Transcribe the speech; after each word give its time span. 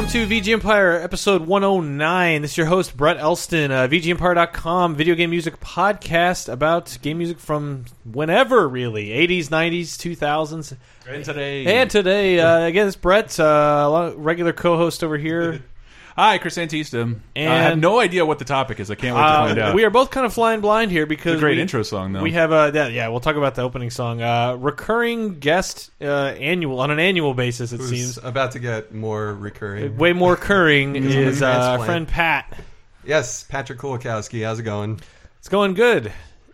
Welcome 0.00 0.12
to 0.12 0.26
VG 0.26 0.54
Empire 0.54 0.92
episode 0.94 1.46
109. 1.46 2.40
This 2.40 2.52
is 2.52 2.56
your 2.56 2.68
host, 2.68 2.96
Brett 2.96 3.18
Elston, 3.18 3.70
uh, 3.70 3.86
VGEmpire.com, 3.86 4.94
video 4.94 5.14
game 5.14 5.28
music 5.28 5.60
podcast 5.60 6.50
about 6.50 6.96
game 7.02 7.18
music 7.18 7.38
from 7.38 7.84
whenever, 8.10 8.66
really 8.66 9.08
80s, 9.08 9.48
90s, 9.48 9.98
2000s. 9.98 10.74
And 11.06 11.22
today, 11.22 11.66
And 11.66 11.90
today, 11.90 12.40
uh, 12.40 12.60
again, 12.60 12.86
it's 12.86 12.96
Brett, 12.96 13.38
uh, 13.38 14.14
regular 14.16 14.54
co 14.54 14.78
host 14.78 15.04
over 15.04 15.18
here. 15.18 15.62
hi, 16.16 16.38
Chris 16.38 16.56
Antista. 16.56 17.02
And- 17.36 17.52
I 17.52 17.56
have 17.62 17.78
no 17.78 18.00
idea 18.00 18.24
what 18.26 18.38
the 18.38 18.44
topic 18.44 18.80
is. 18.80 18.90
I 18.90 18.94
can't 18.94 19.14
wait 19.16 19.22
to 19.22 19.28
find 19.28 19.58
Uh, 19.58 19.62
out. 19.66 19.74
we 19.74 19.84
are 19.84 19.90
both 19.90 20.10
kind 20.10 20.26
of 20.26 20.32
flying 20.32 20.60
blind 20.60 20.90
here 20.90 21.06
because 21.06 21.34
It's 21.34 21.40
a 21.40 21.44
great 21.44 21.56
we, 21.56 21.62
intro 21.62 21.82
song, 21.82 22.12
though. 22.12 22.22
We 22.22 22.32
have 22.32 22.52
a 22.52 22.70
yeah, 22.74 22.88
yeah. 22.88 23.08
We'll 23.08 23.20
talk 23.20 23.36
about 23.36 23.54
the 23.54 23.62
opening 23.62 23.90
song. 23.90 24.22
Uh, 24.22 24.56
recurring 24.58 25.38
guest 25.38 25.90
uh, 26.00 26.04
annual 26.38 26.80
on 26.80 26.90
an 26.90 26.98
annual 26.98 27.34
basis. 27.34 27.72
It 27.72 27.78
Who's 27.80 27.90
seems 27.90 28.18
about 28.18 28.52
to 28.52 28.58
get 28.58 28.94
more 28.94 29.34
recurring. 29.34 29.96
way 29.96 30.12
more 30.12 30.32
recurring 30.32 30.96
is 30.96 31.42
uh, 31.42 31.46
our 31.46 31.52
transplant. 31.54 31.86
friend 31.86 32.08
Pat. 32.08 32.58
Yes, 33.04 33.44
Patrick 33.48 33.78
Kulikowski, 33.78 34.44
how's 34.44 34.58
it 34.58 34.64
going? 34.64 35.00
It's 35.38 35.48
going 35.48 35.74
good. 35.74 36.12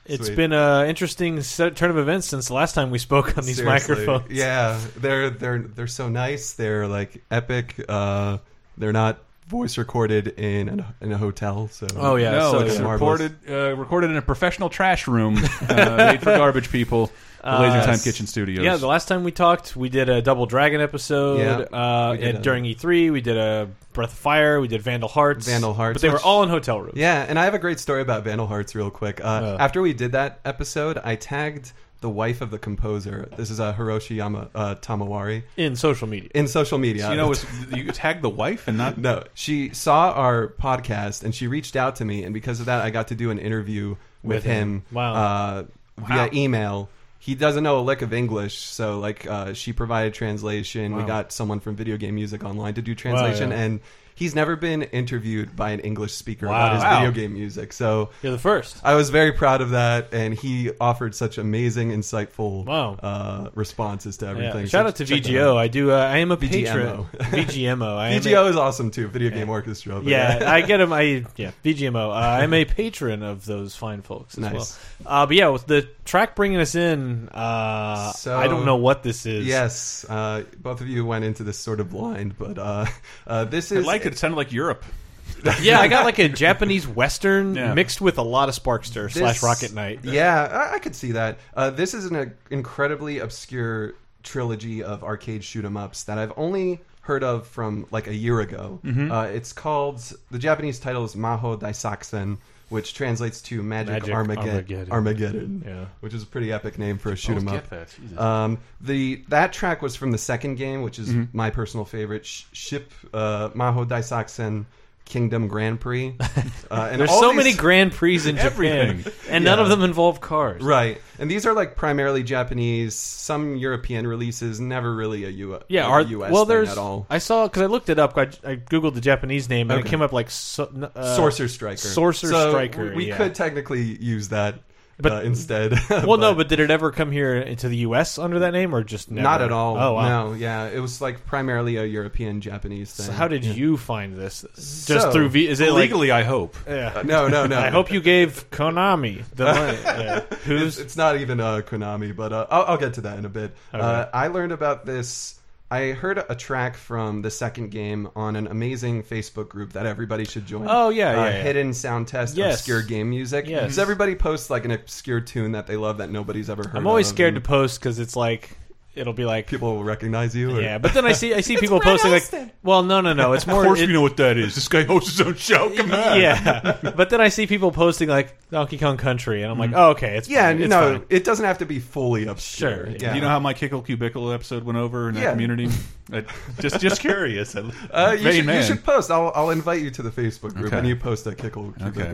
It's 0.09 0.27
Sweet. 0.27 0.37
been 0.37 0.53
an 0.53 0.87
interesting 0.87 1.43
set, 1.43 1.75
turn 1.75 1.91
of 1.91 1.99
events 1.99 2.29
since 2.29 2.47
the 2.47 2.55
last 2.55 2.77
time 2.77 2.91
we 2.93 2.99
spoke 2.99 3.37
on 3.37 3.45
these 3.45 3.57
Seriously. 3.57 3.97
microphones. 3.97 4.31
Yeah, 4.33 4.79
they're 4.99 5.31
they're 5.31 5.59
they're 5.59 5.87
so 5.89 6.09
nice. 6.09 6.53
They're 6.53 6.87
like 6.87 7.25
epic. 7.29 7.75
Uh, 7.89 8.39
they're 8.79 8.93
not 8.93 9.19
voice 9.47 9.79
recorded 9.79 10.29
in 10.39 10.81
a, 10.81 10.95
in 11.01 11.13
a 11.13 11.19
hotel. 11.19 11.69
So 11.69 11.87
Oh, 11.97 12.17
yeah. 12.17 12.33
no, 12.33 12.53
so, 12.53 12.59
it's 12.61 12.79
yeah. 12.79 12.91
recorded 12.93 13.37
uh, 13.49 13.77
recorded 13.77 14.11
in 14.11 14.17
a 14.17 14.23
professional 14.23 14.69
trash 14.69 15.07
room 15.07 15.37
uh, 15.69 15.97
made 16.11 16.21
for 16.23 16.37
garbage 16.37 16.71
people. 16.71 17.11
The 17.45 17.53
Laser 17.61 17.79
Time 17.81 17.89
yes. 17.91 18.03
Kitchen 18.03 18.27
Studios. 18.27 18.65
Yeah, 18.65 18.77
the 18.77 18.89
last 18.89 19.07
time 19.07 19.23
we 19.23 19.31
talked, 19.31 19.77
we 19.77 19.89
did 19.89 20.09
a 20.09 20.21
Double 20.21 20.47
Dragon 20.47 20.81
episode. 20.81 21.39
Yeah, 21.39 21.59
uh, 21.79 22.17
and 22.21 22.39
a- 22.39 22.43
during 22.43 22.65
E3, 22.65 23.13
we 23.13 23.21
did 23.21 23.37
a 23.37 23.69
Breath 23.93 24.13
of 24.13 24.19
Fire. 24.19 24.61
We 24.61 24.67
did 24.67 24.83
Vandal 24.83 25.09
Hearts. 25.09 25.47
Vandal 25.47 25.73
Hearts, 25.73 25.95
but 25.95 26.03
they 26.03 26.11
were 26.13 26.19
all 26.21 26.43
in 26.43 26.49
hotel 26.49 26.81
rooms. 26.81 26.97
Yeah, 26.97 27.25
and 27.29 27.39
I 27.39 27.45
have 27.45 27.55
a 27.55 27.61
great 27.61 27.79
story 27.79 28.03
about 28.03 28.25
Vandal 28.25 28.49
Hearts, 28.49 28.75
real 28.75 28.91
quick. 28.91 29.21
Uh, 29.21 29.29
Uh. 29.29 29.57
After 29.61 29.81
we 29.81 29.93
did 29.93 30.11
that 30.13 30.41
episode, 30.45 30.99
I 31.05 31.15
tagged 31.15 31.73
the 32.01 32.11
wife 32.11 32.41
of 32.41 32.51
the 32.51 32.59
composer. 32.59 33.29
This 33.37 33.51
is 33.51 33.59
uh, 33.59 33.73
Hiroshi 33.75 34.17
Yama, 34.17 34.49
uh, 34.55 34.75
Tamawari 34.77 35.43
in 35.57 35.77
social 35.77 36.07
media. 36.07 36.31
in 36.35 36.47
social 36.49 36.79
media. 36.79 37.05
So, 37.05 37.11
you 37.11 37.17
know, 37.17 37.33
it's, 37.33 37.47
you 37.73 37.85
tag 37.93 38.23
the 38.23 38.29
wife 38.31 38.69
and 38.69 38.77
not. 38.79 38.99
No, 38.99 39.25
she 39.35 39.71
saw 39.71 40.13
our 40.13 40.49
podcast 40.49 41.25
and 41.25 41.35
she 41.35 41.47
reached 41.47 41.75
out 41.77 41.97
to 41.97 42.05
me, 42.05 42.23
and 42.25 42.35
because 42.35 42.61
of 42.61 42.67
that, 42.67 42.85
I 42.85 42.91
got 42.91 43.09
to 43.09 43.15
do 43.15 43.31
an 43.31 43.39
interview 43.39 43.97
with, 44.23 44.37
With 44.37 44.45
him. 44.45 44.69
him. 44.69 44.83
Wow. 44.93 45.15
Uh, 45.15 45.65
Wow. 45.99 46.09
Via 46.09 46.29
email. 46.35 46.91
He 47.27 47.35
doesn't 47.35 47.65
know 47.65 47.81
a 47.81 47.83
lick 47.83 48.03
of 48.03 48.13
English, 48.13 48.57
so 48.59 49.01
like 49.01 49.27
uh, 49.27 49.53
she 49.53 49.73
provided 49.73 50.15
translation. 50.15 50.95
We 50.95 51.03
got 51.03 51.33
someone 51.33 51.59
from 51.59 51.75
Video 51.75 51.97
Game 51.97 52.15
Music 52.15 52.45
Online 52.45 52.75
to 52.75 52.83
do 52.83 52.95
translation, 52.95 53.51
yeah. 53.51 53.57
and 53.63 53.81
he's 54.15 54.35
never 54.35 54.55
been 54.57 54.83
interviewed 54.83 55.55
by 55.57 55.71
an 55.73 55.81
English 55.81 56.13
speaker 56.13 56.47
Wow. 56.47 56.55
about 56.55 56.75
his 56.77 56.83
Wow. 56.85 56.99
video 57.01 57.11
game 57.11 57.33
music. 57.35 57.73
So 57.73 58.11
You're 58.23 58.33
the 58.33 58.39
first. 58.39 58.79
I 58.85 58.95
was 58.95 59.11
very 59.11 59.33
proud 59.33 59.61
of 59.61 59.71
that, 59.71 60.15
and 60.15 60.33
he 60.35 60.71
offered 60.81 61.15
such 61.17 61.37
amazing, 61.37 61.91
insightful 61.91 62.65
Wow. 62.65 62.97
uh, 63.03 63.51
responses 63.55 64.17
to 64.19 64.25
Yeah. 64.27 64.31
everything. 64.31 64.67
Shout 64.67 64.85
So 64.85 64.89
out 64.89 64.97
to 64.97 65.05
VGO. 65.05 65.51
out. 65.55 65.57
I 65.59 65.69
do. 65.69 65.91
Uh, 65.91 65.97
I 65.97 66.19
am 66.19 66.31
a 66.31 66.37
VGMO. 66.37 67.07
patron. 67.11 67.45
VGMO. 67.45 67.97
I 67.99 68.09
am 68.11 68.19
a- 68.19 68.25
VGO 68.25 68.49
is 68.51 68.57
awesome 68.57 68.91
too. 68.93 69.09
Video 69.09 69.31
Game 69.31 69.51
Orchestra. 69.51 69.97
but 69.97 70.05
Yeah, 70.05 70.45
I 70.47 70.61
get 70.63 70.81
him. 70.81 70.93
I 70.93 71.25
yeah, 71.37 71.51
VGMO. 71.65 72.11
Uh, 72.11 72.15
I'm 72.15 72.55
a 72.55 72.65
patron 72.65 73.23
of 73.25 73.45
those 73.45 73.75
fine 73.77 74.01
folks 74.03 74.35
as 74.39 74.41
Nice. 74.45 74.53
well. 74.55 75.23
Uh, 75.23 75.27
but 75.27 75.37
yeah, 75.37 75.49
with 75.49 75.67
the 75.67 75.89
track 76.07 76.35
bringing 76.37 76.59
us 76.61 76.75
in, 76.75 77.16
uh, 77.33 78.13
So- 78.13 78.37
I 78.37 78.47
don't 78.49 78.65
know 78.65 78.77
what 78.77 79.03
this 79.03 79.27
is. 79.27 79.47
Yes, 79.47 80.05
uh, 80.09 80.45
both 80.59 80.81
of 80.81 80.89
you 80.89 81.05
went 81.05 81.25
into 81.25 81.43
this 81.45 81.59
sort 81.59 81.81
of 81.81 81.91
blind, 81.91 82.39
but 82.39 82.59
uh, 82.59 82.87
uh, 83.27 83.45
this 83.45 83.73
I 83.73 83.77
is 83.77 83.87
like 83.87 84.07
it. 84.07 84.13
It 84.15 84.19
sounded 84.19 84.37
like 84.37 84.53
Europe. 84.53 84.85
yeah, 85.61 85.81
I 85.81 85.89
got 85.89 86.05
like 86.05 86.19
a 86.19 86.29
Japanese 86.29 86.87
western 86.87 87.55
Yeah. 87.57 87.75
mixed 87.75 88.01
with 88.01 88.17
a 88.19 88.23
lot 88.23 88.49
of 88.49 88.55
Sparkster 88.55 89.11
slash 89.11 89.43
Rocket 89.43 89.75
Knight. 89.75 90.01
Yeah, 90.05 90.69
I, 90.71 90.75
I 90.75 90.79
could 90.79 90.95
see 90.95 91.13
that. 91.13 91.39
Uh, 91.55 91.71
this 91.71 91.95
is 91.95 92.07
an 92.07 92.17
uh, 92.17 92.27
incredibly 92.51 93.19
obscure 93.19 93.95
trilogy 94.23 94.83
of 94.83 95.03
arcade 95.05 95.45
shoot 95.45 95.65
'em 95.65 95.77
ups 95.77 96.05
that 96.05 96.19
I've 96.19 96.33
only 96.37 96.81
heard 97.03 97.23
of 97.23 97.47
from 97.47 97.87
like 97.91 98.07
a 98.09 98.15
year 98.15 98.41
ago. 98.41 98.81
Mm-hmm. 98.85 99.13
Uh, 99.13 99.25
it's 99.25 99.53
called 99.53 100.01
the 100.31 100.39
Japanese 100.39 100.79
title 100.81 101.05
is 101.05 101.15
Maho 101.15 101.59
Daisakusen, 101.59 102.39
which 102.69 102.95
translates 102.95 103.41
to 103.43 103.63
Magic, 103.63 103.93
Magic 103.93 104.15
Armageddon. 104.15 104.51
Armageddon. 104.51 104.93
Armageddon, 104.93 105.63
Yeah. 105.67 105.85
which 106.01 106.13
is 106.15 106.23
a 106.23 106.27
pretty 106.27 106.53
epic 106.53 106.79
name 106.79 106.99
for 106.99 107.13
a 107.13 107.17
shoot 107.17 107.37
'em 107.37 107.49
up. 107.49 107.69
get 107.69 107.71
that. 107.71 108.21
Um, 108.21 108.59
the 108.81 109.25
that 109.29 109.53
track 109.53 109.83
was 109.83 109.95
from 109.97 110.11
the 110.11 110.19
second 110.19 110.57
game, 110.57 110.83
which 110.83 110.99
is 110.99 111.09
Mm-hmm. 111.11 111.37
my 111.37 111.51
personal 111.51 111.85
favorite. 111.85 112.27
Sh- 112.27 112.45
Ship 112.53 112.93
uh, 113.15 113.51
Maho 113.51 113.87
Daisakusen 113.87 114.65
Kingdom 115.07 115.49
Grand 115.49 115.81
Prix. 115.81 116.17
Uh, 116.69 116.89
and 116.91 117.01
There's 117.01 117.11
so 117.11 117.29
these- 117.29 117.37
many 117.37 117.55
Grand 117.55 117.93
Prix 117.93 118.29
in 118.29 118.37
Japan, 118.37 119.05
and 119.29 119.45
none 119.45 119.61
of 119.61 119.69
them 119.69 119.85
involve 119.85 120.21
cars. 120.21 120.61
right, 120.63 121.01
and 121.21 121.31
these 121.31 121.47
are 121.47 121.53
like 121.53 121.77
primarily 121.77 122.25
Japanese, 122.25 122.97
some 122.97 123.55
European 123.55 124.05
releases, 124.05 124.59
never 124.59 124.93
really 124.93 125.25
a 125.25 125.29
U- 125.29 125.61
Yeah, 125.69 125.87
a 125.87 125.91
are, 125.91 126.01
US 126.01 126.33
well, 126.33 126.45
there's. 126.45 126.69
at 126.71 126.77
all. 126.77 127.07
I 127.09 127.19
saw 127.19 127.47
because 127.47 127.63
I 127.63 127.67
looked 127.67 127.89
it 127.89 128.01
up. 128.01 128.19
I, 128.19 128.23
I 128.23 128.57
googled 128.57 128.95
the 128.95 129.01
Japanese 129.01 129.49
name 129.49 129.71
and 129.71 129.79
it 129.79 129.87
came 129.87 130.03
up 130.03 130.13
like 130.13 130.29
so, 130.29 130.65
uh, 130.97 131.15
Sorcerer 131.15 131.47
Striker. 131.47 131.77
Sorcerer 131.77 132.31
So 132.31 132.51
Striker, 132.51 132.93
We 132.93 133.07
yeah. 133.07 133.17
could 133.17 133.37
technically 133.37 133.83
use 134.03 134.31
that, 134.31 134.57
But- 134.99 135.13
uh, 135.13 135.21
instead. 135.23 135.75
Well, 135.91 136.17
no, 136.19 136.35
but 136.35 136.49
did 136.49 136.59
it 136.61 136.71
ever 136.71 136.91
come 136.91 137.11
here 137.13 137.37
into 137.37 137.69
the 137.69 137.77
U.S. 137.79 138.19
under 138.19 138.39
that 138.41 138.53
name, 138.53 138.75
or 138.75 138.83
just 138.83 139.11
never? 139.11 139.23
not 139.23 139.43
at 139.43 139.53
all. 139.53 139.77
Oh, 139.77 139.93
wow. 139.95 140.29
No, 140.29 140.33
yeah, 140.35 140.69
it 140.69 140.79
was 140.81 141.01
like 141.03 141.27
primarily 141.27 141.77
a 141.77 141.85
European 141.85 142.41
Japanese 142.41 142.93
thing. 142.95 143.07
So 143.07 143.13
how 143.13 143.29
did 143.29 143.45
Yeah. 143.45 143.53
you 143.53 143.77
find 143.77 144.17
this? 144.17 144.43
Just 144.55 144.87
So, 144.87 145.11
through 145.13 145.29
V? 145.31 145.49
Is 145.49 145.61
it 145.61 145.71
like? 145.73 145.83
Legally, 145.91 146.11
I 146.11 146.23
hope. 146.23 146.57
Yeah. 146.67 147.03
No, 147.05 147.29
no, 147.29 147.47
no. 147.47 147.59
I 147.67 147.69
hope 147.71 147.91
you 147.93 148.01
gave 148.01 148.49
Konami 148.51 149.25
the 149.35 149.45
money. 149.53 149.79
Yeah. 149.85 150.21
Who's? 150.45 150.79
it's 150.79 150.97
not 150.97 151.19
even 151.19 151.41
uh, 151.41 151.61
Konami, 151.67 152.15
but 152.17 152.33
uh, 152.33 152.47
I'll, 152.51 152.65
I'll 152.65 152.79
get 152.79 152.95
to 152.95 153.03
that 153.03 153.19
in 153.19 153.25
a 153.25 153.31
bit. 153.31 153.55
Uh, 153.75 153.77
Okay. 153.77 154.11
I 154.15 154.27
learned 154.29 154.53
about 154.53 154.87
this. 154.87 155.39
I 155.71 155.93
heard 155.93 156.25
a 156.29 156.35
track 156.37 156.77
from 156.77 157.23
the 157.23 157.31
second 157.31 157.71
game 157.71 158.09
on 158.15 158.37
an 158.37 158.47
amazing 158.47 159.03
Facebook 159.03 159.49
group 159.49 159.73
that 159.73 159.85
everybody 159.85 160.25
should 160.25 160.47
join. 160.47 160.67
Oh, 160.69 160.91
yeah, 160.91 161.11
uh, 161.11 161.25
yeah, 161.25 161.25
yeah. 161.25 161.43
Hidden 161.43 161.75
Sound 161.75 162.07
Test 162.07 162.37
Yes. 162.37 162.61
Obscure 162.61 162.83
Game 162.83 163.11
Music. 163.11 163.49
Yes. 163.49 163.63
Because 163.63 163.79
everybody 163.81 164.15
posts 164.15 164.49
like 164.49 164.65
an 164.65 164.71
obscure 164.71 165.21
tune 165.21 165.53
that 165.53 165.67
they 165.67 165.77
love 165.77 165.99
that 165.99 166.11
nobody's 166.11 166.49
ever 166.49 166.63
heard. 166.69 166.77
I'm 166.77 166.87
always 166.87 167.09
of, 167.09 167.17
scared 167.17 167.35
to 167.35 167.41
post 167.41 167.81
because 167.81 167.99
it's 167.99 168.15
like 168.15 168.57
it'll 168.97 169.13
be 169.13 169.25
like. 169.25 169.47
people 169.47 169.75
will 169.77 169.85
recognize 169.85 170.35
you. 170.35 170.57
Or, 170.57 170.61
Yeah, 170.61 170.79
but 170.79 170.95
then 170.95 171.05
I 171.07 171.13
see 171.13 171.35
I 171.35 171.41
see 171.43 171.57
people 171.57 171.79
posting 171.81 172.11
like, 172.11 172.25
well, 172.63 172.83
no, 172.83 173.01
no, 173.01 173.13
no, 173.13 173.33
it's 173.35 173.47
more. 173.47 173.57
Of 173.61 173.65
more. 173.65 173.65
course, 173.75 173.81
it- 173.81 173.87
we 173.87 173.93
know 173.93 174.03
what 174.03 174.17
that 174.17 174.37
is. 174.37 174.55
This 174.55 174.69
guy 174.69 174.85
hosts 174.85 175.11
his 175.17 175.21
own 175.27 175.35
show. 175.35 175.71
Come 175.77 175.93
on. 175.93 176.21
yeah, 176.21 176.79
but 176.97 177.11
then 177.11 177.21
I 177.21 177.29
see 177.29 177.47
people 177.47 177.71
posting 177.73 178.09
like 178.09 178.37
Donkey 178.51 178.79
Kong 178.79 178.97
Country, 178.97 179.43
and 179.43 179.51
I'm 179.53 179.59
like, 179.59 179.73
oh, 179.75 179.91
okay, 179.91 180.17
it's 180.17 180.29
yeah, 180.29 180.49
fine, 180.49 180.61
it's 180.63 180.71
no, 180.71 180.99
fine. 180.99 181.05
it 181.11 181.25
doesn't 181.25 181.45
have 181.45 181.59
to 181.59 181.67
be 181.67 181.79
fully 181.79 182.27
obscure. 182.27 182.87
Sure, 182.87 182.89
Yeah. 182.89 183.11
Do 183.11 183.15
you 183.17 183.21
know 183.21 183.29
how 183.29 183.39
my 183.39 183.55
Kickle 183.55 183.83
Cubicle 183.85 184.33
episode 184.33 184.65
went 184.65 184.79
over 184.79 185.09
in 185.09 185.15
that 185.17 185.23
Yeah. 185.23 185.31
community? 185.33 185.69
I, 186.13 186.25
just, 186.61 186.81
just 186.81 187.01
curious. 187.01 187.55
Uh, 187.57 188.17
you, 188.19 188.33
should, 188.33 188.45
you 188.47 188.63
should 188.63 188.85
post. 188.85 189.11
I'll, 189.11 189.33
I'll 189.35 189.51
invite 189.51 189.83
you 189.83 189.91
to 189.91 190.03
the 190.03 190.11
Facebook 190.11 190.55
group 190.55 190.67
Okay. 190.69 190.79
and 190.79 190.87
you 190.87 190.95
post 190.97 191.27
a 191.27 191.35
Kickle 191.35 191.75
Okay. 191.83 192.13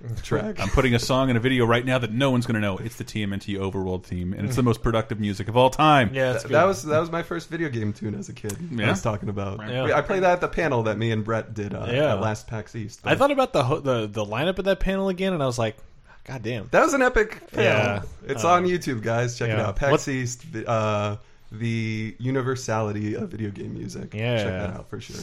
Cubicle 0.00 0.22
track. 0.22 0.60
I'm 0.60 0.68
putting 0.68 0.94
a 0.94 0.98
song 0.98 1.28
and 1.30 1.36
a 1.36 1.40
video 1.40 1.64
right 1.66 1.84
now 1.84 1.98
that 1.98 2.12
no 2.12 2.30
one's 2.30 2.46
going 2.46 2.54
to 2.54 2.60
know. 2.60 2.78
It's 2.78 2.96
the 2.96 3.04
TMNT 3.04 3.58
Overworld 3.58 4.04
theme, 4.04 4.32
and 4.32 4.46
it's 4.46 4.56
the 4.56 4.62
most 4.62 4.82
productive 4.82 5.18
music 5.20 5.48
of 5.48 5.56
all 5.56 5.70
time. 5.70 6.10
Yeah, 6.14 6.32
it's 6.32 6.42
Th- 6.42 6.48
good. 6.48 6.54
that 6.54 6.64
was 6.64 6.82
that 6.84 6.98
was 6.98 7.10
my 7.10 7.22
first 7.22 7.48
video 7.48 7.68
game 7.68 7.92
tune 7.92 8.14
as 8.14 8.28
a 8.28 8.32
kid. 8.32 8.56
Yeah? 8.70 8.86
I 8.86 8.90
was 8.90 9.02
talking 9.02 9.28
about. 9.28 9.60
Yeah. 9.68 9.94
I 9.96 10.00
played 10.02 10.22
that 10.22 10.32
at 10.32 10.40
the 10.40 10.48
panel 10.48 10.84
that 10.84 10.98
me 10.98 11.10
and 11.10 11.24
Brett 11.24 11.54
did 11.54 11.74
uh, 11.74 11.86
Yeah. 11.90 12.14
at 12.14 12.20
last 12.20 12.46
PAX 12.46 12.74
East. 12.76 13.00
I 13.04 13.14
thought 13.14 13.30
about 13.30 13.52
the 13.52 13.62
the 13.80 14.06
the 14.06 14.24
lineup 14.24 14.58
of 14.58 14.64
that 14.66 14.80
panel 14.80 15.08
again, 15.08 15.32
and 15.32 15.42
I 15.42 15.46
was 15.46 15.58
like, 15.58 15.76
God 16.24 16.42
damn. 16.42 16.68
that 16.72 16.82
was 16.84 16.94
an 16.94 17.02
epic 17.02 17.50
panel. 17.52 17.64
Yeah. 17.64 18.02
It's 18.32 18.44
Uh, 18.44 18.52
on 18.52 18.64
YouTube, 18.66 19.02
guys. 19.02 19.38
Check 19.38 19.50
it 19.50 19.58
out. 19.58 19.76
PAX 19.76 19.90
What- 19.90 20.08
East, 20.08 20.44
uh, 20.66 21.16
the 21.50 22.14
universality 22.18 23.14
of 23.14 23.30
video 23.30 23.50
game 23.50 23.74
music. 23.74 24.12
Yeah. 24.14 24.36
check 24.36 24.52
that 24.52 24.70
out 24.70 24.88
for 24.90 25.00
sure. 25.00 25.16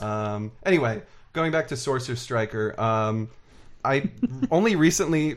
Um, 0.00 0.52
anyway, 0.64 1.02
going 1.32 1.52
back 1.52 1.68
to 1.68 1.76
Sorcerer 1.76 2.16
Striker, 2.16 2.78
um, 2.80 3.28
I 3.86 4.10
only 4.50 4.76
recently 4.76 5.36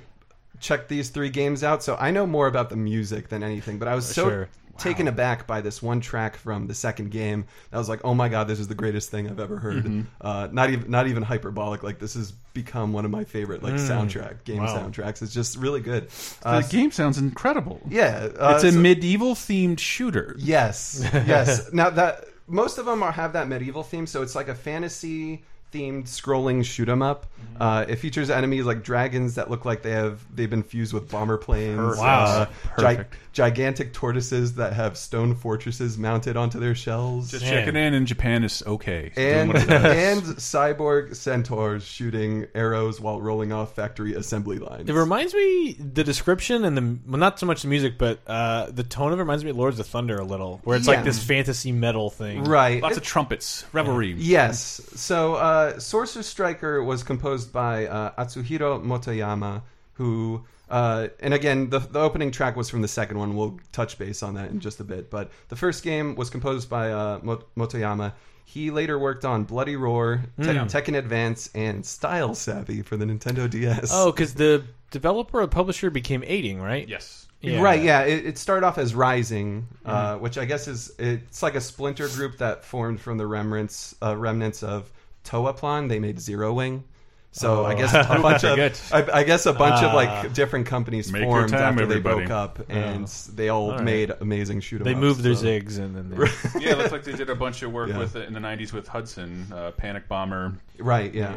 checked 0.60 0.90
these 0.90 1.10
three 1.10 1.30
games 1.30 1.64
out, 1.64 1.84
so 1.84 1.96
I 2.00 2.12
know 2.12 2.26
more 2.28 2.48
about 2.48 2.70
the 2.70 2.76
music 2.76 3.30
than 3.30 3.44
anything. 3.44 3.80
But 3.80 3.88
I 3.88 3.96
was 3.96 4.06
so 4.06 4.28
Sure. 4.30 4.50
taken 4.78 5.08
aback 5.08 5.46
by 5.48 5.62
this 5.62 5.82
one 5.82 6.00
track 6.02 6.36
from 6.38 6.68
the 6.68 6.74
second 6.74 7.12
game. 7.12 7.46
I 7.72 7.78
was 7.78 7.88
like, 7.90 8.02
"Oh 8.04 8.14
my 8.14 8.28
god, 8.30 8.48
this 8.48 8.60
is 8.60 8.68
the 8.68 8.76
greatest 8.76 9.10
thing 9.12 9.30
I've 9.30 9.40
ever 9.40 9.58
heard." 9.58 9.84
Mm-hmm. 9.86 10.02
Uh, 10.20 10.48
not 10.52 10.70
even 10.70 10.90
not 10.92 11.08
even 11.08 11.24
hyperbolic. 11.24 11.84
Like 11.84 12.00
this 12.00 12.14
has 12.16 12.32
become 12.54 12.92
one 12.94 13.06
of 13.06 13.12
my 13.12 13.24
favorite 13.24 13.64
like 13.64 13.76
soundtrack 13.76 14.44
game 14.44 14.62
Mm. 14.62 14.66
Wow. 14.66 14.78
soundtracks. 14.90 15.22
It's 15.22 15.34
just 15.34 15.56
really 15.58 15.80
good. 15.82 16.10
Uh, 16.44 16.62
the 16.62 16.68
game 16.70 16.92
sounds 16.92 17.18
incredible. 17.18 17.80
yeah, 17.90 18.28
uh, 18.40 18.54
it's 18.56 18.64
a 18.66 18.72
so- 18.72 18.80
medieval 18.80 19.36
themed 19.36 19.80
shooter. 19.80 20.36
Yes, 20.40 21.02
yes. 21.14 21.70
now 21.74 21.90
that 21.92 22.26
most 22.48 22.78
of 22.80 22.86
them 22.86 23.04
are 23.04 23.12
have 23.14 23.34
that 23.34 23.48
medieval 23.48 23.84
theme, 23.84 24.08
so 24.08 24.22
it's 24.24 24.36
like 24.36 24.48
a 24.50 24.56
fantasy 24.56 25.44
themed 25.72 26.04
scrolling 26.06 26.64
shoot 26.64 26.90
'em 26.90 27.02
up. 27.02 27.26
Mm-hmm. 27.26 27.62
Uh, 27.62 27.82
it 27.88 27.98
features 27.98 28.30
enemies 28.30 28.66
like 28.66 28.84
dragons 28.84 29.36
that 29.36 29.50
look 29.50 29.66
like 29.66 29.82
they 29.82 29.92
have 29.92 30.24
they've 30.36 30.50
been 30.50 30.64
fused 30.64 30.94
with 30.94 31.10
bomber 31.10 31.38
planes. 31.38 31.78
Perfect. 31.78 32.02
Wow. 32.02 32.26
Uh, 32.26 32.46
Perfect. 32.76 33.16
Gigantic 33.40 33.94
tortoises 33.94 34.56
that 34.56 34.74
have 34.74 34.98
stone 34.98 35.34
fortresses 35.34 35.98
mounted 35.98 36.36
onto 36.36 36.60
their 36.60 36.76
shells. 36.76 37.32
Just 37.32 37.46
Man. 37.46 37.54
checking 37.54 37.78
in, 37.78 37.94
and 37.94 38.06
Japan 38.06 38.44
is 38.44 38.62
okay. 38.68 39.14
And 39.16 39.54
what 39.54 39.64
it 39.64 39.68
does. 39.70 39.86
and 40.28 40.36
cyborg 40.36 41.16
centaurs 41.16 41.86
shooting 41.86 42.48
arrows 42.54 43.00
while 43.00 43.22
rolling 43.22 43.54
off 43.54 43.76
factory 43.76 44.14
assembly 44.14 44.60
lines. 44.60 44.90
It 44.90 44.94
reminds 44.94 45.34
me 45.34 45.72
the 45.80 46.04
description 46.04 46.66
and 46.66 46.76
the 46.78 47.00
well, 47.10 47.18
not 47.18 47.40
so 47.40 47.46
much 47.46 47.62
the 47.62 47.70
music, 47.70 47.98
but 47.98 48.20
uh, 48.28 48.72
the 48.72 48.84
tone 48.84 49.14
of 49.14 49.20
it 49.20 49.22
reminds 49.22 49.46
me 49.46 49.52
of 49.52 49.56
Lords 49.58 49.80
of 49.80 49.88
Thunder 49.88 50.18
a 50.18 50.26
little, 50.26 50.60
where 50.66 50.76
it's 50.76 50.86
Yeah. 50.86 50.96
like 50.96 51.06
this 51.06 51.24
fantasy 51.24 51.72
metal 51.72 52.10
thing. 52.10 52.44
right. 52.44 52.84
lots 52.84 52.98
It- 52.98 53.04
of 53.04 53.04
trumpets, 53.04 53.64
revelry. 53.72 54.16
Yes. 54.18 54.82
So, 54.96 55.36
uh, 55.36 55.80
Sorcerer 55.80 56.24
Striker 56.24 56.84
was 56.84 57.04
composed 57.04 57.54
by 57.54 57.86
uh, 57.88 58.22
Atsuhiro 58.22 58.84
Motoyama, 58.84 59.62
who, 59.94 60.44
uh, 60.70 61.08
and 61.20 61.34
again, 61.34 61.70
the, 61.70 61.80
the 61.80 62.00
opening 62.00 62.32
track 62.32 62.56
was 62.56 62.70
from 62.70 62.82
the 62.82 62.88
second 62.88 63.18
one. 63.18 63.36
We'll 63.36 63.60
touch 63.72 63.98
base 63.98 64.22
on 64.24 64.36
that 64.36 64.50
in 64.52 64.60
just 64.60 64.80
a 64.80 64.84
bit. 64.84 65.10
But 65.10 65.32
the 65.50 65.56
first 65.56 65.84
game 65.84 66.16
was 66.16 66.30
composed 66.30 66.70
by 66.70 66.92
uh, 66.92 67.20
Mo- 67.24 67.44
Motoyama. 67.58 68.14
He 68.46 68.72
later 68.72 68.98
worked 68.98 69.26
on 69.26 69.44
Bloody 69.44 69.76
Roar, 69.76 70.24
Te- 70.42 70.46
Tekken 70.48 70.98
Advance, 70.98 71.50
and 71.54 71.86
Style 71.86 72.34
Savvy 72.34 72.82
for 72.82 72.98
the 72.98 73.06
Nintendo 73.06 73.48
DS. 73.50 73.92
Oh, 73.94 74.12
because 74.12 74.34
the 74.34 74.64
developer 74.90 75.42
or 75.42 75.48
publisher 75.48 75.90
became 75.92 76.24
Eighting, 76.26 76.60
right? 76.60 76.88
Yes. 76.88 77.28
Yeah. 77.42 77.62
Right, 77.62 77.82
yeah. 77.82 78.02
It, 78.02 78.26
it 78.26 78.38
started 78.38 78.66
off 78.66 78.78
as 78.78 78.94
Raizing, 78.96 79.68
uh, 79.86 80.14
Mm-hmm. 80.16 80.24
which 80.24 80.38
I 80.38 80.46
guess 80.46 80.68
is 80.68 80.92
it's 81.00 81.42
like 81.44 81.56
a 81.56 81.62
splinter 81.62 82.08
group 82.10 82.40
that 82.40 82.66
formed 82.66 83.00
from 83.00 83.18
the 83.18 83.26
remnants 83.28 83.96
uh, 84.02 84.18
remnants 84.18 84.62
of 84.64 84.92
Toaplan. 85.24 85.88
They 85.88 86.00
made 86.00 86.20
Zero 86.20 86.52
Wing. 86.54 86.84
So 87.32 87.62
Oh. 87.62 87.66
I 87.66 87.76
guess 87.76 87.94
a 87.94 88.04
bunch 88.22 88.44
of 88.44 88.56
Good. 88.56 88.80
I, 88.92 89.20
I 89.20 89.24
guess 89.24 89.46
a 89.46 89.54
bunch 89.54 89.84
of 89.84 89.92
Ah. 89.92 89.96
like 89.96 90.34
different 90.34 90.66
companies 90.66 91.12
formed 91.12 91.50
time, 91.50 91.62
after 91.62 91.86
they 91.86 92.00
broke 92.00 92.30
up, 92.32 92.60
and 92.70 93.08
they 93.36 93.50
all, 93.50 93.66
All 93.72 93.76
right. 93.78 93.84
made 93.84 94.12
amazing 94.20 94.62
shoot 94.62 94.82
'em 94.82 94.86
They 94.86 94.94
ups, 94.94 95.00
moved 95.02 95.22
their 95.24 95.36
so- 95.36 95.46
zigs 95.46 95.78
and 95.78 95.96
then 95.96 96.10
they, 96.10 96.18
Yeah, 96.60 96.72
it 96.72 96.78
looks 96.80 96.92
like 96.92 97.04
they 97.04 97.14
did 97.14 97.30
a 97.30 97.36
bunch 97.36 97.62
of 97.62 97.72
work 97.72 97.90
Yeah. 97.90 98.00
with 98.00 98.16
it 98.16 98.28
in 98.28 98.34
the 98.34 98.40
'90s 98.40 98.74
with 98.74 98.88
Hudson, 98.88 99.46
uh, 99.54 99.72
Panic 99.72 100.08
Bomber. 100.08 100.54
Right, 100.80 101.14
yeah. 101.14 101.36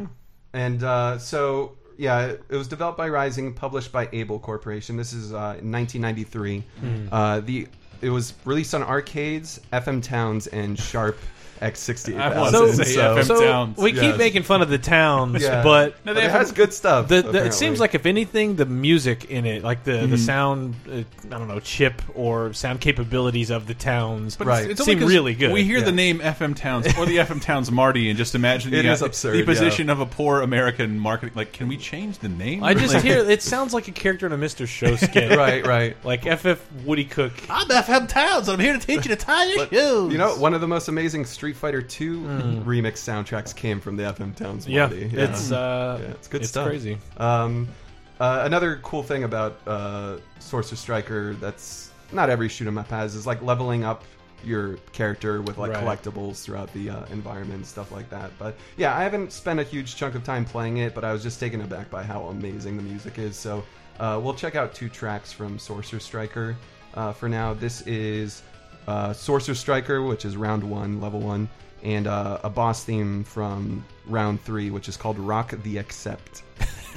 And 0.55 0.83
uh, 0.83 1.19
so, 1.19 1.77
yeah, 1.99 2.27
it 2.27 2.51
was 2.51 2.69
developed 2.69 2.97
by 2.99 3.07
Raizing, 3.09 3.55
published 3.55 3.93
by 3.93 4.09
Able 4.13 4.39
Corporation. 4.39 4.97
This 4.97 5.13
is 5.13 5.33
uh, 5.33 5.57
in 5.61 5.71
1993. 5.73 6.65
Uh, 7.13 7.41
the 7.41 7.69
It 8.01 8.11
was 8.11 8.33
released 8.45 8.75
on 8.75 8.83
arcades, 8.83 9.61
FM 9.73 10.03
Towns, 10.03 10.47
and 10.49 10.79
Sharp 10.79 11.19
X68000. 11.63 12.51
So- 12.51 12.73
so- 12.73 13.23
so 13.23 13.41
Towns. 13.45 13.79
we 13.79 13.93
keep 13.93 14.03
Yes. 14.03 14.19
making 14.19 14.43
fun 14.43 14.63
of 14.63 14.69
the 14.69 14.79
towns, 14.79 15.43
Yeah. 15.43 15.63
but 15.63 15.95
No, 16.05 16.13
But 16.13 16.15
they 16.15 16.27
it 16.27 16.31
have 16.31 16.41
has 16.41 16.53
good 16.53 16.73
stuff. 16.75 17.09
the, 17.09 17.15
the, 17.15 17.19
it 17.21 17.27
apparently. 17.29 17.51
seems 17.53 17.81
like 17.81 17.95
if 17.95 18.07
anything, 18.07 18.57
the 18.57 18.67
music 18.67 19.27
in 19.27 19.47
it, 19.47 19.63
like 19.63 19.85
the 19.85 19.93
Mm-hmm. 19.93 20.11
the 20.11 20.19
sound, 20.19 20.75
uh, 20.91 20.97
I 21.35 21.39
don't 21.39 21.49
know, 21.49 21.61
chip 21.61 22.03
or 22.15 22.53
sound 22.53 22.81
capabilities 22.81 23.51
of 23.51 23.67
the 23.67 23.75
towns, 23.75 24.37
But 24.37 24.47
Right. 24.47 24.63
it's, 24.71 24.73
it's 24.81 24.85
Seem 24.85 24.95
only 24.97 25.05
'cause 25.05 25.13
really 25.13 25.35
good. 25.35 25.53
We 25.53 25.63
hear 25.65 25.79
Yeah. 25.79 25.85
the 25.85 25.93
name 25.93 26.21
FM 26.21 26.55
Towns 26.55 26.87
or 26.99 27.07
the 27.07 27.19
FM 27.21 27.41
Towns 27.41 27.71
Marty, 27.71 28.09
and 28.09 28.19
just 28.19 28.35
imagine 28.35 28.73
It 28.75 28.83
the, 28.83 28.91
is 28.91 29.03
uh, 29.03 29.07
absurd, 29.07 29.33
the 29.35 29.39
yeah. 29.39 29.45
position 29.45 29.91
of 29.91 30.01
a 30.01 30.07
poor 30.07 30.41
American 30.43 30.99
marketing. 30.99 31.33
Like, 31.37 31.53
can 31.53 31.69
we 31.69 31.77
change 31.77 32.19
the 32.19 32.29
name? 32.29 32.65
I 32.65 32.75
just 32.75 32.95
Like, 32.95 33.03
hear 33.05 33.19
it 33.31 33.43
sounds 33.43 33.73
like 33.75 33.89
a 33.89 33.93
character 33.93 34.27
in 34.27 34.33
a 34.33 34.39
Mr. 34.39 34.67
Show 34.67 34.97
skit, 34.97 35.31
right, 35.37 35.65
right. 35.67 35.97
Like 36.05 36.25
FF 36.27 36.59
Woody 36.85 37.05
Cook. 37.05 37.33
I'm 37.49 37.69
FM 37.69 38.09
Towns. 38.09 38.49
I'm 38.49 38.59
here 38.59 38.73
to 38.73 38.79
teach 38.85 39.05
you 39.07 39.15
to 39.15 39.17
tie 39.17 39.45
your 39.47 39.67
shoes. 39.69 40.13
You 40.13 40.19
know, 40.19 40.35
one 40.37 40.55
of 40.55 40.61
the 40.61 40.69
most 40.69 40.89
amazing 40.89 41.25
Street 41.27 41.52
Fighter 41.53 41.79
II 41.81 42.17
remix 42.65 42.95
soundtracks 42.95 43.55
came 43.55 43.81
from 43.81 43.97
the 43.97 44.05
FM 44.05 44.35
Towns 44.35 44.67
Yeah, 44.67 44.87
melody. 44.89 45.11
it's 45.13 45.51
uh, 45.53 45.99
Yeah, 46.01 46.07
it's 46.11 46.29
good 46.29 46.41
it's 46.43 46.51
stuff. 46.51 46.67
crazy. 46.67 46.99
Um, 47.19 47.69
uh, 48.21 48.43
another 48.45 48.79
cool 48.83 49.03
thing 49.03 49.25
about 49.25 49.59
uh, 49.67 50.19
Sorcerer 50.39 50.77
Striker 50.77 51.35
that's 51.35 51.91
not 52.13 52.31
every 52.31 52.49
shoot 52.49 52.67
'em 52.69 52.79
up 52.79 52.89
has 52.91 53.15
is 53.15 53.27
like 53.27 53.41
leveling 53.43 53.85
up 53.85 54.05
your 54.45 54.77
character 54.93 55.41
with 55.41 55.57
like 55.59 55.71
Right. 55.73 55.85
collectibles 55.85 56.43
throughout 56.43 56.73
the 56.75 56.91
uh, 56.91 57.05
environment 57.07 57.55
and 57.59 57.67
stuff 57.67 57.91
like 57.93 58.11
that. 58.11 58.31
But 58.39 58.57
yeah, 58.77 58.97
I 58.97 59.03
haven't 59.03 59.33
spent 59.33 59.61
a 59.61 59.63
huge 59.63 59.97
chunk 59.97 60.15
of 60.15 60.25
time 60.25 60.45
playing 60.45 60.79
it, 60.79 60.95
but 60.95 61.05
I 61.05 61.13
was 61.13 61.23
just 61.23 61.39
taken 61.41 61.61
aback 61.63 61.91
by 61.91 62.03
how 62.03 62.25
amazing 62.25 62.77
the 62.77 62.83
music 62.83 63.19
is. 63.19 63.37
So 63.37 63.63
uh, 64.01 64.21
we'll 64.23 64.35
check 64.35 64.57
out 64.57 64.75
two 64.75 64.89
tracks 64.89 65.33
from 65.33 65.59
Sorcerer 65.59 66.01
Striker. 66.01 66.57
Uh, 66.95 67.13
for 67.13 67.29
now, 67.29 67.55
this 67.55 67.83
is 67.87 68.43
uh, 68.87 69.13
Sorcerer 69.13 69.55
Striker, 69.55 70.03
which 70.03 70.25
is 70.25 70.37
round 70.37 70.63
one, 70.65 71.01
level 71.01 71.21
one, 71.21 71.49
and 71.83 72.07
uh, 72.07 72.39
a 72.45 72.51
boss 72.51 72.85
theme 72.85 73.25
from 73.25 73.85
round 74.07 74.41
three, 74.43 74.71
which 74.71 74.89
is 74.89 74.97
called 74.97 75.19
Rock 75.19 75.55
the 75.63 75.79
Accept. 75.79 76.43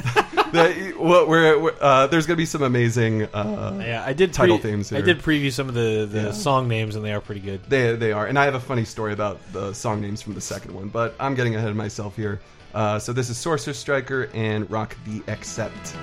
well, 0.54 1.28
we're, 1.28 1.74
uh, 1.82 2.08
there's 2.08 2.26
going 2.28 2.36
to 2.36 2.42
be 2.42 2.46
some 2.46 2.62
amazing. 2.62 3.24
Uh, 3.24 3.80
Yeah, 3.82 4.04
I 4.06 4.14
did 4.14 4.34
Title 4.34 4.60
pre- 4.60 4.72
themes 4.72 4.92
I 4.92 5.02
did 5.02 5.20
preview 5.20 5.52
some 5.52 5.70
of 5.70 5.74
the, 5.76 6.06
the 6.10 6.22
Yeah. 6.24 6.32
song 6.32 6.68
names, 6.68 6.96
and 6.96 7.04
they 7.06 7.14
are 7.14 7.22
pretty 7.22 7.42
good. 7.42 7.62
They 7.70 7.96
they 7.96 8.12
are, 8.12 8.28
and 8.28 8.38
I 8.38 8.46
have 8.46 8.56
a 8.56 8.60
funny 8.60 8.86
story 8.86 9.14
about 9.14 9.40
the 9.54 9.74
song 9.74 10.02
names 10.02 10.22
from 10.22 10.34
the 10.34 10.42
second 10.42 10.74
one, 10.74 10.90
but 10.90 11.16
I'm 11.20 11.34
getting 11.36 11.56
ahead 11.56 11.70
of 11.70 11.76
myself 11.76 12.16
here. 12.16 12.42
Uh, 12.74 13.00
so 13.00 13.14
this 13.14 13.30
is 13.30 13.38
Sorcerer 13.38 13.74
Striker 13.74 14.30
and 14.34 14.70
Rock 14.70 14.96
the 15.06 15.24
Accept. 15.32 15.96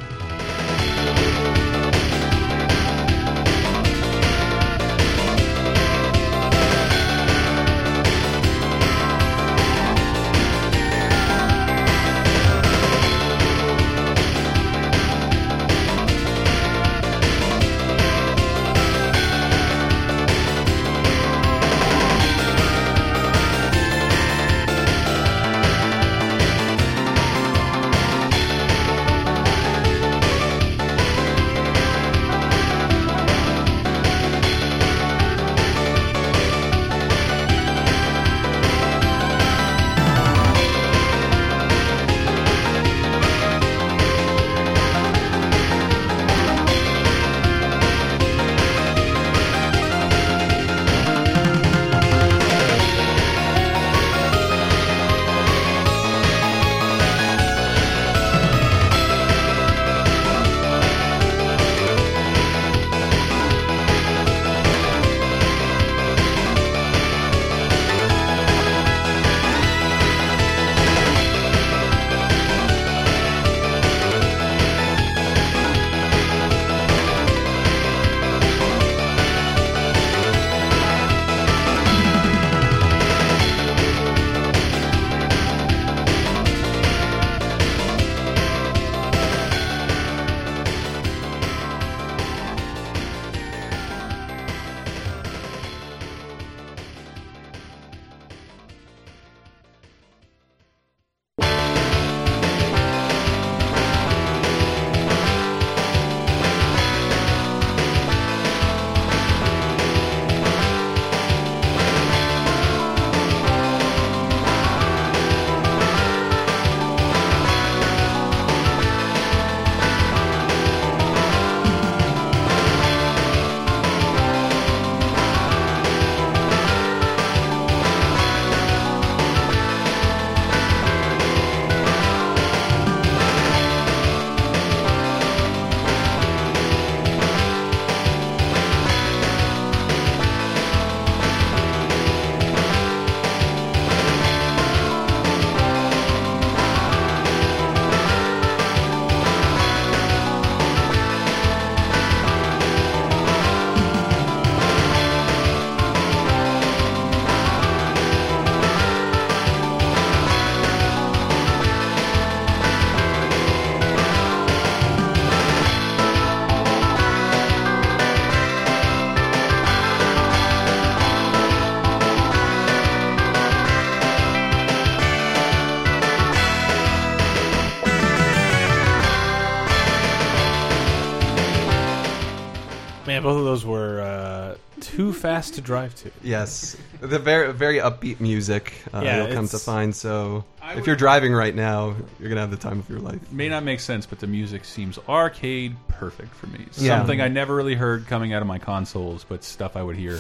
Fast 185.23 185.55
to 185.55 185.61
drive 185.61 185.95
to. 185.95 186.11
Yes, 186.23 186.77
the 187.01 187.19
very 187.19 187.53
very 187.53 187.79
upbeat 187.79 188.21
music. 188.21 188.75
Uh, 188.93 189.01
Yeah, 189.05 189.17
you'll 189.19 189.27
come 189.35 189.47
to 189.49 189.57
it's- 189.57 189.65
find. 189.65 189.95
So 189.95 190.45
I 190.61 190.71
if 190.73 190.77
would- 190.77 190.87
you're 190.89 190.97
driving 190.97 191.33
right 191.33 191.55
now, 191.55 191.95
you're 192.21 192.29
gonna 192.29 192.41
have 192.43 192.51
the 192.51 192.57
time 192.57 192.79
of 192.81 192.89
your 192.91 192.99
life. 193.01 193.21
May 193.33 193.49
not 193.49 193.63
make 193.65 193.81
sense, 193.81 194.05
but 194.05 194.19
the 194.19 194.27
music 194.27 194.65
seems 194.65 194.99
arcade 195.09 195.77
perfect 195.89 196.35
for 196.35 196.49
me. 196.49 196.67
Yeah. 196.77 196.99
Something 196.99 197.21
I 197.21 197.29
never 197.29 197.55
really 197.55 197.75
heard 197.77 198.07
coming 198.07 198.33
out 198.35 198.43
of 198.43 198.49
my 198.49 198.59
consoles, 198.59 199.25
but 199.29 199.45
stuff 199.45 199.77
I 199.77 199.83
would 199.83 199.97
hear 199.97 200.19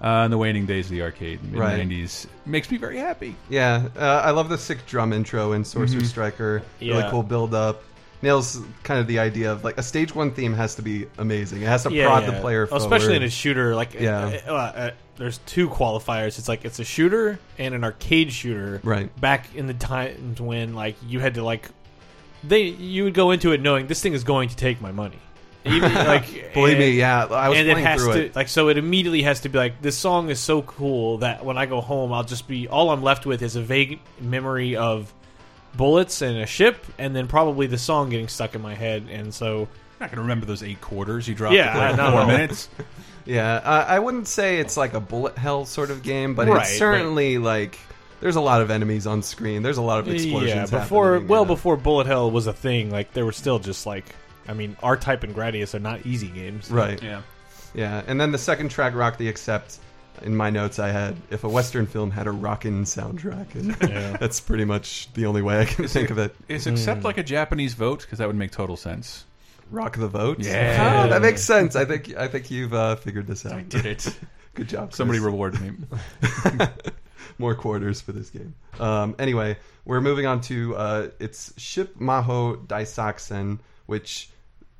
uh, 0.00 0.22
in 0.26 0.30
the 0.30 0.38
waning 0.38 0.64
days 0.64 0.86
of 0.86 0.92
the 0.92 1.02
arcade, 1.02 1.42
mid 1.42 1.58
Right. 1.58 1.76
'90s, 1.76 2.28
makes 2.46 2.70
me 2.70 2.76
very 2.78 2.98
happy. 2.98 3.34
Yeah, 3.48 3.88
uh, 3.98 4.22
I 4.24 4.30
love 4.30 4.48
the 4.48 4.56
sick 4.56 4.86
drum 4.86 5.12
intro 5.12 5.50
in 5.52 5.64
Sorcerer 5.64 6.04
Striker. 6.04 6.62
Really 6.80 6.98
Yeah. 6.98 7.10
cool 7.10 7.24
build 7.24 7.52
up. 7.52 7.82
Nails 8.20 8.60
kind 8.82 8.98
of 9.00 9.06
the 9.06 9.20
idea 9.20 9.52
of 9.52 9.62
like 9.62 9.78
a 9.78 9.82
stage 9.82 10.14
one 10.14 10.32
theme 10.32 10.52
has 10.54 10.74
to 10.76 10.82
be 10.82 11.06
amazing. 11.18 11.62
It 11.62 11.68
has 11.68 11.84
to 11.84 11.90
prod 11.90 12.26
the 12.26 12.40
player 12.40 12.66
forward. 12.66 12.82
especially 12.82 13.16
in 13.16 13.22
a 13.22 13.30
shooter. 13.30 13.74
Like, 13.76 13.94
Yeah. 13.94 14.40
uh, 14.46 14.50
uh, 14.50 14.54
uh, 14.54 14.90
there's 15.16 15.38
two 15.46 15.68
qualifiers. 15.68 16.38
It's 16.38 16.48
like 16.48 16.64
it's 16.64 16.78
a 16.80 16.84
shooter 16.84 17.38
and 17.58 17.74
an 17.74 17.84
arcade 17.84 18.32
shooter. 18.32 18.80
Right. 18.82 19.14
Back 19.20 19.54
in 19.54 19.66
the 19.68 19.74
times 19.74 20.40
when 20.40 20.74
like 20.74 20.96
you 21.06 21.20
had 21.20 21.34
to 21.34 21.44
like, 21.44 21.68
they 22.44 22.62
you 22.62 23.04
would 23.04 23.14
go 23.14 23.30
into 23.30 23.52
it 23.52 23.60
knowing 23.60 23.86
this 23.86 24.00
thing 24.02 24.12
is 24.14 24.24
going 24.24 24.48
to 24.48 24.56
take 24.56 24.80
my 24.80 24.90
money. 24.92 25.18
Even 25.64 25.92
like 25.94 26.54
Believe 26.54 26.74
and- 26.74 26.78
me, 26.80 26.90
yeah, 26.92 27.24
I 27.26 27.48
was 27.48 27.58
and 27.58 27.68
it 27.68 27.72
playing 27.72 27.86
has 27.86 28.02
through 28.02 28.12
to 28.14 28.24
it. 28.26 28.36
like 28.36 28.48
so 28.48 28.68
it 28.68 28.78
immediately 28.78 29.22
has 29.22 29.40
to 29.40 29.48
be 29.48 29.58
like 29.58 29.82
this 29.82 29.96
song 29.98 30.30
is 30.30 30.38
so 30.40 30.62
cool 30.62 31.18
that 31.18 31.44
when 31.44 31.58
I 31.58 31.66
go 31.66 31.80
home 31.80 32.12
I'll 32.12 32.22
just 32.24 32.46
be 32.48 32.68
all 32.68 32.90
I'm 32.90 33.02
left 33.02 33.26
with 33.26 33.42
is 33.42 33.56
a 33.56 33.62
vague 33.62 33.98
memory 34.20 34.76
of 34.76 35.12
bullets 35.78 36.20
and 36.20 36.36
a 36.36 36.44
ship 36.46 36.84
and 36.98 37.16
then 37.16 37.26
probably 37.26 37.66
the 37.66 37.78
song 37.78 38.10
getting 38.10 38.28
stuck 38.28 38.54
in 38.54 38.60
my 38.60 38.74
head 38.74 39.06
and 39.10 39.32
so 39.32 39.62
I'm 39.62 39.68
not 40.00 40.10
gonna 40.10 40.22
remember 40.22 40.44
those 40.44 40.62
eight 40.62 40.82
quarters 40.82 41.26
you 41.26 41.34
dropped 41.34 41.54
Yeah, 41.54 41.72
for 41.72 41.78
like 41.78 41.96
no, 41.96 42.10
four 42.10 42.26
minutes. 42.26 42.68
Yeah, 43.24 43.56
uh, 43.56 43.84
I 43.86 43.98
wouldn't 43.98 44.26
say 44.26 44.58
it's 44.58 44.78
like 44.78 44.94
a 44.94 45.00
bullet 45.00 45.36
hell 45.36 45.66
sort 45.66 45.90
of 45.90 46.02
game, 46.02 46.34
but 46.34 46.48
Right, 46.48 46.62
it's 46.62 46.78
certainly 46.78 47.36
like 47.36 47.78
there's 48.20 48.36
a 48.36 48.40
lot 48.40 48.62
of 48.62 48.70
enemies 48.70 49.06
on 49.06 49.22
screen. 49.22 49.62
There's 49.62 49.76
a 49.76 49.82
lot 49.82 49.98
of 49.98 50.08
explosions. 50.08 50.72
yeah 50.72 50.80
before 50.80 51.12
happening, 51.12 51.28
well 51.28 51.42
yeah. 51.42 51.48
before 51.48 51.76
bullet 51.76 52.06
hell 52.06 52.30
was 52.30 52.46
a 52.46 52.52
thing 52.54 52.90
like 52.90 53.12
there 53.12 53.24
were 53.26 53.32
still 53.32 53.58
just 53.58 53.84
like 53.86 54.14
I 54.46 54.54
mean 54.54 54.76
R 54.82 54.96
Type 54.96 55.24
and 55.24 55.34
Gradius 55.34 55.74
are 55.74 55.78
not 55.78 56.04
easy 56.06 56.28
games 56.28 56.70
right. 56.70 57.02
Yeah. 57.02 57.22
Yeah, 57.74 58.02
and 58.06 58.18
then 58.18 58.32
the 58.32 58.38
second 58.38 58.70
track, 58.70 58.94
Rock 58.94 59.18
the 59.18 59.28
Accept. 59.28 59.78
In 60.22 60.36
my 60.36 60.50
notes, 60.50 60.78
I 60.78 60.88
had 60.88 61.16
if 61.30 61.44
a 61.44 61.48
Western 61.48 61.86
film 61.86 62.10
had 62.10 62.26
a 62.26 62.30
rockin' 62.30 62.84
soundtrack, 62.84 63.54
and 63.54 63.76
Yeah. 63.90 64.16
that's 64.20 64.40
pretty 64.40 64.64
much 64.64 65.08
the 65.14 65.26
only 65.26 65.42
way 65.42 65.60
I 65.60 65.64
can 65.64 65.86
think 65.88 66.10
of 66.10 66.18
it. 66.18 66.34
it. 66.48 66.54
Is 66.56 66.66
accept 66.66 67.04
like 67.04 67.18
a 67.18 67.22
Japanese 67.22 67.74
vote? 67.74 68.00
Because 68.02 68.18
that 68.18 68.26
would 68.26 68.36
make 68.36 68.50
total 68.50 68.76
sense. 68.76 69.24
Rock 69.70 69.96
the 69.96 70.08
vote. 70.08 70.38
Yeah. 70.40 71.04
Ah, 71.04 71.08
that 71.08 71.20
makes 71.22 71.42
sense. 71.42 71.76
I 71.76 71.84
think 71.84 72.16
I 72.16 72.26
think 72.28 72.50
you've 72.50 72.72
uh, 72.74 72.96
figured 72.96 73.26
this 73.26 73.44
out. 73.44 73.52
I 73.52 73.62
did 73.62 73.84
it. 73.86 74.18
Good 74.54 74.68
job. 74.68 74.92
Somebody 74.94 75.18
Chris. 75.18 75.26
reward 75.26 75.60
me. 75.60 75.72
more 77.38 77.54
quarters 77.54 78.00
for 78.00 78.12
this 78.12 78.30
game. 78.30 78.54
Um, 78.80 79.14
anyway, 79.18 79.56
we're 79.84 80.00
moving 80.00 80.26
on 80.26 80.40
to 80.42 80.74
uh, 80.76 81.08
it's 81.20 81.50
Shippu 81.52 81.96
Maho 81.98 82.66
Daisakusen, 82.66 83.58
which 83.86 84.30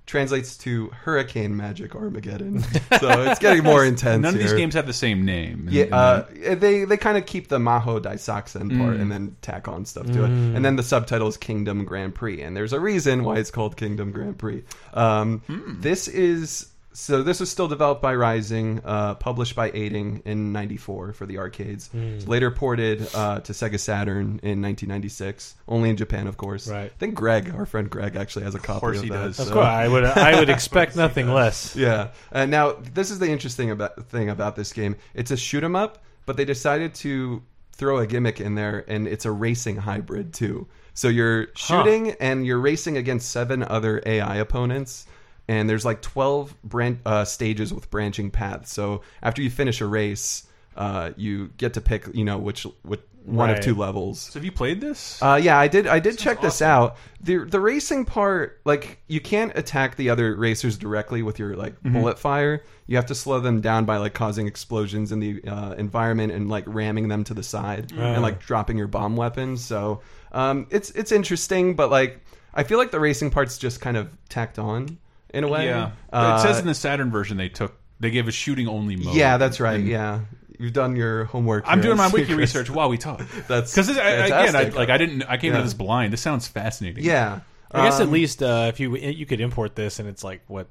translates 0.09 0.57
to 0.57 0.88
Hurricane 0.88 1.57
Magic 1.57 1.95
Armageddon. 1.95 2.62
so 2.99 3.23
it's 3.23 3.38
getting 3.38 3.62
more 3.62 3.85
intense. 3.85 4.23
None 4.23 4.35
of 4.35 4.41
these 4.41 4.50
here. 4.50 4.59
games 4.59 4.75
have 4.75 4.87
the 4.88 4.93
same 4.93 5.25
name. 5.25 5.69
Yeah, 5.71 5.85
uh, 5.95 6.27
they 6.57 6.85
they 6.85 6.97
kind 6.97 7.17
of 7.17 7.27
keep 7.27 7.47
the 7.49 7.59
Maho 7.59 8.00
Daisakusen 8.00 8.77
part 8.79 8.97
Mm. 8.97 9.00
and 9.03 9.12
then 9.12 9.37
tack 9.43 9.69
on 9.69 9.85
stuff 9.85 10.07
to 10.07 10.25
it, 10.25 10.31
and 10.31 10.65
then 10.65 10.77
the 10.77 10.83
subtitle 10.83 11.29
is 11.29 11.37
Kingdom 11.37 11.85
Grand 11.85 12.15
Prix, 12.15 12.41
and 12.43 12.57
there's 12.57 12.73
a 12.73 12.81
reason 12.81 13.23
why 13.23 13.37
it's 13.37 13.50
called 13.50 13.77
Kingdom 13.77 14.11
Grand 14.11 14.38
Prix. 14.38 14.65
Um, 14.95 15.43
This 15.81 16.09
is 16.09 16.67
so 16.99 17.23
this 17.23 17.38
was 17.38 17.49
still 17.49 17.69
developed 17.69 18.02
by 18.02 18.12
Raizing, 18.12 18.81
uh, 18.85 19.14
published 19.14 19.55
by 19.55 19.71
Eighting 19.73 20.21
in 20.25 20.52
'94 20.52 21.12
for 21.12 21.26
the 21.26 21.38
arcades. 21.38 21.88
It's 21.95 22.26
later 22.26 22.50
ported 22.50 23.09
uh, 23.14 23.38
to 23.40 23.52
Sega 23.52 23.78
Saturn 23.78 24.40
in 24.43 24.61
1996, 24.62 25.55
only 25.69 25.90
in 25.90 25.97
Japan, 25.97 26.26
of 26.26 26.37
course. 26.37 26.67
Right. 26.67 26.87
I 26.87 26.99
think 26.99 27.14
Greg, 27.14 27.55
our 27.55 27.67
friend 27.67 27.88
Greg, 27.88 28.17
actually 28.17 28.47
has 28.47 28.57
a 28.57 28.59
copy 28.59 28.76
Of 28.76 28.81
course 28.81 28.97
of 28.99 29.05
he 29.05 29.11
that. 29.11 29.23
does. 29.23 29.38
of 29.38 29.52
course 29.52 29.64
I 29.64 29.87
would 29.87 30.05
I 30.05 30.40
would 30.40 30.50
expect 30.57 30.97
nothing 30.97 31.28
less 31.33 31.76
yeah. 31.76 32.09
And 32.33 32.50
now 32.50 32.73
this 32.95 33.12
is 33.12 33.21
the 33.21 33.31
interesting 33.31 33.71
about 33.71 34.07
thing 34.09 34.28
about 34.28 34.57
this 34.57 34.73
game. 34.73 34.97
It's 35.14 35.31
a 35.31 35.37
shoot 35.37 35.62
'em 35.62 35.76
up, 35.76 36.02
but 36.26 36.37
they 36.37 36.45
decided 36.45 36.95
to 36.97 37.43
throw 37.73 37.99
a 37.99 38.07
gimmick 38.09 38.40
in 38.40 38.57
there, 38.57 38.85
and 38.88 39.07
it's 39.07 39.25
a 39.25 39.31
racing 39.31 39.76
hybrid 39.76 40.35
too. 40.35 40.67
So 40.95 41.07
you're 41.07 41.47
shooting 41.55 42.17
and 42.19 42.45
you're 42.45 42.59
racing 42.59 42.97
against 42.97 43.31
seven 43.31 43.62
other 43.62 44.02
AI 44.05 44.38
opponents. 44.38 45.07
And 45.49 45.69
there's 45.69 45.85
like 45.85 46.02
12 46.02 46.55
bran- 46.62 47.00
uh, 47.07 47.25
stages 47.25 47.73
with 47.73 47.90
branching 47.90 48.31
paths. 48.31 48.71
So 48.73 49.02
after 49.23 49.40
you 49.43 49.50
finish 49.50 49.81
a 49.81 49.87
race, 49.87 50.47
uh, 50.76 51.11
you 51.17 51.49
get 51.57 51.75
to 51.75 51.81
pick, 51.81 52.07
you 52.14 52.25
know, 52.25 52.38
which, 52.38 52.67
which 52.83 53.00
one 53.25 53.50
of 53.50 53.61
two 53.61 53.75
levels. 53.75 54.21
So 54.21 54.35
have 54.38 54.45
you 54.45 54.52
played 54.52 54.81
this? 54.81 55.23
Uh, 55.23 55.38
yeah, 55.43 55.59
I 55.59 55.69
did. 55.69 55.87
I 55.87 55.99
did 55.99 56.19
check 56.19 56.40
this 56.40 56.62
out. 56.62 56.97
the 57.21 57.38
The 57.45 57.61
racing 57.61 58.05
part, 58.07 58.61
like, 58.64 59.00
you 59.07 59.21
can't 59.21 59.52
attack 59.57 59.97
the 59.97 60.09
other 60.11 60.35
racers 60.35 60.78
directly 60.78 61.23
with 61.23 61.38
your 61.38 61.55
like 61.57 61.75
bullet 61.83 62.19
fire. 62.19 62.64
You 62.87 62.97
have 62.97 63.07
to 63.07 63.14
slow 63.14 63.40
them 63.40 63.61
down 63.61 63.85
by 63.85 63.99
like 63.99 64.14
causing 64.14 64.47
explosions 64.47 65.12
in 65.12 65.21
the 65.21 65.43
uh, 65.47 65.73
environment 65.75 66.33
and 66.33 66.49
like 66.49 66.64
ramming 66.67 67.09
them 67.09 67.25
to 67.25 67.35
the 67.35 67.43
side 67.43 67.93
and 68.14 68.23
like 68.23 68.40
dropping 68.40 68.78
your 68.78 68.88
bomb 68.88 69.17
weapons. 69.17 69.62
So 69.64 70.00
um, 70.33 70.67
it's 70.71 70.90
it's 70.93 71.12
interesting, 71.12 71.75
but 71.75 71.90
like 71.90 72.21
I 72.55 72.62
feel 72.62 72.78
like 72.78 72.93
the 72.93 73.00
racing 73.00 73.31
part's 73.31 73.59
just 73.59 73.81
kind 73.83 73.97
of 73.99 74.09
tacked 74.31 74.59
on 74.59 74.97
in 75.35 75.45
a 75.45 75.49
way. 75.49 75.67
yeah. 75.67 75.91
Uh, 76.13 76.37
it 76.39 76.43
says 76.43 76.59
in 76.59 76.67
the 76.67 76.75
Saturn 76.75 77.11
version 77.11 77.37
they 77.37 77.49
took 77.49 77.75
they 78.01 78.11
gave 78.11 78.29
a 78.29 78.33
shooting 78.33 78.69
only 78.69 78.97
mode. 78.97 79.15
yeah, 79.15 79.37
that's 79.39 79.61
right. 79.61 79.81
And 79.81 79.89
Yeah, 79.89 80.21
you've 80.59 80.73
done 80.73 80.95
your 80.97 81.25
homework. 81.25 81.65
I'm 81.67 81.79
here, 81.79 81.89
doing 81.89 81.99
my 81.99 82.09
wiki 82.09 82.35
research 82.45 82.71
while 82.71 82.89
we 82.89 82.97
talk. 82.99 83.21
That's 83.49 83.73
Because 83.73 83.89
again, 83.89 84.55
I, 84.57 84.69
like 84.69 84.89
I 84.89 84.97
didn't, 84.99 85.23
I 85.25 85.37
came 85.37 85.51
Yeah. 85.53 85.59
into 85.59 85.65
this 85.67 85.75
blind. 85.75 86.13
This 86.13 86.21
sounds 86.21 86.47
fascinating. 86.49 87.05
Yeah. 87.05 87.41
I 87.73 87.85
guess 87.85 88.01
at 88.01 88.07
Um, 88.07 88.13
least 88.13 88.43
uh, 88.43 88.67
if 88.69 88.81
you 88.81 88.97
you 88.97 89.27
could 89.27 89.41
import 89.41 89.75
this 89.77 89.99
and 89.99 90.09
it's 90.09 90.25
like 90.25 90.41
what 90.47 90.69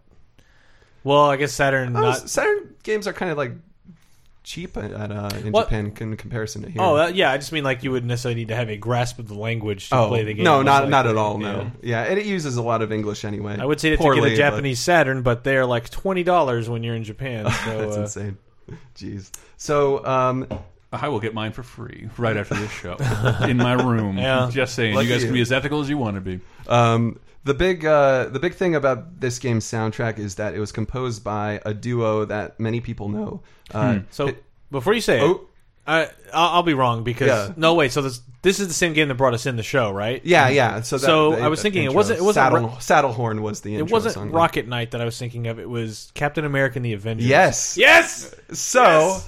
well 1.04 1.26
I 1.30 1.36
guess 1.38 1.54
Saturn 1.54 1.94
not 1.94 2.30
Saturn 2.30 2.74
games 2.84 3.08
are 3.08 3.14
kind 3.14 3.32
of 3.32 3.38
like 3.38 3.52
cheap 4.48 4.78
at, 4.78 4.92
at, 4.92 5.12
uh, 5.12 5.30
in 5.44 5.52
What? 5.52 5.66
Japan 5.66 5.92
in 6.00 6.16
comparison 6.16 6.62
to 6.64 6.70
here. 6.70 6.82
Oh, 6.82 6.96
that, 6.96 7.16
yeah. 7.16 7.32
I 7.32 7.38
just 7.38 7.52
mean 7.52 7.66
like 7.66 7.84
you 7.84 7.92
wouldn't 7.92 8.08
necessarily 8.08 8.40
need 8.40 8.48
to 8.48 8.56
have 8.56 8.70
a 8.70 8.78
grasp 8.78 9.20
of 9.20 9.28
the 9.28 9.34
language 9.34 9.90
to 9.90 9.98
Oh, 9.98 10.08
play 10.08 10.24
the 10.24 10.34
game. 10.34 10.46
no, 10.46 10.58
most 10.60 10.66
not 10.66 10.90
not 10.90 11.06
likely. 11.06 11.12
at 11.12 11.18
all. 11.18 11.38
No, 11.38 11.52
Yeah. 11.52 11.70
yeah. 11.82 12.04
and 12.10 12.18
it 12.18 12.26
uses 12.26 12.56
a 12.56 12.62
lot 12.62 12.82
of 12.82 12.92
English 12.94 13.26
anyway. 13.26 13.58
I 13.60 13.66
would 13.66 13.82
say 13.82 13.90
to 13.90 13.98
Poorly, 13.98 14.22
get 14.22 14.28
a 14.28 14.30
but- 14.30 14.38
Japanese 14.38 14.80
Saturn, 14.80 15.22
but 15.22 15.44
they're 15.44 15.66
like 15.66 15.90
twenty 15.90 16.24
dollars 16.24 16.70
when 16.70 16.82
you're 16.84 16.96
in 16.96 17.04
Japan. 17.04 17.46
So 17.66 17.78
That's 17.82 17.98
uh, 17.98 18.02
insane. 18.02 18.38
Jeez. 18.96 19.32
So, 19.58 20.06
um, 20.06 20.48
I 20.94 21.10
will 21.10 21.20
get 21.20 21.34
mine 21.34 21.52
for 21.52 21.64
free 21.64 22.10
right 22.18 22.38
after 22.38 22.56
this 22.56 22.72
show 22.72 22.96
in 23.48 23.58
my 23.58 23.74
room. 23.74 24.18
Yeah. 24.28 24.50
Just 24.52 24.74
saying, 24.76 24.96
Lucky 24.96 25.08
you 25.08 25.14
guys 25.14 25.22
you. 25.24 25.28
can 25.28 25.34
be 25.34 25.42
as 25.42 25.52
ethical 25.52 25.82
as 25.82 25.90
you 25.90 25.98
want 25.98 26.16
to 26.16 26.22
be. 26.22 26.40
um, 26.68 27.20
the 27.48 27.54
big 27.56 27.84
uh, 27.86 28.26
the 28.26 28.40
big 28.40 28.54
thing 28.54 28.76
about 28.76 29.20
this 29.20 29.40
game's 29.40 29.66
soundtrack 29.66 30.20
is 30.20 30.36
that 30.36 30.54
it 30.54 30.60
was 30.60 30.72
composed 30.72 31.24
by 31.24 31.60
a 31.66 31.74
duo 31.74 32.26
that 32.26 32.60
many 32.60 32.80
people 32.82 33.10
know. 33.10 33.42
Uh, 33.74 34.00
so 34.12 34.28
it- 34.28 34.44
before 34.70 34.94
you 34.94 35.02
say 35.02 35.18
it, 35.20 35.24
oh, 35.24 35.48
I, 35.88 36.10
I'll, 36.34 36.50
I'll 36.56 36.64
be 36.64 36.74
wrong 36.74 37.04
because 37.04 37.28
Yeah. 37.30 37.54
no 37.56 37.74
wait. 37.74 37.92
So 37.94 38.02
this 38.02 38.22
this 38.42 38.60
is 38.60 38.68
the 38.68 38.74
same 38.74 38.94
game 38.94 39.08
that 39.08 39.16
brought 39.16 39.34
us 39.34 39.46
in 39.46 39.56
the 39.56 39.64
show, 39.64 39.92
right? 39.92 40.22
yeah, 40.24 40.48
yeah. 40.50 40.82
So, 40.82 40.98
that, 40.98 41.06
So, 41.06 41.32
the- 41.32 41.42
I 41.42 41.48
was 41.48 41.62
thinking 41.62 41.84
it 41.84 41.94
wasn't- 41.94 42.20
it 42.20 42.24
wasn't 42.24 42.44
Saddle, 42.44 42.60
Ro- 42.68 42.76
Saddlehorn 42.80 43.40
was 43.42 43.62
the 43.62 43.76
It 43.76 43.90
wasn't 43.90 44.14
song. 44.14 44.32
Rocket 44.32 44.68
Knight 44.68 44.92
that 44.92 45.02
I 45.02 45.06
was 45.06 45.18
thinking 45.18 45.48
of. 45.48 45.58
It 45.60 45.68
was 45.70 46.12
Captain 46.14 46.46
America 46.46 46.78
and 46.78 46.86
the 46.86 46.94
Avengers. 46.94 47.28
Yes. 47.28 47.78
Yes. 47.78 48.36
So. 48.54 49.22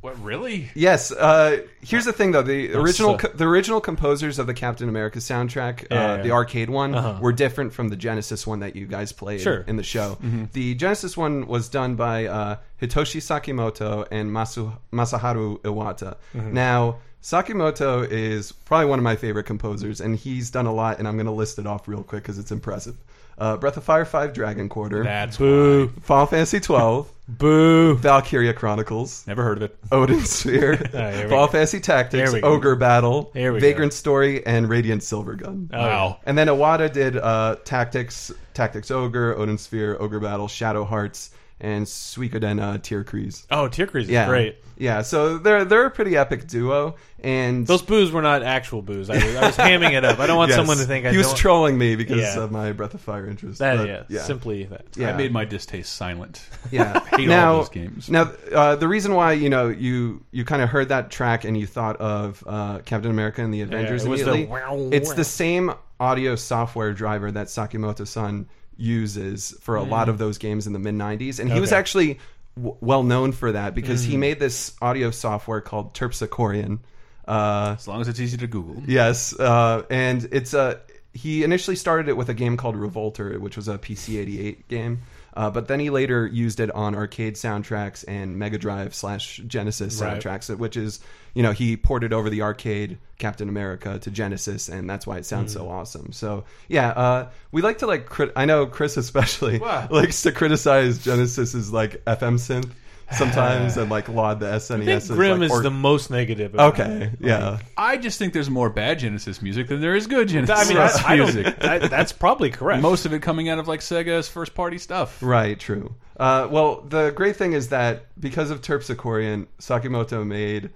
What 0.00 0.22
really? 0.22 0.70
Yes. 0.74 1.10
Uh, 1.10 1.62
here's 1.82 2.04
the 2.04 2.12
thing, 2.12 2.32
though: 2.32 2.42
the 2.42 2.72
original, 2.74 3.18
so- 3.18 3.28
co- 3.28 3.36
the 3.36 3.44
original 3.44 3.80
composers 3.80 4.38
of 4.38 4.46
the 4.46 4.54
Captain 4.54 4.88
America 4.88 5.18
soundtrack, 5.18 5.82
uh, 5.84 5.86
Yeah, 5.94 6.16
yeah. 6.16 6.22
the 6.22 6.30
arcade 6.32 6.70
one, 6.70 6.94
Uh-huh. 6.94 7.18
were 7.20 7.32
different 7.32 7.72
from 7.72 7.88
the 7.88 7.96
Genesis 7.96 8.46
one 8.46 8.60
that 8.60 8.76
you 8.76 8.86
guys 8.86 9.12
played 9.12 9.40
Sure. 9.40 9.64
in 9.66 9.76
the 9.76 9.82
show. 9.82 10.18
The 10.52 10.74
Genesis 10.74 11.16
one 11.16 11.46
was 11.46 11.68
done 11.68 11.94
by 11.96 12.26
uh, 12.26 12.56
Hitoshi 12.80 13.20
Sakimoto 13.20 14.06
and 14.10 14.30
Masu- 14.30 14.72
Masaharu 14.92 15.58
Iwata. 15.60 16.16
Now. 16.34 16.96
Sakimoto 17.22 18.08
is 18.08 18.52
probably 18.52 18.86
one 18.86 19.00
of 19.00 19.02
my 19.02 19.16
favorite 19.16 19.44
composers, 19.46 20.00
and 20.00 20.14
he's 20.14 20.48
done 20.48 20.66
a 20.66 20.72
lot. 20.72 21.00
And 21.00 21.08
I'm 21.08 21.14
going 21.16 21.26
to 21.26 21.32
list 21.32 21.58
it 21.58 21.66
off 21.66 21.88
real 21.88 22.04
quick 22.04 22.22
because 22.22 22.38
it's 22.38 22.52
impressive. 22.52 22.94
Uh, 23.36 23.56
Breath 23.56 23.76
of 23.76 23.82
Fire 23.82 24.04
5 24.04 24.32
Dragon 24.32 24.68
Quarter, 24.68 25.02
That's 25.02 25.36
Boo. 25.36 25.88
Final 26.02 26.26
Fantasy 26.26 26.60
12, 26.60 27.10
Boo. 27.28 27.94
Valkyria 27.96 28.52
Chronicles, 28.54 29.26
Never 29.26 29.42
heard 29.42 29.56
of 29.58 29.64
it. 29.64 29.76
Odin 29.90 30.24
Sphere, 30.24 30.76
here 30.76 30.84
we 30.84 30.90
Final 31.22 31.28
go. 31.28 31.46
Fantasy 31.48 31.80
Tactics, 31.80 32.30
There 32.30 32.32
we 32.32 32.40
go. 32.40 32.48
Ogre 32.48 32.76
Battle, 32.76 33.30
There 33.34 33.52
we 33.52 33.60
Vagrant 33.60 33.92
Story, 33.92 34.46
and 34.46 34.68
Radiant 34.68 35.02
Silvergun. 35.02 35.70
Oh, 35.72 35.78
wow. 35.78 36.20
And 36.24 36.38
then 36.38 36.46
Iwata 36.46 36.92
did 36.92 37.16
uh, 37.16 37.56
Tactics, 37.64 38.32
Tactics 38.54 38.90
Ogre, 38.90 39.34
Odin 39.36 39.58
Sphere, 39.58 39.96
Ogre 40.00 40.20
Battle, 40.20 40.46
Shadow 40.48 40.84
Hearts, 40.84 41.30
and 41.58 41.86
Suikoden 41.86 42.60
uh, 42.60 42.78
Tierkreis. 42.78 43.46
Oh, 43.50 43.68
Tear 43.68 43.86
Crease 43.86 44.04
is 44.04 44.10
Yeah, 44.10 44.26
great. 44.26 44.58
Yeah, 44.76 45.00
so 45.00 45.38
they're 45.38 45.64
they're 45.64 45.86
a 45.86 45.90
pretty 45.90 46.14
epic 46.18 46.46
duo, 46.46 46.96
and 47.20 47.66
Those 47.66 47.80
boos 47.80 48.12
were 48.12 48.20
not 48.20 48.42
actual 48.42 48.82
boos. 48.82 49.08
I 49.08 49.14
was, 49.14 49.36
I 49.36 49.46
was 49.46 49.56
hamming 49.56 49.92
it 49.92 50.04
up. 50.04 50.18
I 50.18 50.26
don't 50.26 50.36
want 50.36 50.48
Yes. 50.50 50.56
someone 50.58 50.76
to 50.76 50.84
think 50.84 51.06
I 51.06 51.12
he 51.12 51.16
was 51.16 51.28
don't. 51.28 51.36
trolling 51.38 51.78
me 51.78 51.96
because 51.96 52.18
Yeah. 52.18 52.40
of 52.40 52.52
my 52.52 52.72
Breath 52.72 52.92
of 52.92 53.00
Fire 53.00 53.26
interest. 53.26 53.58
that, 53.60 53.78
but, 53.78 53.88
yeah, 53.88 54.02
yeah, 54.10 54.22
simply 54.24 54.64
that. 54.64 54.84
yeah. 54.96 55.14
I 55.14 55.16
made 55.16 55.32
my 55.32 55.46
distaste 55.46 55.94
silent. 55.94 56.42
Yeah. 56.70 57.00
hate 57.16 57.26
now, 57.26 57.52
all 57.54 57.58
those 57.60 57.70
games. 57.70 58.10
Now, 58.10 58.32
uh, 58.52 58.76
the 58.76 58.86
reason 58.86 59.14
why 59.14 59.32
you 59.32 59.48
know 59.48 59.68
you 59.68 60.22
you 60.30 60.44
kind 60.44 60.60
of 60.60 60.68
heard 60.68 60.90
that 60.90 61.10
track 61.10 61.44
and 61.44 61.56
you 61.58 61.66
thought 61.66 61.96
of 61.96 62.44
uh, 62.46 62.80
Captain 62.80 63.10
America 63.10 63.42
and 63.42 63.54
the 63.54 63.62
Avengers 63.62 64.04
it 64.04 64.08
was 64.10 64.20
the 64.22 64.30
immediately, 64.30 64.52
wow, 64.52 64.90
it's 64.92 65.14
the 65.14 65.24
same 65.24 65.72
audio 65.98 66.36
software 66.36 66.92
driver 66.92 67.32
that 67.32 67.46
Sakimoto-san 67.46 68.46
uses 68.76 69.56
for 69.60 69.76
a 69.76 69.82
lot 69.82 70.08
of 70.08 70.18
those 70.18 70.38
games 70.38 70.66
in 70.66 70.72
the 70.72 70.78
mid 70.78 70.94
'90s, 70.94 71.38
and 71.40 71.50
he 71.52 71.60
was 71.60 71.70
Mm. 71.70 71.72
Okay. 71.72 71.76
Mm. 71.76 71.78
actually 71.78 72.18
w- 72.56 72.76
well 72.80 73.02
known 73.02 73.32
for 73.32 73.52
that 73.52 73.74
because 73.74 74.02
he 74.04 74.16
made 74.16 74.38
this 74.38 74.72
audio 74.80 75.10
software 75.10 75.60
called 75.60 75.94
Terpsichorean. 75.94 76.78
Uh, 77.26 77.74
As 77.78 77.88
long 77.88 78.00
as 78.00 78.08
it's 78.08 78.20
easy 78.20 78.36
to 78.36 78.46
Google. 78.46 78.82
Yes, 78.86 79.38
uh, 79.38 79.82
and 79.90 80.28
it's 80.30 80.54
a. 80.54 80.80
He 81.12 81.42
initially 81.44 81.76
started 81.76 82.08
it 82.08 82.16
with 82.16 82.28
a 82.28 82.34
game 82.34 82.56
called 82.56 82.76
Revolter, 82.76 83.40
which 83.40 83.56
was 83.56 83.68
a 83.68 83.78
PC88 83.78 84.68
game, 84.68 85.00
uh, 85.34 85.50
but 85.50 85.66
then 85.66 85.80
he 85.80 85.88
later 85.90 86.26
used 86.26 86.60
it 86.60 86.70
on 86.70 86.94
arcade 86.94 87.34
soundtracks 87.36 88.04
and 88.06 88.38
Mega 88.38 88.58
Drive 88.58 88.94
slash 88.94 89.40
Genesis 89.46 90.00
Right. 90.00 90.20
soundtracks, 90.22 90.54
which 90.56 90.76
is 90.76 91.00
you 91.36 91.42
know 91.42 91.52
he 91.52 91.76
ported 91.76 92.12
over 92.14 92.30
the 92.30 92.40
arcade 92.40 92.96
Captain 93.18 93.48
America 93.48 93.98
to 93.98 94.10
Genesis, 94.10 94.68
and 94.70 94.88
that's 94.88 95.06
why 95.06 95.18
it 95.18 95.26
sounds 95.26 95.52
Hmm. 95.52 95.58
so 95.60 95.68
awesome. 95.68 96.12
So 96.12 96.44
yeah, 96.68 96.88
uh, 96.90 97.28
we 97.52 97.60
like 97.62 97.78
to 97.78 97.86
like. 97.86 98.06
Crit- 98.06 98.32
I 98.34 98.46
know 98.46 98.64
Chris 98.66 98.96
especially 98.96 99.58
What? 99.58 99.92
likes 100.00 100.22
to 100.22 100.32
criticize 100.32 100.98
Genesis's 100.98 101.70
like 101.72 102.02
FM 102.06 102.36
synth 102.38 102.70
sometimes 103.12 103.76
and 103.76 103.90
like 103.90 104.08
laud 104.08 104.40
the 104.40 104.46
SNES. 104.46 104.74
I 104.74 104.78
think 104.78 104.88
as, 104.88 105.10
Grim 105.10 105.38
like, 105.40 105.46
is 105.46 105.52
or- 105.52 105.62
the 105.62 105.70
most 105.70 106.10
negative. 106.10 106.54
about 106.54 106.72
okay. 106.80 107.04
it. 107.04 107.18
Yeah. 107.20 107.58
I 107.76 107.98
just 107.98 108.18
think 108.18 108.32
there's 108.32 108.50
more 108.50 108.70
bad 108.70 108.98
Genesis 108.98 109.40
music 109.42 109.68
than 109.68 109.80
there 109.80 109.94
is 109.94 110.06
good 110.06 110.28
Genesis 110.28 110.58
I 110.58 110.68
mean, 110.68 110.78
I, 110.78 110.88
I 111.06 111.16
music. 111.16 111.58
that, 111.60 111.90
that's 111.90 112.12
probably 112.12 112.50
correct. 112.50 112.82
Most 112.82 113.06
of 113.06 113.12
it 113.12 113.22
coming 113.22 113.48
out 113.48 113.58
of 113.58 113.68
like 113.68 113.80
Sega's 113.80 114.28
first 114.28 114.54
party 114.54 114.78
stuff. 114.78 115.22
Right, 115.22 115.58
true. 115.58 115.94
Uh, 116.16 116.48
well, 116.50 116.80
the 116.80 117.10
great 117.10 117.36
thing 117.36 117.52
is 117.52 117.68
that 117.68 118.06
because 118.18 118.50
of 118.50 118.60
Terpsichorean, 118.62 119.46
Sakimoto 119.60 120.26
made 120.26 120.70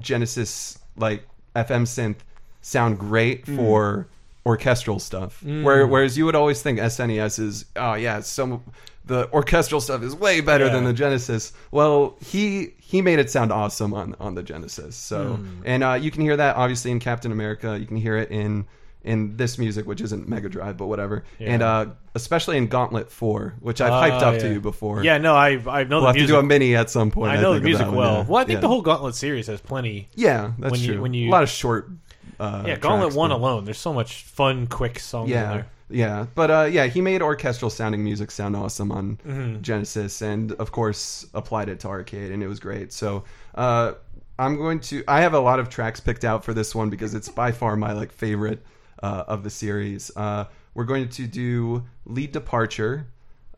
Genesis 0.00 0.78
like 0.96 1.26
FM 1.56 1.82
synth 1.82 2.16
sound 2.62 2.98
great 2.98 3.44
Hmm. 3.46 3.56
for 3.56 4.06
orchestral 4.46 4.98
stuff. 4.98 5.42
Where, 5.44 5.86
whereas 5.86 6.16
you 6.16 6.24
would 6.24 6.34
always 6.34 6.62
think 6.62 6.78
SNES 6.78 7.38
is, 7.38 7.64
oh 7.76 7.94
yeah, 7.94 8.20
some 8.20 8.62
the 9.06 9.28
orchestral 9.32 9.80
stuff 9.80 10.02
is 10.02 10.14
way 10.14 10.40
better 10.40 10.66
Yeah. 10.66 10.72
than 10.72 10.84
the 10.84 10.92
Genesis. 10.92 11.52
Well, 11.70 12.16
he 12.24 12.74
he 12.78 13.02
made 13.02 13.18
it 13.18 13.30
sound 13.30 13.50
awesome 13.52 13.92
on 13.94 14.14
on 14.20 14.34
the 14.34 14.42
Genesis. 14.42 14.96
So, 14.96 15.34
Hmm. 15.34 15.46
and 15.64 15.84
uh, 15.84 15.92
you 15.94 16.10
can 16.10 16.22
hear 16.22 16.36
that 16.36 16.56
obviously 16.56 16.90
in 16.90 17.00
Captain 17.00 17.32
America. 17.32 17.78
You 17.78 17.86
can 17.86 17.96
hear 17.96 18.16
it 18.16 18.30
in 18.30 18.66
in 19.02 19.36
this 19.36 19.56
music, 19.58 19.86
which 19.86 20.00
isn't 20.02 20.28
Mega 20.28 20.48
Drive, 20.48 20.76
but 20.76 20.86
whatever. 20.86 21.24
And 21.38 21.62
uh, 21.62 21.86
especially 22.14 22.56
in 22.58 22.66
Gauntlet 22.66 23.10
Four, 23.10 23.54
which 23.60 23.80
I've 23.80 23.92
hyped 23.92 24.22
Oh, 24.22 24.30
up 24.34 24.40
to 24.40 24.52
you 24.52 24.60
before. 24.60 25.02
Yeah, 25.02 25.18
no, 25.18 25.34
I 25.34 25.48
I 25.50 25.54
know 25.54 25.60
the 25.60 25.64
music. 25.64 25.90
We'll 25.90 26.00
the 26.00 26.06
have 26.06 26.16
to 26.16 26.26
do 26.26 26.36
a 26.38 26.42
mini 26.42 26.76
at 26.76 26.90
some 26.90 27.10
point. 27.10 27.32
I 27.32 27.36
know 27.40 27.54
the 27.54 27.60
think, 27.60 27.74
of 27.74 27.80
music 27.80 27.86
well. 27.92 28.14
yeah. 28.18 28.24
Well, 28.28 28.36
I 28.42 28.44
think 28.44 28.56
Yeah. 28.58 28.60
the 28.60 28.68
whole 28.68 28.82
Gauntlet 28.82 29.14
series 29.14 29.46
has 29.46 29.60
plenty. 29.60 30.08
yeah, 30.14 30.52
that's 30.58 30.72
when 30.72 30.80
you- 30.80 30.92
true. 30.92 31.02
when 31.02 31.14
you- 31.14 31.30
a 31.30 31.32
lot 31.32 31.42
of 31.42 31.48
short. 31.48 31.90
Uh, 32.38 32.64
Yeah, 32.66 32.76
Gauntlet 32.76 33.14
one 33.14 33.30
alone. 33.30 33.64
There's 33.66 33.78
so 33.78 33.92
much 33.92 34.22
fun, 34.24 34.66
quick 34.66 34.98
songs 34.98 35.28
in 35.30 35.34
Yeah, 35.36 35.52
there. 35.52 35.66
yeah, 35.90 36.26
but 36.34 36.50
uh, 36.50 36.68
yeah, 36.70 36.86
he 36.86 37.00
made 37.02 37.20
orchestral 37.20 37.70
sounding 37.70 38.02
music 38.02 38.30
sound 38.30 38.56
awesome 38.56 38.90
on 38.90 39.18
Mm-hmm. 39.28 39.60
Genesis, 39.60 40.22
and 40.22 40.52
of 40.52 40.72
course 40.72 41.26
applied 41.34 41.68
it 41.68 41.80
to 41.80 41.88
arcade, 41.88 42.32
and 42.32 42.42
it 42.42 42.48
was 42.48 42.58
great. 42.60 42.92
So 42.94 43.24
uh, 43.54 43.92
I'm 44.38 44.56
going 44.56 44.80
to. 44.80 45.04
I 45.06 45.20
have 45.20 45.34
a 45.34 45.40
lot 45.40 45.58
of 45.58 45.68
tracks 45.68 46.00
picked 46.00 46.24
out 46.24 46.42
for 46.44 46.54
this 46.54 46.74
one 46.74 46.88
because 46.88 47.14
it's 47.14 47.28
by 47.28 47.52
far 47.52 47.76
my 47.76 47.92
like 47.92 48.10
favorite 48.10 48.64
uh, 49.02 49.24
of 49.28 49.42
the 49.42 49.50
series. 49.50 50.10
Uh, 50.16 50.44
we're 50.74 50.84
going 50.84 51.08
to 51.10 51.26
do 51.26 51.84
Lead 52.06 52.32
Departure. 52.32 53.06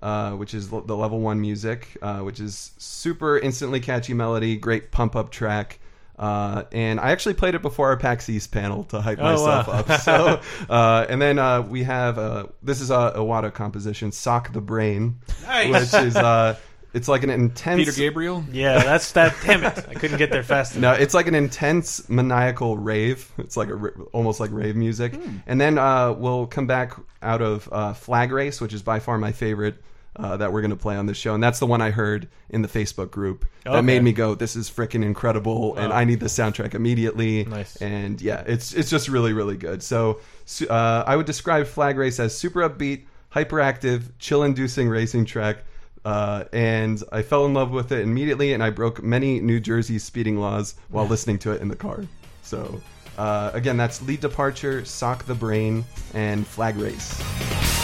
Uh, 0.01 0.33
which 0.33 0.53
is 0.53 0.69
the 0.69 0.97
level 0.97 1.21
one 1.21 1.41
music, 1.41 1.97
uh, 2.03 2.19
which 2.23 2.41
is 2.41 2.73
super 2.77 3.39
instantly 3.39 3.79
catchy 3.79 4.13
melody, 4.13 4.57
great 4.57 4.91
pump 4.91 5.15
up 5.15 5.31
track. 5.31 5.79
Uh, 6.19 6.65
and 6.73 6.99
I 6.99 7.13
actually 7.13 7.35
played 7.35 7.55
it 7.55 7.63
before 7.63 7.87
our 7.91 7.97
PAX 7.97 8.29
East 8.29 8.51
panel 8.51 8.83
to 8.87 9.01
hype 9.01 9.21
Oh, 9.21 9.23
myself 9.23 9.69
wow. 9.69 9.75
up. 9.75 10.01
So, 10.01 10.41
uh, 10.69 11.07
and 11.09 11.23
then 11.23 11.39
uh, 11.39 11.63
we 11.63 11.85
have 11.85 12.19
uh, 12.19 12.47
this 12.65 12.81
is 12.81 12.91
a 12.91 13.13
Iwata 13.17 13.55
composition, 13.55 14.11
"Sock 14.11 14.53
the 14.53 14.61
Brain," 14.61 15.21
Nice. 15.45 15.93
which 15.93 16.03
is 16.03 16.17
uh, 16.17 16.57
it's 16.95 17.09
like 17.09 17.23
an 17.23 17.31
intense. 17.31 17.79
Peter 17.79 17.93
Gabriel. 17.93 18.45
Yeah, 18.53 18.83
that's 18.83 19.13
that. 19.13 19.35
Damn 19.45 19.65
it, 19.65 19.87
I 19.89 19.95
couldn't 19.95 20.19
get 20.19 20.31
there 20.31 20.43
fast 20.43 20.77
enough. 20.77 20.99
No, 20.99 21.03
it's 21.03 21.15
like 21.15 21.27
an 21.27 21.35
intense 21.35 22.09
maniacal 22.09 22.77
rave. 22.77 23.31
It's 23.39 23.57
like 23.57 23.69
a, 23.69 23.89
almost 24.13 24.41
like 24.41 24.51
rave 24.53 24.77
music. 24.77 25.15
Hmm. 25.15 25.37
And 25.47 25.61
then 25.61 25.79
uh, 25.79 26.13
we'll 26.13 26.47
come 26.47 26.67
back 26.67 26.93
out 27.23 27.43
of 27.43 27.69
uh, 27.73 27.93
Flag 27.95 28.33
Race, 28.33 28.61
which 28.61 28.73
is 28.73 28.83
by 28.83 28.99
far 29.01 29.19
my 29.19 29.33
favorite 29.33 29.83
uh, 30.17 30.37
that 30.37 30.53
we're 30.53 30.61
going 30.61 30.71
to 30.71 30.77
play 30.77 30.97
on 30.97 31.07
this 31.07 31.17
show, 31.17 31.35
and 31.35 31.43
that's 31.43 31.59
the 31.59 31.67
one 31.67 31.81
I 31.81 31.91
heard 31.91 32.29
in 32.51 32.61
the 32.63 32.69
Facebook 32.69 33.11
group 33.11 33.47
that 33.65 33.83
made 33.85 34.03
me 34.03 34.13
go, 34.13 34.35
"This 34.35 34.57
is 34.57 34.71
freaking 34.71 35.05
incredible!" 35.05 35.77
And 35.77 35.93
I 35.93 36.05
need 36.05 36.21
the 36.21 36.27
soundtrack 36.27 36.75
immediately. 36.75 37.45
Nice. 37.45 37.77
And 37.77 38.21
yeah, 38.21 38.43
it's 38.47 38.75
it's 38.75 38.91
just 38.91 39.09
really 39.09 39.33
really 39.33 39.57
good. 39.57 39.83
So 39.83 40.21
uh, 40.69 41.05
I 41.07 41.17
would 41.17 41.27
describe 41.27 41.67
Flag 41.67 41.97
Race 41.97 42.21
as 42.21 42.37
super 42.37 42.69
upbeat, 42.69 43.05
hyperactive, 43.35 44.03
chill-inducing 44.19 44.89
racing 44.89 45.25
track. 45.25 45.65
Uh, 46.05 46.45
and 46.53 47.03
I 47.13 47.23
fell 47.23 47.47
in 47.47 47.55
love 47.55 47.71
with 47.71 47.93
it 47.93 48.01
immediately, 48.01 48.53
and 48.53 48.63
I 48.63 48.71
broke 48.71 49.03
many 49.03 49.41
New 49.41 49.61
Jersey 49.61 49.99
speeding 49.99 50.39
laws 50.39 50.75
while 50.91 51.07
listening 51.09 51.39
to 51.41 51.53
it 51.53 51.61
in 51.61 51.69
the 51.69 51.77
car. 51.77 52.05
So, 52.43 52.81
uh, 53.19 53.51
again, 53.55 53.77
that's 53.77 54.03
Lead 54.03 54.21
Departure, 54.21 54.85
Sock 54.85 55.25
the 55.25 55.35
Brain, 55.35 55.85
and 56.15 56.47
Flag 56.47 56.77
Race. 56.77 57.82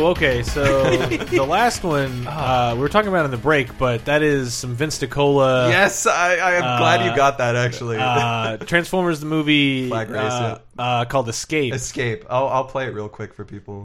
Whoa. 0.00 0.06
Okay. 0.10 0.42
So 0.42 0.62
the 1.06 1.44
last 1.46 1.82
one 1.84 2.26
uh, 2.26 2.72
we 2.74 2.80
were 2.80 2.88
talking 2.88 3.08
about 3.08 3.24
in 3.24 3.30
the 3.30 3.36
break, 3.36 3.76
but 3.78 4.04
that 4.06 4.22
is 4.22 4.54
some 4.54 4.74
Vince 4.74 4.98
DiCola. 4.98 5.68
Yes, 5.70 6.06
I, 6.06 6.36
I 6.36 6.52
am 6.54 6.78
glad 6.78 7.00
Uh, 7.00 7.10
you 7.10 7.16
got 7.16 7.38
that. 7.38 7.56
Actually, 7.56 7.96
Uh, 7.98 8.56
Transformers 8.58 9.20
the 9.20 9.26
movie 9.26 9.88
Flag 9.88 10.10
race, 10.10 10.20
uh, 10.20 10.58
uh, 10.78 11.04
called 11.04 11.28
Escape. 11.28 11.72
Escape. 11.74 12.24
I'll 12.28 12.48
I'll 12.48 12.64
play 12.64 12.86
it 12.86 12.94
real 12.94 13.08
quick 13.08 13.32
for 13.34 13.44
people. 13.44 13.82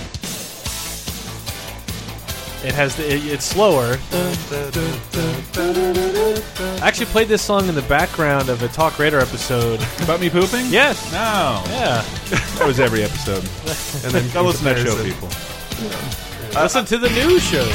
It 2.61 2.73
has 2.73 2.93
the, 2.97 3.07
it, 3.09 3.23
it's 3.25 3.45
slower. 3.45 3.97
I 5.61 6.79
actually 6.87 7.05
played 7.05 7.29
this 7.29 7.41
song 7.41 7.69
in 7.69 7.75
the 7.75 7.83
background 7.83 8.49
of 8.49 8.61
a 8.61 8.67
Talk 8.67 8.99
Radar 8.99 9.21
episode. 9.21 9.79
About 10.01 10.19
me 10.19 10.29
pooping? 10.29 10.65
Yes. 10.67 11.09
No. 11.13 11.63
Yeah. 11.67 12.01
That 12.57 12.63
was 12.67 12.79
every 12.81 13.03
episode. 13.03 13.43
And 14.05 14.13
then 14.13 14.33
Go 14.33 14.43
listen 14.43 14.65
to 14.67 14.73
that 14.73 14.85
show, 14.85 14.95
comparison. 14.95 15.27
people. 15.29 15.58
Listen 16.53 16.85
to 16.85 16.97
the 16.97 17.09
news 17.09 17.43
show. 17.43 17.67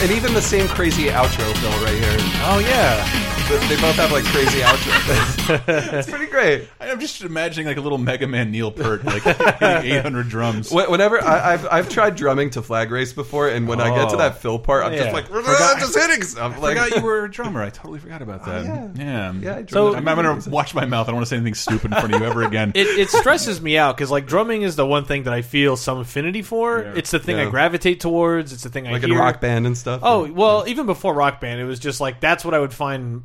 And 0.00 0.10
even 0.12 0.34
the 0.34 0.42
same 0.42 0.68
crazy 0.68 1.08
outro, 1.08 1.52
Phil, 1.56 1.70
right 1.84 1.94
here. 1.94 2.16
Oh 2.44 2.60
yeah. 2.64 3.33
They 3.48 3.58
they 3.68 3.76
both 3.80 3.96
have 3.96 4.10
like 4.10 4.24
crazy 4.24 4.60
outros. 4.60 5.68
it's 5.98 6.08
pretty 6.08 6.26
great. 6.26 6.66
I'm 6.80 6.98
just 6.98 7.22
imagining 7.22 7.66
like 7.66 7.76
a 7.76 7.80
little 7.82 7.98
Mega 7.98 8.26
Man 8.26 8.50
Neil 8.50 8.70
Peart, 8.70 9.04
like 9.04 9.22
800 9.62 10.28
drums. 10.30 10.70
Wh- 10.70 10.88
Whenever 10.90 11.22
I, 11.22 11.52
I've 11.52 11.66
I've 11.70 11.88
tried 11.90 12.16
drumming 12.16 12.50
to 12.50 12.62
flag 12.62 12.90
race 12.90 13.12
before, 13.12 13.48
and 13.50 13.68
when 13.68 13.80
I 13.82 13.94
get 13.94 14.08
to 14.10 14.14
Oh. 14.14 14.18
that 14.18 14.38
fill 14.38 14.58
part, 14.58 14.84
I'm 14.84 14.92
Yeah. 14.94 15.00
just 15.00 15.12
like 15.12 15.26
Forgot- 15.28 15.78
just 15.78 15.94
hitting 15.94 16.22
stuff. 16.22 16.54
I 16.56 16.58
Like, 16.58 16.78
forgot 16.78 16.96
you 16.96 17.02
were 17.02 17.24
a 17.24 17.30
drummer. 17.30 17.62
I 17.62 17.68
totally 17.68 17.98
forgot 17.98 18.22
about 18.22 18.40
oh, 18.46 18.50
that. 18.50 18.64
yeah. 18.64 18.88
yeah. 18.96 19.32
yeah. 19.40 19.56
I 19.56 19.64
so, 19.66 19.94
I'm. 19.94 20.08
I'm 20.08 20.16
gonna 20.16 20.40
watch 20.48 20.74
my 20.74 20.86
mouth. 20.86 21.06
I 21.08 21.10
don't 21.10 21.16
want 21.16 21.26
to 21.26 21.30
say 21.30 21.36
anything 21.36 21.54
stupid 21.54 21.86
in 21.92 21.98
front 21.98 22.14
of 22.14 22.20
you 22.20 22.26
ever 22.26 22.42
again. 22.44 22.72
It, 22.74 22.86
it 22.86 23.10
stresses 23.10 23.60
me 23.60 23.76
out 23.76 23.94
because 23.96 24.10
like 24.10 24.26
drumming 24.26 24.62
is 24.62 24.76
the 24.76 24.86
one 24.86 25.04
thing 25.04 25.24
that 25.24 25.34
I 25.34 25.42
feel 25.42 25.76
some 25.76 25.98
affinity 25.98 26.40
for. 26.40 26.82
Yeah. 26.82 26.94
It's 26.96 27.10
the 27.10 27.18
thing 27.18 27.36
I 27.36 27.50
gravitate 27.50 28.00
towards. 28.00 28.54
It's 28.54 28.62
the 28.62 28.70
thing 28.70 28.86
I 28.88 28.92
like 28.92 29.02
hear. 29.02 29.12
in 29.12 29.18
rock 29.18 29.40
band 29.42 29.66
and 29.66 29.76
stuff. 29.76 30.00
Oh 30.02 30.30
well, 30.32 30.64
even 30.66 30.86
before 30.86 31.12
Rock 31.12 31.40
Band, 31.42 31.60
it 31.60 31.64
was 31.64 31.78
just 31.78 32.00
like 32.00 32.20
that's 32.20 32.42
what 32.42 32.54
I 32.54 32.58
would 32.58 32.72
find. 32.72 33.24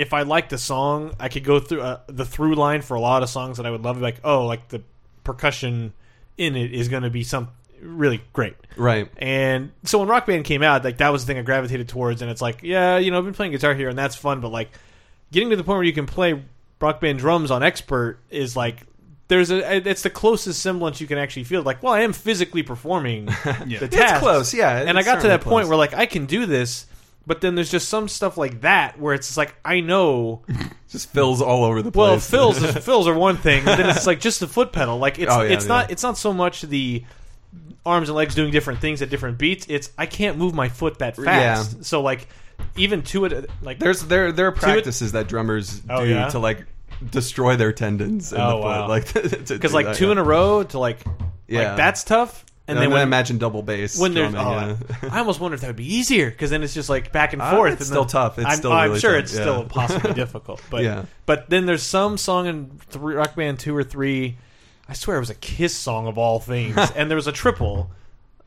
If 0.00 0.12
I 0.14 0.22
liked 0.22 0.52
a 0.52 0.58
song, 0.58 1.14
I 1.20 1.28
could 1.28 1.44
go 1.44 1.60
through 1.60 1.82
uh, 1.82 2.00
the 2.06 2.24
through 2.24 2.54
line 2.54 2.82
for 2.82 2.94
a 2.94 3.00
lot 3.00 3.22
of 3.22 3.28
songs 3.28 3.58
that 3.58 3.66
I 3.66 3.70
would 3.70 3.82
love. 3.82 4.00
Like, 4.00 4.16
oh, 4.24 4.46
like 4.46 4.68
the 4.68 4.82
percussion 5.24 5.92
in 6.38 6.56
it 6.56 6.72
is 6.72 6.88
going 6.88 7.02
to 7.02 7.10
be 7.10 7.22
some 7.22 7.48
really 7.82 8.22
great. 8.32 8.56
right. 8.76 9.08
And 9.18 9.72
so 9.84 9.98
when 9.98 10.08
Rock 10.08 10.26
Band 10.26 10.44
came 10.44 10.62
out, 10.62 10.84
like 10.84 10.98
that 10.98 11.10
was 11.10 11.24
the 11.24 11.26
thing 11.32 11.38
I 11.38 11.42
gravitated 11.42 11.88
towards. 11.88 12.22
And 12.22 12.30
it's 12.30 12.40
like, 12.42 12.62
yeah, 12.62 12.96
you 12.98 13.10
know, 13.10 13.18
I've 13.18 13.24
been 13.24 13.34
playing 13.34 13.52
guitar 13.52 13.74
here, 13.74 13.88
and 13.88 13.98
that's 13.98 14.16
fun. 14.16 14.40
But 14.40 14.48
like 14.52 14.70
getting 15.32 15.50
to 15.50 15.56
the 15.56 15.64
point 15.64 15.76
where 15.76 15.84
you 15.84 15.92
can 15.92 16.06
play 16.06 16.42
Rock 16.80 17.00
Band 17.00 17.18
drums 17.18 17.50
on 17.50 17.62
Expert 17.62 18.18
is 18.30 18.56
like. 18.56 18.80
There's 19.28 19.52
a. 19.52 19.88
It's 19.88 20.02
the 20.02 20.10
closest 20.10 20.60
semblance 20.60 21.00
you 21.00 21.06
can 21.06 21.16
actually 21.16 21.44
feel. 21.44 21.62
Like, 21.62 21.84
well, 21.84 21.92
I 21.92 22.00
am 22.00 22.12
physically 22.12 22.64
performing 22.64 23.26
the 23.44 23.78
It's 23.82 23.94
task. 23.96 24.20
close, 24.20 24.52
yeah. 24.52 24.78
And 24.80 24.98
I 24.98 25.04
got 25.04 25.14
to 25.16 25.20
certainly 25.20 25.36
that 25.36 25.44
point 25.44 25.68
where 25.68 25.76
like 25.76 25.94
I 25.94 26.06
can 26.06 26.26
do 26.26 26.46
this, 26.46 26.86
but 27.26 27.40
then 27.40 27.54
there's 27.54 27.70
just 27.70 27.88
some 27.88 28.08
stuff 28.08 28.36
like 28.36 28.62
that 28.62 28.98
where 28.98 29.14
it's 29.14 29.28
just 29.28 29.36
like 29.36 29.54
I 29.64 29.80
know. 29.80 30.42
just 30.90 31.10
fills 31.10 31.40
all 31.40 31.64
over 31.64 31.82
the 31.82 31.92
place. 31.92 31.96
Well, 32.08 32.18
fills 32.18 32.62
is, 32.62 32.84
fills 32.84 33.06
are 33.06 33.14
one 33.14 33.36
thing, 33.36 33.58
and 33.68 33.78
then 33.78 33.88
it's 33.90 34.06
like 34.06 34.20
just 34.20 34.40
the 34.40 34.46
foot 34.48 34.72
pedal. 34.72 34.98
Like 34.98 35.18
it's 35.18 35.32
Oh, 35.32 35.42
yeah, 35.42 35.52
it's 35.52 35.66
not 35.66 35.90
it's 35.90 36.02
not 36.02 36.18
so 36.18 36.32
much 36.32 36.62
the 36.62 37.04
arms 37.86 38.08
and 38.08 38.16
legs 38.16 38.34
doing 38.34 38.50
different 38.50 38.80
things 38.80 39.00
at 39.02 39.08
different 39.10 39.38
beats. 39.38 39.66
It's 39.68 39.90
I 39.96 40.06
can't 40.06 40.36
move 40.38 40.54
my 40.54 40.68
foot 40.68 40.98
that 40.98 41.16
fast. 41.16 41.84
So 41.84 42.02
like 42.02 42.26
even 42.76 43.02
to 43.02 43.24
it 43.24 43.48
like 43.62 43.78
There's 43.78 44.02
there 44.02 44.32
there 44.32 44.46
are 44.46 44.50
it- 44.52 44.56
practices 44.56 45.12
that 45.12 45.28
drummers 45.28 45.80
Oh, 45.88 46.04
do 46.04 46.10
yeah? 46.10 46.28
to 46.30 46.38
like 46.38 46.66
destroy 47.10 47.56
their 47.56 47.72
tendons 47.72 48.32
in 48.32 48.40
Oh, 48.40 48.46
the 48.48 48.52
foot. 48.56 48.62
wow. 48.64 48.88
Like 48.88 49.12
because 49.48 49.72
like 49.72 49.94
two 49.96 50.10
in 50.10 50.18
a 50.18 50.22
row 50.24 50.62
to 50.64 50.78
like 50.78 50.98
Yeah. 51.48 51.68
like 51.68 51.76
that's 51.76 52.04
tough. 52.04 52.44
And, 52.70 52.78
And, 52.78 52.78
then 52.78 52.90
then 52.90 52.90
when 52.90 53.02
imagine 53.02 53.38
double 53.38 53.62
bass 53.62 53.98
when 53.98 54.14
there's 54.14 54.30
drumming, 54.32 54.78
oh, 54.80 54.96
yeah. 55.02 55.08
I 55.12 55.18
almost 55.18 55.40
wonder 55.40 55.54
if 55.54 55.60
that 55.62 55.66
would 55.68 55.76
be 55.76 55.94
easier 55.94 56.30
because 56.30 56.50
then 56.50 56.62
it's 56.62 56.74
just 56.74 56.88
like 56.88 57.12
back 57.12 57.32
and 57.32 57.42
Uh, 57.42 57.50
forth. 57.50 57.72
it's 57.72 57.80
and 57.82 57.86
still 57.88 58.04
then- 58.04 58.10
tough. 58.10 58.38
It's 58.38 58.46
I'm, 58.46 58.56
still 58.56 58.72
I'm 58.72 58.88
really 58.88 59.00
sure 59.00 59.12
tough, 59.14 59.22
it's 59.24 59.34
yeah. 59.34 59.40
still 59.42 59.64
possibly 59.64 60.12
difficult, 60.24 60.62
but 60.70 60.82
Yeah. 60.82 61.04
but 61.26 61.50
then 61.50 61.66
there's 61.66 61.82
some 61.82 62.16
song 62.16 62.46
in 62.46 62.70
three, 62.88 63.14
Rock 63.14 63.34
Band 63.36 63.58
two 63.58 63.76
or 63.76 63.82
three. 63.84 64.36
I 64.88 64.92
swear 64.94 65.16
it 65.16 65.20
was 65.20 65.30
a 65.30 65.34
Kiss 65.34 65.74
song 65.76 66.06
of 66.06 66.18
all 66.18 66.40
things, 66.40 66.76
and 66.96 67.10
there 67.10 67.16
was 67.16 67.26
a 67.26 67.32
triple 67.32 67.90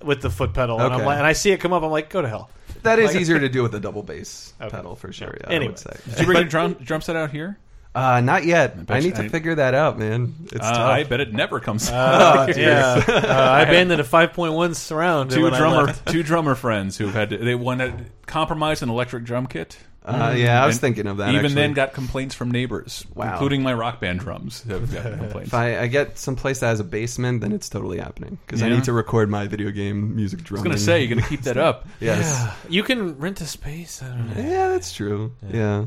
with 0.01 0.21
the 0.21 0.29
foot 0.29 0.53
pedal, 0.53 0.75
and 0.79 0.85
I'm 0.93 0.99
Okay. 0.99 1.05
like, 1.05 1.17
and 1.17 1.25
I 1.27 1.31
see 1.33 1.51
it 1.51 1.57
come 1.59 1.71
up, 1.71 1.83
I'm 1.83 1.91
like, 1.91 2.09
go 2.09 2.21
to 2.21 2.27
hell. 2.27 2.49
that 2.83 2.99
is 2.99 3.11
like- 3.11 3.21
easier 3.21 3.39
to 3.39 3.47
do 3.49 3.63
with 3.63 3.73
a 3.75 3.79
double 3.79 4.03
bass 4.03 4.53
Okay. 4.61 4.69
pedal 4.69 4.95
for 4.95 5.11
sure. 5.13 5.37
Yeah, 5.41 5.47
Anyway. 5.49 5.65
I 5.65 5.69
would 5.69 5.79
say. 5.79 5.97
Did 6.09 6.19
you 6.19 6.25
bring 6.25 6.37
your 6.39 6.47
drum, 6.49 6.73
drum 6.81 7.01
set 7.01 7.15
out 7.15 7.31
here? 7.31 7.57
Uh, 7.95 8.21
not 8.21 8.43
yet. 8.43 8.73
I, 8.75 8.81
bet 8.83 9.03
need 9.03 9.09
you- 9.09 9.13
to 9.15 9.23
I- 9.25 9.27
figure 9.29 9.55
that 9.55 9.75
out, 9.75 9.99
man. 9.99 10.33
It's 10.45 10.55
Uh, 10.55 10.71
tough. 10.71 10.79
I 10.89 11.03
bet 11.03 11.19
it 11.19 11.31
never 11.31 11.59
comes. 11.59 11.89
Uh, 11.91 11.93
out. 11.93 12.57
yeah, 12.57 13.03
uh, 13.07 13.27
I 13.27 13.61
abandoned 13.61 14.01
a 14.01 14.03
5.1 14.03 14.75
surround. 14.75 15.29
two 15.31 15.43
when 15.43 15.53
drummer, 15.53 15.93
two 16.07 16.23
drummer 16.23 16.55
friends 16.55 16.97
who 16.97 17.07
had 17.09 17.29
to, 17.29 17.37
they 17.37 17.53
wanted 17.55 18.09
compromise 18.25 18.81
an 18.81 18.89
electric 18.89 19.25
drum 19.25 19.45
kit. 19.45 19.77
Uh, 20.05 20.33
yeah, 20.37 20.61
I 20.61 20.65
was 20.65 20.75
And 20.75 20.81
thinking 20.81 21.07
of 21.07 21.17
that. 21.17 21.29
Even 21.29 21.45
actually. 21.45 21.55
then, 21.55 21.73
got 21.73 21.93
complaints 21.93 22.35
from 22.35 22.51
neighbors, 22.51 23.05
Wow. 23.15 23.31
including 23.31 23.63
my 23.63 23.73
rock 23.73 24.01
band 24.01 24.19
drums. 24.19 24.61
Have 24.63 24.91
gotten 24.93 25.17
complaints. 25.17 25.47
if 25.47 25.53
I, 25.53 25.79
I 25.79 25.87
get 25.87 26.17
someplace 26.17 26.59
that 26.59 26.67
has 26.67 26.79
a 26.81 26.83
basement, 26.83 27.39
then 27.41 27.53
it's 27.53 27.69
totally 27.69 27.99
happening 27.99 28.37
because 28.45 28.61
I 28.61 28.67
need 28.69 28.83
to 28.83 28.91
record 28.93 29.29
my 29.29 29.47
video 29.47 29.71
game 29.71 30.13
music 30.15 30.41
I 30.41 30.43
drumming. 30.43 30.71
was 30.71 30.83
gonna 30.83 30.85
say 30.85 31.03
you're 31.03 31.15
gonna 31.15 31.27
keep 31.29 31.43
that 31.43 31.55
up. 31.57 31.87
yes. 32.01 32.53
You 32.67 32.83
can 32.83 33.17
rent 33.17 33.39
a 33.41 33.45
space. 33.45 34.03
I 34.03 34.09
don't 34.09 34.35
know. 34.35 34.41
Yeah, 34.43 34.69
that's 34.69 34.93
true. 34.93 35.31
Yeah. 35.49 35.85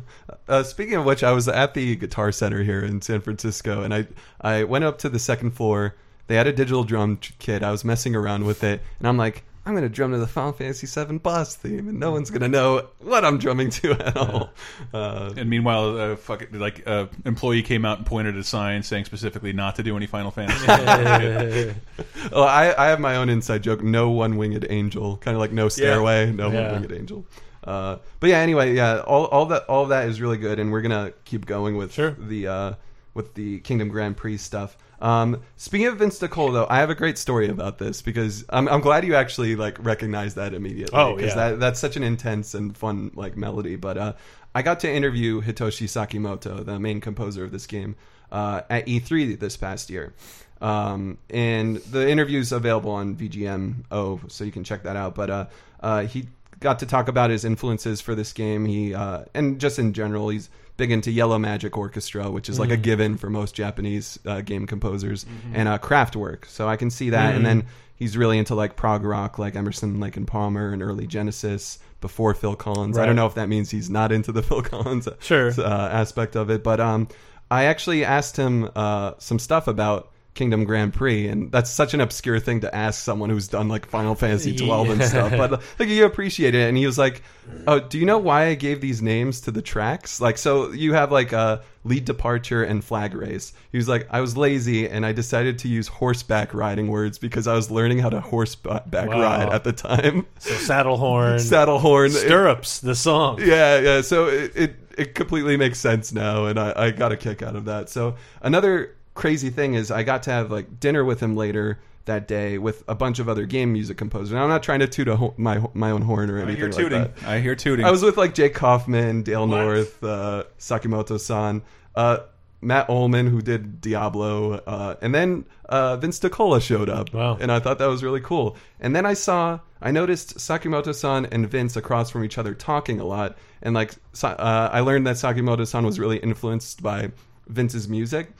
Uh, 0.49 0.63
speaking 0.63 0.95
of 0.95 1.05
which, 1.05 1.23
I 1.23 1.33
was 1.33 1.47
at 1.49 1.75
the 1.75 1.97
Guitar 1.97 2.33
Center 2.33 2.63
here 2.63 2.81
in 2.81 3.03
San 3.03 3.21
Francisco, 3.21 3.83
and 3.83 3.93
I 3.93 4.07
I 4.41 4.65
went 4.65 4.85
up 4.85 4.99
to 5.01 5.09
the 5.11 5.19
second 5.19 5.51
floor. 5.51 5.95
They 6.29 6.37
had 6.37 6.47
a 6.47 6.53
digital 6.53 6.85
drum 6.85 7.19
kit. 7.39 7.63
I 7.63 7.71
was 7.71 7.85
messing 7.85 8.17
around 8.17 8.45
with 8.47 8.65
it, 8.65 8.81
and 8.99 9.07
I'm 9.07 9.17
like, 9.19 9.45
I'm 9.67 9.75
gonna 9.75 9.89
drum 9.89 10.13
to 10.13 10.19
the 10.19 10.29
Final 10.29 10.53
Fantasy 10.53 10.87
VII 10.87 11.19
boss 11.19 11.57
theme, 11.57 11.89
and 11.89 11.99
no 11.99 12.13
one's 12.13 12.31
gonna 12.31 12.47
know 12.49 12.87
what 13.01 13.25
I'm 13.25 13.37
drumming 13.39 13.71
to 13.71 13.93
at 13.93 14.17
all. 14.17 14.51
Uh, 14.95 15.33
And 15.37 15.51
meanwhile, 15.51 15.99
uh, 15.99 16.17
fuck 16.17 16.43
it, 16.43 16.55
like 16.55 16.85
uh, 16.87 17.07
employee 17.25 17.63
came 17.63 17.85
out 17.85 17.99
and 17.99 18.07
pointed 18.07 18.37
at 18.37 18.41
a 18.41 18.45
sign 18.45 18.83
saying 18.85 19.07
specifically 19.07 19.53
not 19.53 19.75
to 19.77 19.83
do 19.83 19.97
any 19.97 20.07
Final 20.07 20.31
Fantasy. 20.31 20.67
oh, 22.33 22.43
I 22.45 22.75
I 22.83 22.89
have 22.91 23.01
my 23.01 23.17
own 23.17 23.29
inside 23.29 23.63
joke. 23.63 23.83
No 23.83 24.11
one 24.11 24.37
winged 24.37 24.65
angel, 24.71 25.17
kind 25.19 25.35
of 25.35 25.41
like 25.41 25.53
no 25.53 25.69
stairway, 25.69 26.31
no 26.33 26.51
Yeah. 26.51 26.71
one 26.73 26.81
winged 26.83 26.93
angel. 26.93 27.27
Uh, 27.65 27.97
but 28.21 28.31
yeah, 28.31 28.39
anyway, 28.39 28.75
yeah, 28.75 29.01
all 29.01 29.25
all 29.27 29.47
that 29.47 29.65
all 29.65 29.83
of 29.83 29.89
that 29.89 30.09
is 30.09 30.21
really 30.21 30.37
good, 30.37 30.61
and 30.61 30.71
we're 30.71 30.83
gonna 30.83 31.13
keep 31.25 31.45
going 31.47 31.77
with 31.77 31.93
Sure. 31.93 32.13
the 32.17 32.47
uh, 32.47 32.73
with 33.15 33.35
the 33.35 33.59
Kingdom 33.61 33.89
Grand 33.89 34.17
Prix 34.17 34.37
stuff. 34.37 34.77
Um, 35.01 35.43
speaking 35.57 35.87
of 35.89 35.99
Vince 35.99 36.19
DiCola, 36.19 36.53
though, 36.53 36.67
I 36.69 36.79
have 36.79 36.91
a 36.91 36.95
great 36.95 37.19
story 37.19 37.49
about 37.49 37.79
this 37.79 38.03
because 38.03 38.45
I'm, 38.49 38.69
I'm 38.69 38.81
glad 38.81 39.05
you 39.05 39.15
actually 39.15 39.57
like 39.57 39.83
recognize 39.85 40.35
that 40.35 40.55
immediately. 40.55 40.99
Oh, 40.99 41.15
because 41.15 41.37
yeah. 41.37 41.51
that 41.51 41.61
that's 41.61 41.81
such 41.81 41.97
an 41.97 42.03
intense 42.03 42.55
and 42.55 42.77
fun 42.77 43.11
like 43.15 43.37
melody. 43.37 43.77
But 43.77 43.99
uh, 43.99 44.13
I 44.55 44.63
got 44.63 44.81
to 44.81 44.93
interview 44.93 45.43
Hitoshi 45.43 45.87
Sakimoto, 45.87 46.65
the 46.65 46.79
main 46.79 47.01
composer 47.01 47.45
of 47.45 47.53
this 47.53 47.67
game, 47.67 47.97
uh, 48.33 48.63
at 48.71 48.87
E3 48.87 49.39
this 49.39 49.57
past 49.57 49.91
year. 49.91 50.15
Um, 50.61 51.19
and 51.29 51.77
the 51.77 52.09
interview's 52.09 52.53
available 52.53 52.93
on 52.93 53.17
VGMO, 53.17 54.31
so 54.31 54.45
you 54.45 54.53
can 54.53 54.65
check 54.65 54.85
that 54.85 54.97
out. 54.97 55.15
But 55.15 55.31
uh, 55.31 55.47
uh, 55.81 56.07
he 56.07 56.29
got 56.61 56.79
to 56.79 56.87
talk 56.87 57.09
about 57.09 57.31
his 57.31 57.45
influences 57.45 58.01
for 58.01 58.15
this 58.15 58.33
game. 58.33 58.65
He 58.65 58.95
uh, 58.95 59.25
and 59.35 59.61
just 59.61 59.79
in 59.79 59.93
general, 59.93 60.31
he's 60.31 60.49
big 60.77 60.91
into 60.91 61.11
Yellow 61.11 61.39
Magic 61.39 61.77
Orchestra, 61.77 62.31
which 62.31 62.49
is 62.49 62.59
like 62.59 62.71
a 62.71 62.77
given 62.77 63.17
for 63.17 63.31
most 63.31 63.55
Japanese 63.55 64.19
uh, 64.27 64.41
game 64.43 64.67
composers, 64.67 65.25
and 65.55 65.69
uh, 65.69 65.79
Kraftwerk. 65.79 66.47
So 66.47 66.69
I 66.69 66.77
can 66.77 66.91
see 66.91 67.11
that. 67.11 67.35
And 67.35 67.45
then 67.47 67.65
he's 67.97 68.17
really 68.17 68.39
into 68.39 68.55
like 68.55 68.77
prog 68.77 69.05
rock, 69.05 69.39
like 69.39 69.57
Emerson, 69.57 70.01
Lake 70.01 70.17
and 70.17 70.27
Palmer, 70.27 70.73
and 70.73 70.83
early 70.83 71.07
Genesis 71.07 71.79
before 72.01 72.35
Phil 72.35 72.55
Collins. 72.57 72.97
I 72.97 73.01
Right. 73.01 73.07
don't 73.07 73.17
know 73.17 73.27
if 73.27 73.35
that 73.35 73.49
means 73.49 73.71
he's 73.71 73.89
not 73.89 74.13
into 74.13 74.33
the 74.33 74.43
Phil 74.49 74.63
Collins 74.63 75.09
Sure. 75.21 75.51
uh, 75.59 75.89
aspect 75.89 76.37
of 76.37 76.51
it, 76.51 76.63
but 76.63 76.79
um, 76.81 77.09
I 77.51 77.65
actually 77.65 78.05
asked 78.05 78.37
him 78.37 78.69
uh, 78.77 79.13
some 79.19 79.39
stuff 79.39 79.67
about 79.69 80.11
Kingdom 80.37 80.63
Grand 80.65 80.95
Prix, 80.95 81.27
and 81.27 81.51
that's 81.51 81.71
such 81.71 81.93
an 81.95 82.01
obscure 82.01 82.39
thing 82.39 82.61
to 82.61 82.73
ask 82.73 83.03
someone 83.03 83.29
who's 83.31 83.49
done 83.49 83.69
like 83.69 83.87
Final 83.87 84.15
Fantasy 84.15 84.55
12 84.55 84.91
and 84.91 85.03
stuff. 85.03 85.33
But 85.33 85.51
like 85.81 85.89
you 85.89 86.05
appreciate 86.05 86.55
it, 86.55 86.69
and 86.69 86.77
he 86.79 86.87
was 86.87 86.97
like, 86.97 87.23
"Oh, 87.67 87.81
do 87.81 87.99
you 87.99 88.07
know 88.07 88.19
why 88.19 88.47
I 88.47 88.55
gave 88.55 88.81
these 88.81 89.03
names 89.03 89.41
to 89.43 89.51
the 89.51 89.63
tracks? 89.63 90.21
Like, 90.21 90.39
so 90.39 90.71
you 90.71 90.93
have 90.95 91.11
like 91.11 91.33
a 91.33 91.63
lead 91.85 92.05
departure 92.05 92.63
and 92.63 92.85
flag 92.85 93.15
race." 93.15 93.53
He 93.73 93.79
was 93.79 93.89
like, 93.89 94.07
"I 94.11 94.21
was 94.21 94.37
lazy, 94.37 94.89
and 94.89 95.05
I 95.05 95.11
decided 95.13 95.59
to 95.61 95.69
use 95.69 95.89
horseback 95.89 96.55
riding 96.55 96.89
words 96.89 97.19
because 97.19 97.49
I 97.49 97.55
was 97.55 97.71
learning 97.71 97.99
how 97.99 98.11
to 98.11 98.21
horseback 98.21 98.93
Wow. 99.09 99.21
ride 99.23 99.49
at 99.49 99.65
the 99.65 99.73
time. 99.73 100.27
So 100.39 100.53
saddle 100.55 100.99
horn, 100.99 101.39
Saddle 101.53 101.79
horn, 101.81 102.11
stirrups, 102.11 102.79
the 102.81 102.95
song. 102.95 103.41
yeah, 103.41 103.81
yeah. 103.81 104.01
So 104.03 104.27
it, 104.27 104.53
it 104.55 104.75
it 104.99 105.15
completely 105.15 105.57
makes 105.57 105.79
sense 105.79 106.13
now, 106.13 106.47
and 106.47 106.59
I, 106.59 106.73
I 106.77 106.91
got 106.91 107.13
a 107.13 107.17
kick 107.17 107.43
out 107.43 107.55
of 107.57 107.67
that. 107.67 107.89
So 107.91 108.15
another 108.43 108.95
crazy 109.17 109.51
thing 109.51 109.75
is 109.75 109.91
I 109.91 110.05
got 110.05 110.23
to 110.25 110.31
have 110.31 110.53
like 110.53 110.79
dinner 110.79 111.05
with 111.05 111.21
him 111.21 111.35
later 111.35 111.81
that 112.05 112.29
day 112.29 112.57
with 112.59 112.85
a 112.87 112.95
bunch 112.95 113.19
of 113.19 113.29
other 113.29 113.47
game 113.47 113.73
music 113.73 113.99
composers. 113.99 114.31
And 114.31 114.41
I'm 114.41 114.49
not 114.49 114.63
trying 114.63 114.79
to 114.81 114.87
toot 114.87 115.09
a 115.09 115.17
ho- 115.17 115.35
my 115.37 115.61
my 115.75 115.91
own 115.91 116.03
horn 116.03 116.31
or 116.31 116.39
I 116.39 116.43
anything 116.43 116.71
hear 116.71 116.89
like 116.91 117.15
that. 117.17 117.29
I 117.29 117.41
hear 117.41 117.57
tooting. 117.57 117.85
I 117.85 117.91
was 117.91 118.03
with 118.03 118.17
like 118.17 118.35
Jake 118.35 118.55
Kaufman, 118.55 119.25
Dale 119.25 119.49
What? 119.49 119.57
North, 119.57 120.05
uh, 120.05 120.45
Sakimoto-san. 120.59 121.63
Uh, 121.97 122.19
Matt 122.63 122.89
Uelmen, 122.89 123.29
who 123.31 123.43
did 123.43 123.81
Diablo, 123.81 124.55
uh, 124.55 124.97
and 125.03 125.15
then 125.15 125.45
uh, 125.69 125.97
Vince 125.99 126.19
DiCola 126.19 126.61
showed 126.61 126.89
up. 126.89 127.13
Wow. 127.13 127.37
And 127.39 127.53
I 127.53 127.61
thought 127.61 127.79
that 127.79 127.87
was 127.87 128.03
really 128.03 128.21
cool. 128.21 128.57
And 128.81 128.97
then 128.97 129.05
I 129.05 129.13
saw, 129.15 129.61
I 129.81 129.91
noticed 129.91 130.39
Sakimoto-san 130.39 131.27
and 131.27 131.49
Vince 131.49 131.77
across 131.77 132.11
from 132.11 132.25
each 132.25 132.39
other 132.39 132.55
talking 132.55 132.99
a 132.99 133.05
lot, 133.05 133.37
and 133.63 133.75
like 133.75 133.95
uh, 134.23 134.71
I 134.73 134.81
learned 134.81 135.07
that 135.07 135.17
Sakimoto-san 135.17 135.85
was 135.85 135.99
really 135.99 136.17
influenced 136.19 136.83
by 136.83 137.13
Vince's 137.47 137.89
music. 137.89 138.31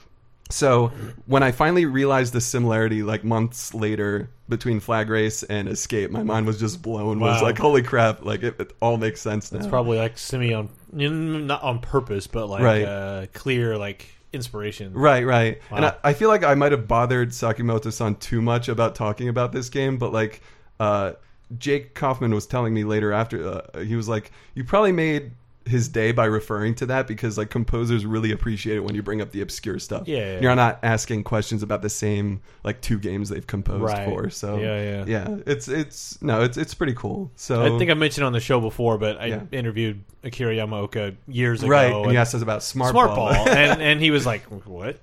So 0.49 0.91
when 1.25 1.43
I 1.43 1.51
finally 1.51 1.85
realized 1.85 2.33
the 2.33 2.41
similarity, 2.41 3.03
like 3.03 3.23
months 3.23 3.73
later, 3.73 4.29
between 4.49 4.79
Flag 4.79 5.09
Race 5.09 5.43
and 5.43 5.67
Escape, 5.67 6.09
my 6.11 6.23
mind 6.23 6.45
was 6.45 6.59
just 6.59 6.81
blown. 6.81 7.19
Was 7.19 7.41
like, 7.41 7.57
holy 7.57 7.83
crap! 7.83 8.23
Like 8.23 8.43
it, 8.43 8.59
it 8.59 8.73
all 8.79 8.97
makes 8.97 9.19
sense 9.21 9.51
now. 9.51 9.59
It's 9.59 9.67
probably 9.67 9.97
like 9.97 10.17
semi 10.17 10.53
on, 10.53 10.69
not 10.93 11.61
on 11.63 11.79
purpose, 11.79 12.27
but 12.27 12.47
like 12.47 12.63
Right. 12.63 12.83
uh, 12.85 13.25
clear 13.33 13.77
like 13.77 14.07
inspiration. 14.33 14.93
Right, 14.93 15.25
right. 15.25 15.59
And 15.71 15.85
I, 15.85 15.95
I 16.03 16.13
feel 16.13 16.29
like 16.29 16.43
I 16.43 16.53
might 16.55 16.71
have 16.71 16.87
bothered 16.87 17.29
Sakimoto-san 17.29 18.15
too 18.15 18.41
much 18.41 18.69
about 18.69 18.95
talking 18.95 19.29
about 19.29 19.51
this 19.51 19.69
game, 19.69 19.97
but 19.97 20.13
like 20.13 20.41
uh, 20.79 21.13
Jake 21.57 21.93
Kaufman 21.93 22.33
was 22.33 22.45
telling 22.45 22.73
me 22.73 22.83
later 22.83 23.11
after 23.11 23.61
uh, 23.73 23.79
he 23.79 23.95
was 23.95 24.07
like, 24.07 24.31
"You 24.53 24.63
probably 24.63 24.91
made 24.91 25.31
his 25.67 25.87
day 25.87 26.11
by 26.11 26.25
referring 26.25 26.75
to 26.75 26.85
that 26.87 27.07
because 27.07 27.37
like 27.37 27.49
composers 27.49 28.05
really 28.05 28.31
appreciate 28.31 28.77
it 28.77 28.79
when 28.81 28.95
you 28.95 29.03
bring 29.03 29.21
up 29.21 29.31
the 29.31 29.41
obscure 29.41 29.79
stuff. 29.79 30.07
Yeah, 30.07 30.17
yeah, 30.17 30.39
you're 30.39 30.55
not 30.55 30.79
asking 30.83 31.23
questions 31.23 31.63
about 31.63 31.81
the 31.81 31.89
same 31.89 32.41
like 32.63 32.81
two 32.81 32.97
games 32.99 33.29
they've 33.29 33.45
composed 33.45 33.83
Right. 33.83 34.05
for. 34.07 34.29
So 34.29 34.57
Yeah, 34.57 34.81
yeah. 34.81 35.05
yeah. 35.07 35.37
It's 35.45 35.67
it's 35.67 36.21
no, 36.21 36.41
it's 36.41 36.57
it's 36.57 36.73
pretty 36.73 36.93
cool. 36.93 37.31
So 37.35 37.63
I 37.75 37.77
think 37.77 37.91
I 37.91 37.93
mentioned 37.93 38.25
on 38.25 38.33
the 38.33 38.39
show 38.39 38.59
before, 38.59 38.97
but 38.97 39.19
I 39.19 39.25
Yeah. 39.27 39.41
interviewed 39.51 40.03
Akira 40.23 40.53
Yamaoka 40.55 41.15
years 41.27 41.61
ago. 41.63 41.69
right. 41.71 41.85
And 41.91 42.01
and- 42.03 42.11
he 42.11 42.17
asked 42.17 42.33
us 42.35 42.41
about 42.41 42.63
smart, 42.63 42.91
smart 42.91 43.09
ball. 43.15 43.33
ball, 43.33 43.49
and 43.49 43.81
and 43.89 43.99
he 44.01 44.11
was 44.11 44.25
like, 44.25 44.43
"What?" 44.65 44.99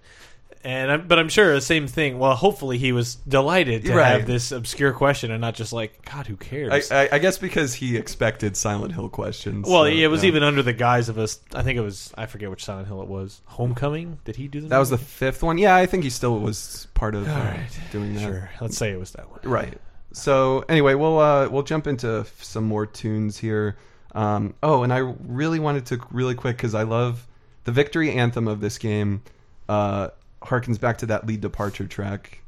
And 0.65 0.91
I'm, 0.91 1.07
but 1.07 1.19
I'm 1.19 1.29
sure 1.29 1.53
the 1.53 1.61
same 1.61 1.87
thing. 1.87 2.19
Well, 2.19 2.35
hopefully 2.35 2.79
he 2.79 2.93
was 2.93 3.17
delighted 3.17 3.85
to 3.85 3.95
Right. 3.95 4.13
have 4.13 4.27
this 4.27 4.51
obscure 4.51 4.95
question 4.95 5.31
and 5.31 5.41
not 5.41 5.55
just 5.55 5.75
like, 5.75 6.11
"God, 6.11 6.27
who 6.27 6.37
cares?" 6.37 6.91
I, 6.91 7.09
I, 7.13 7.19
guess 7.19 7.37
because 7.37 7.75
he 7.75 7.99
expected 7.99 8.57
Silent 8.57 8.95
Hill 8.95 9.11
questions. 9.11 9.69
well, 9.69 9.83
so, 9.83 9.89
it 9.89 10.07
was 10.07 10.23
yeah. 10.23 10.29
even 10.29 10.43
under 10.43 10.63
the 10.63 10.73
guise 10.73 11.11
of 11.11 11.19
us. 11.19 11.39
I 11.55 11.63
think 11.63 11.77
it 11.77 11.83
was. 11.83 12.13
I 12.17 12.25
forget 12.25 12.49
which 12.49 12.65
Silent 12.65 12.89
Hill 12.89 13.03
it 13.03 13.09
was. 13.09 13.43
Homecoming. 13.45 14.19
Did 14.25 14.37
he 14.37 14.49
do 14.49 14.63
the 14.63 14.69
That 14.69 14.79
was 14.79 14.89
the 14.89 14.97
fifth 14.99 15.43
one. 15.43 15.59
Yeah, 15.59 15.77
I 15.77 15.85
think 15.85 16.03
he 16.03 16.11
still 16.11 16.39
was 16.39 16.89
part 16.95 17.15
of 17.15 17.29
uh, 17.29 17.33
right. 17.33 17.69
doing 17.93 18.15
that. 18.15 18.23
Sure. 18.23 18.51
Let's 18.63 18.79
say 18.79 18.91
it 18.91 18.99
was 18.99 19.11
that 19.13 19.31
one. 19.31 19.41
Right. 19.43 19.79
So 20.13 20.65
anyway, 20.69 20.95
we'll 20.95 21.19
uh, 21.19 21.49
we'll 21.51 21.63
jump 21.63 21.87
into 21.87 22.21
f- 22.21 22.43
some 22.43 22.65
more 22.65 22.87
tunes 22.87 23.37
here. 23.37 23.77
Um, 24.15 24.55
oh, 24.63 24.83
and 24.83 24.93
I 24.95 24.99
really 24.99 25.59
wanted 25.59 25.87
to 25.87 26.01
really 26.11 26.35
quick 26.35 26.57
because 26.57 26.75
I 26.75 26.85
love 26.85 27.27
the 27.65 27.73
victory 27.73 28.13
anthem 28.13 28.49
of 28.49 28.61
this 28.61 28.79
game. 28.79 29.23
Uh, 29.69 30.09
harkens 30.45 30.79
back 30.79 30.99
to 30.99 31.07
that 31.07 31.27
lead 31.27 31.41
departure 31.41 31.87
track. 31.87 32.39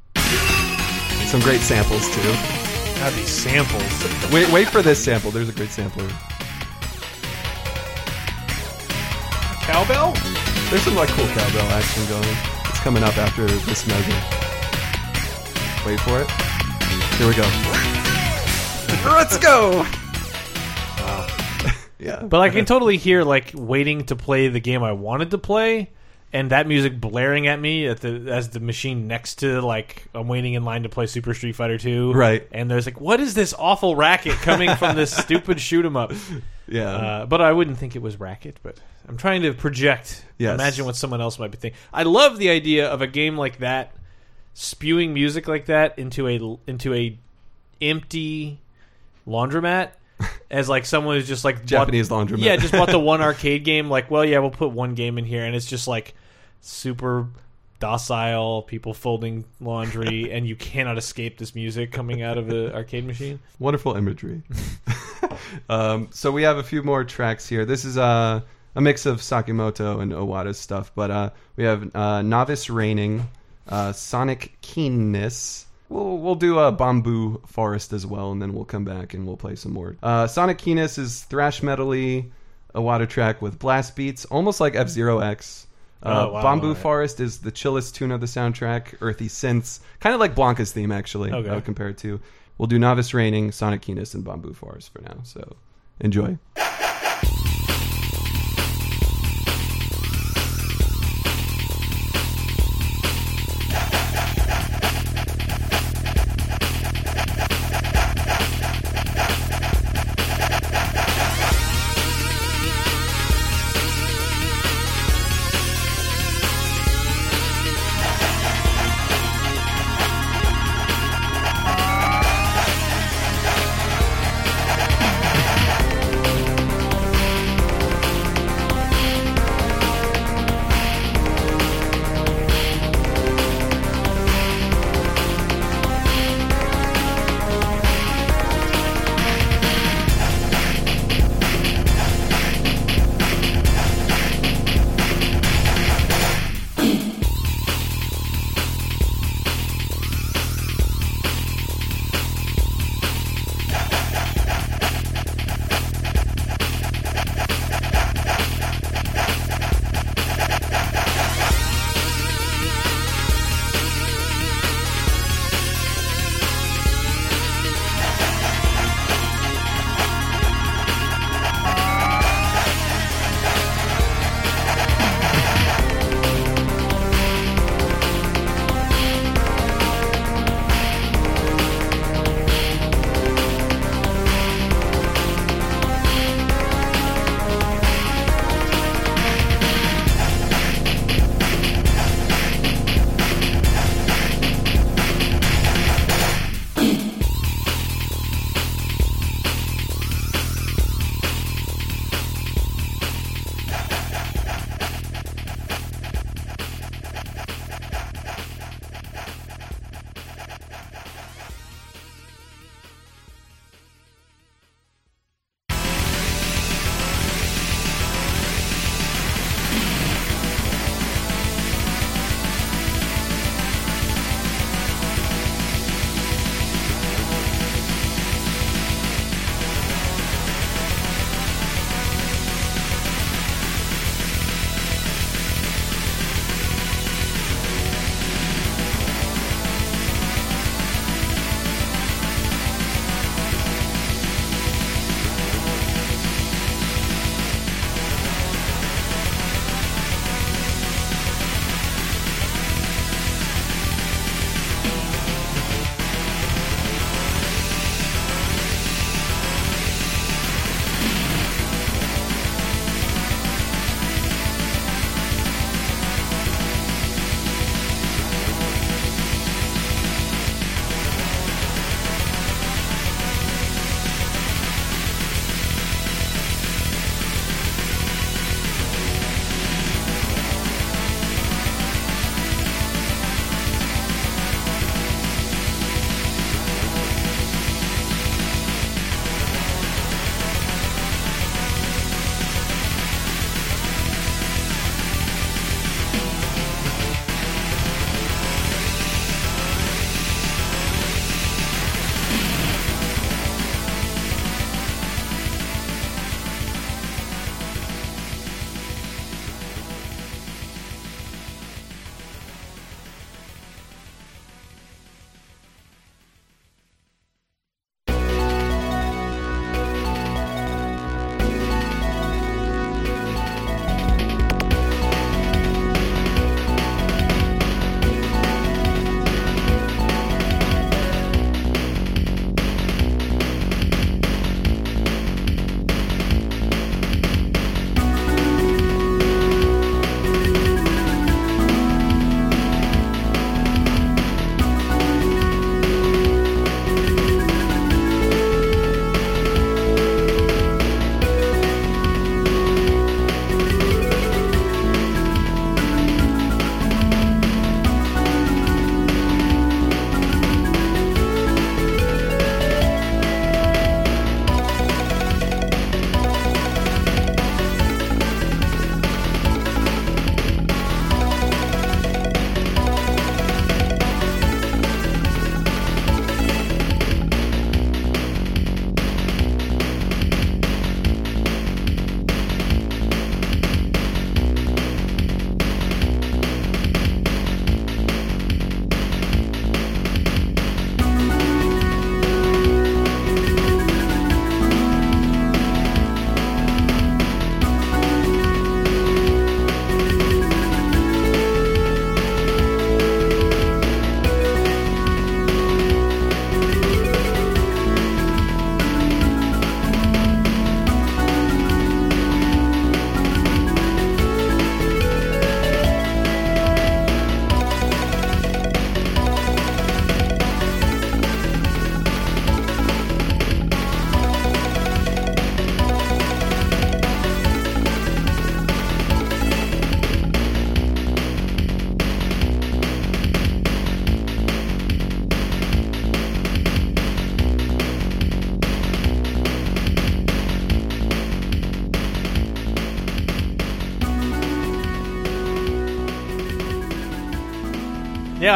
Some 1.26 1.40
great 1.40 1.60
samples 1.60 2.08
too. 2.14 2.22
God, 2.98 3.12
these 3.14 3.28
samples. 3.28 4.32
Wait, 4.32 4.50
wait 4.52 4.68
for 4.68 4.82
this 4.82 5.02
sample. 5.02 5.30
There's 5.30 5.48
a 5.48 5.52
great 5.52 5.70
sampler. 5.70 6.08
Cowbell. 9.66 10.12
There's 10.70 10.82
some 10.82 10.94
like 10.94 11.08
cool 11.10 11.26
cowbell 11.26 11.68
action 11.72 12.06
going. 12.08 12.36
It's 12.68 12.80
coming 12.80 13.02
up 13.02 13.16
after 13.18 13.46
this 13.46 13.86
measure. 13.86 14.22
Wait 15.86 16.00
for 16.00 16.20
it. 16.20 16.30
Here 17.16 17.28
we 17.28 17.34
go. 17.34 17.42
Let's 19.04 19.38
go. 19.38 19.84
Wow. 20.98 21.26
yeah. 21.98 22.22
But 22.22 22.40
I 22.40 22.50
can 22.50 22.64
totally 22.64 22.96
hear 22.96 23.24
like 23.24 23.52
waiting 23.54 24.04
to 24.06 24.16
play 24.16 24.48
the 24.48 24.60
game 24.60 24.82
I 24.82 24.92
wanted 24.92 25.30
to 25.32 25.38
play, 25.38 25.90
and 26.32 26.50
that 26.50 26.66
music 26.66 27.00
blaring 27.00 27.46
at 27.46 27.60
me 27.60 27.86
at 27.86 28.00
the 28.00 28.30
as 28.30 28.50
the 28.50 28.60
machine 28.60 29.06
next 29.06 29.36
to 29.36 29.60
like 29.62 30.06
I'm 30.14 30.28
waiting 30.28 30.54
in 30.54 30.64
line 30.64 30.82
to 30.82 30.88
play 30.88 31.06
Super 31.06 31.34
Street 31.34 31.54
Fighter 31.56 31.78
Two. 31.78 32.12
Right. 32.12 32.46
And 32.52 32.70
there's 32.70 32.86
like, 32.86 33.00
what 33.00 33.20
is 33.20 33.34
this 33.34 33.54
awful 33.58 33.96
racket 33.96 34.34
coming 34.34 34.74
from 34.76 34.96
this 34.96 35.16
stupid 35.16 35.60
shoot 35.60 35.84
'em 35.84 35.96
up? 35.96 36.12
yeah. 36.68 36.90
Uh, 36.90 37.26
but 37.26 37.40
I 37.40 37.52
wouldn't 37.52 37.78
think 37.78 37.96
it 37.96 38.02
was 38.02 38.18
racket. 38.20 38.58
But 38.62 38.76
I'm 39.08 39.16
trying 39.16 39.42
to 39.42 39.52
project. 39.54 40.24
Yes. 40.38 40.54
Imagine 40.54 40.84
what 40.84 40.96
someone 40.96 41.20
else 41.20 41.38
might 41.38 41.50
be 41.52 41.56
thinking. 41.58 41.78
I 41.92 42.02
love 42.02 42.38
the 42.38 42.50
idea 42.50 42.88
of 42.88 43.00
a 43.00 43.06
game 43.06 43.36
like 43.36 43.58
that, 43.60 43.92
spewing 44.52 45.14
music 45.14 45.46
like 45.48 45.66
that 45.66 45.98
into 45.98 46.26
a 46.28 46.58
into 46.70 46.92
a 46.92 47.16
empty 47.80 48.58
laundromat. 49.26 49.90
As 50.50 50.68
like 50.68 50.86
someone 50.86 51.16
who's 51.16 51.28
just 51.28 51.44
like 51.44 51.56
bought- 51.58 51.66
Japanese 51.66 52.08
laundromat. 52.08 52.38
yeah, 52.38 52.56
just 52.56 52.72
bought 52.72 52.88
the 52.90 52.98
one 52.98 53.20
arcade 53.22 53.64
game. 53.64 53.90
Like, 53.90 54.10
well, 54.10 54.24
yeah, 54.24 54.38
we'll 54.38 54.50
put 54.50 54.70
one 54.70 54.94
game 54.94 55.18
in 55.18 55.24
here, 55.24 55.44
and 55.44 55.54
it's 55.54 55.66
just 55.66 55.86
like 55.88 56.14
super 56.60 57.26
docile 57.80 58.62
people 58.62 58.94
folding 58.94 59.44
laundry, 59.60 60.30
and 60.32 60.46
you 60.48 60.56
cannot 60.56 60.96
escape 60.96 61.36
this 61.38 61.54
music 61.54 61.92
coming 61.92 62.22
out 62.22 62.38
of 62.38 62.46
the 62.46 62.74
arcade 62.76 63.04
machine. 63.04 63.38
Wonderful 63.58 63.96
imagery. 63.96 64.42
um, 65.68 66.08
so 66.12 66.30
we 66.30 66.42
have 66.44 66.56
a 66.58 66.62
few 66.62 66.82
more 66.82 67.04
tracks 67.04 67.46
here. 67.48 67.64
This 67.64 67.84
is 67.84 67.98
uh, 67.98 68.40
a 68.74 68.80
mix 68.80 69.04
of 69.06 69.18
Sakimoto 69.20 70.00
and 70.00 70.12
Owada's 70.12 70.58
stuff, 70.58 70.92
but 70.94 71.10
uh, 71.10 71.30
we 71.56 71.64
have 71.64 71.94
uh, 71.94 72.22
Novice 72.22 72.70
Raining, 72.70 73.26
uh, 73.68 73.92
Sonic 73.92 74.56
Keenness. 74.62 75.65
We'll, 75.88 76.18
we'll 76.18 76.34
do 76.34 76.58
a 76.58 76.72
Bamboo 76.72 77.42
Forest 77.46 77.92
as 77.92 78.04
well, 78.06 78.32
and 78.32 78.42
then 78.42 78.52
we'll 78.54 78.64
come 78.64 78.84
back 78.84 79.14
and 79.14 79.26
we'll 79.26 79.36
play 79.36 79.54
some 79.54 79.72
more. 79.72 79.96
Uh, 80.02 80.26
Sonic 80.26 80.58
Keenness 80.58 80.98
is 80.98 81.22
thrash 81.24 81.60
metally, 81.60 82.30
a 82.74 82.82
water 82.82 83.06
track 83.06 83.40
with 83.40 83.58
blast 83.58 83.94
beats, 83.96 84.24
almost 84.26 84.60
like 84.60 84.74
F 84.74 84.88
Zero 84.88 85.20
X. 85.20 85.66
Uh, 86.02 86.26
Oh, 86.28 86.32
wow, 86.34 86.42
Bamboo 86.42 86.68
alright. 86.68 86.82
Forest 86.82 87.20
is 87.20 87.38
the 87.38 87.50
chillest 87.50 87.94
tune 87.94 88.12
of 88.12 88.20
the 88.20 88.26
soundtrack, 88.26 88.94
earthy 89.00 89.28
synths, 89.28 89.80
kind 90.00 90.14
of 90.14 90.20
like 90.20 90.34
Blanka's 90.34 90.72
theme, 90.72 90.92
actually. 90.92 91.32
Okay. 91.32 91.48
I 91.48 91.54
would 91.54 91.64
compare 91.64 91.88
it 91.88 91.98
to. 91.98 92.20
We'll 92.58 92.66
do 92.66 92.78
Novice 92.78 93.14
Raining, 93.14 93.50
Sonic 93.52 93.82
Keenness, 93.82 94.14
and 94.14 94.24
Bamboo 94.24 94.52
Forest 94.54 94.92
for 94.92 95.00
now. 95.02 95.18
So 95.24 95.56
enjoy. 96.00 96.38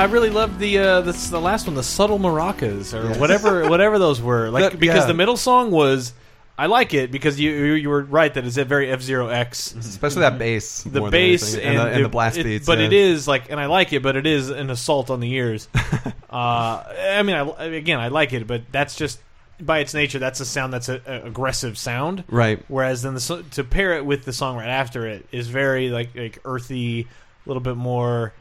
I 0.01 0.05
really 0.05 0.31
loved 0.31 0.59
the 0.59 0.79
uh, 0.79 1.01
this 1.03 1.29
the 1.29 1.41
last 1.41 1.67
one, 1.67 1.75
the 1.77 1.83
subtle 1.83 2.19
maracas 2.19 2.95
or 2.95 3.19
whatever 3.19 3.69
whatever 3.69 3.99
those 3.99 4.21
were. 4.23 4.49
Like 4.49 4.73
The- 4.73 4.79
because 4.79 5.03
yeah. 5.03 5.07
the 5.07 5.15
middle 5.15 5.37
song 5.37 5.71
was, 5.71 6.15
I 6.57 6.67
like 6.67 6.95
it 6.95 7.11
because 7.13 7.39
you 7.39 7.51
you, 7.51 7.73
you 7.75 7.89
were 7.91 8.03
right 8.05 8.33
that 8.33 8.47
it's 8.47 8.57
a 8.57 8.65
very 8.65 8.91
F 8.91 9.03
Zero 9.03 9.29
X. 9.29 9.75
Especially 9.75 10.21
that 10.23 10.39
bass. 10.39 10.83
The 10.85 11.01
more 11.01 11.11
than 11.11 11.21
bass 11.21 11.53
anything, 11.55 11.69
and, 11.69 11.79
and, 11.79 11.89
the, 11.91 11.95
and 11.97 12.05
the 12.05 12.09
blast 12.09 12.39
it- 12.39 12.45
beats. 12.45 12.67
but 12.67 12.79
yeah. 12.79 12.87
it 12.87 12.93
is 12.95 13.29
like, 13.29 13.51
and 13.51 13.61
I 13.61 13.67
like 13.67 13.93
it, 13.93 14.03
but 14.03 14.17
it 14.17 14.27
is 14.27 14.49
an 14.49 14.71
assault 14.71 15.11
on 15.11 15.21
the 15.21 15.31
ears. 15.33 15.69
uh, 16.31 16.33
I 16.33 17.23
mean, 17.23 17.37
I, 17.37 17.65
again, 17.65 18.01
I 18.01 18.09
like 18.09 18.33
it, 18.33 18.47
but 18.47 18.63
that's 18.73 18.97
just 18.97 19.21
by 19.61 19.81
its 19.81 19.93
nature, 19.93 20.19
that's 20.19 20.41
a 20.41 20.47
sound 20.47 20.73
that's 20.73 20.89
a, 20.89 21.03
a 21.07 21.27
aggressive 21.27 21.77
sound. 21.77 22.25
right. 22.29 22.65
Whereas 22.69 23.03
then 23.03 23.13
the 23.13 23.21
so- 23.21 23.43
to 23.43 23.65
pair 23.65 23.99
it 23.99 24.07
with 24.07 24.25
the 24.25 24.33
song 24.33 24.57
right 24.57 24.69
after 24.69 25.07
it 25.07 25.27
is 25.31 25.49
very 25.49 25.91
like 25.91 26.15
like 26.17 26.39
earthy, 26.47 27.03
a 27.03 27.49
little 27.49 27.61
bit 27.61 27.77
more 27.77 28.33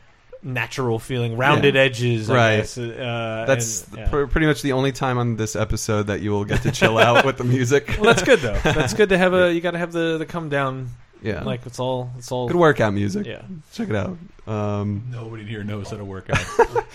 natural 0.42 1.00
feeling, 1.00 1.36
rounded 1.38 1.76
Yeah. 1.76 1.82
edges. 1.82 2.30
I 2.30 2.36
Right. 2.36 2.58
guess. 2.58 2.78
Uh, 2.78 3.46
That's 3.48 3.88
and, 3.88 3.98
yeah. 3.98 4.10
pr- 4.10 4.26
pretty 4.26 4.48
much 4.48 4.62
the 4.62 4.72
only 4.74 4.92
time 4.92 5.18
on 5.18 5.36
this 5.36 5.56
episode 5.56 6.08
that 6.08 6.22
you 6.22 6.32
will 6.32 6.46
get 6.46 6.62
to 6.64 6.72
chill 6.72 6.98
out 6.98 7.26
with 7.26 7.38
the 7.38 7.44
music. 7.44 7.88
well, 8.00 8.06
that's 8.14 8.24
good 8.24 8.40
though. 8.40 8.58
That's 8.64 8.94
good 8.94 9.10
to 9.10 9.18
have 9.18 9.34
a. 9.34 9.54
You 9.54 9.62
got 9.62 9.72
to 9.72 9.78
have 9.80 9.92
the 9.92 10.18
the 10.18 10.26
come 10.26 10.50
down. 10.50 10.90
yeah. 11.22 11.44
Like 11.44 11.66
it's 11.66 11.80
all 11.80 12.12
it's 12.18 12.32
all. 12.32 12.48
Good 12.48 12.56
workout 12.58 12.94
music. 12.94 13.26
Yeah. 13.26 13.42
Check 13.74 13.90
it 13.90 13.96
out. 13.96 14.18
Um, 14.48 15.04
Nobody 15.12 15.44
here 15.44 15.64
knows 15.64 15.90
how 15.92 15.98
to 15.98 16.06
work 16.06 16.30
out. 16.32 16.40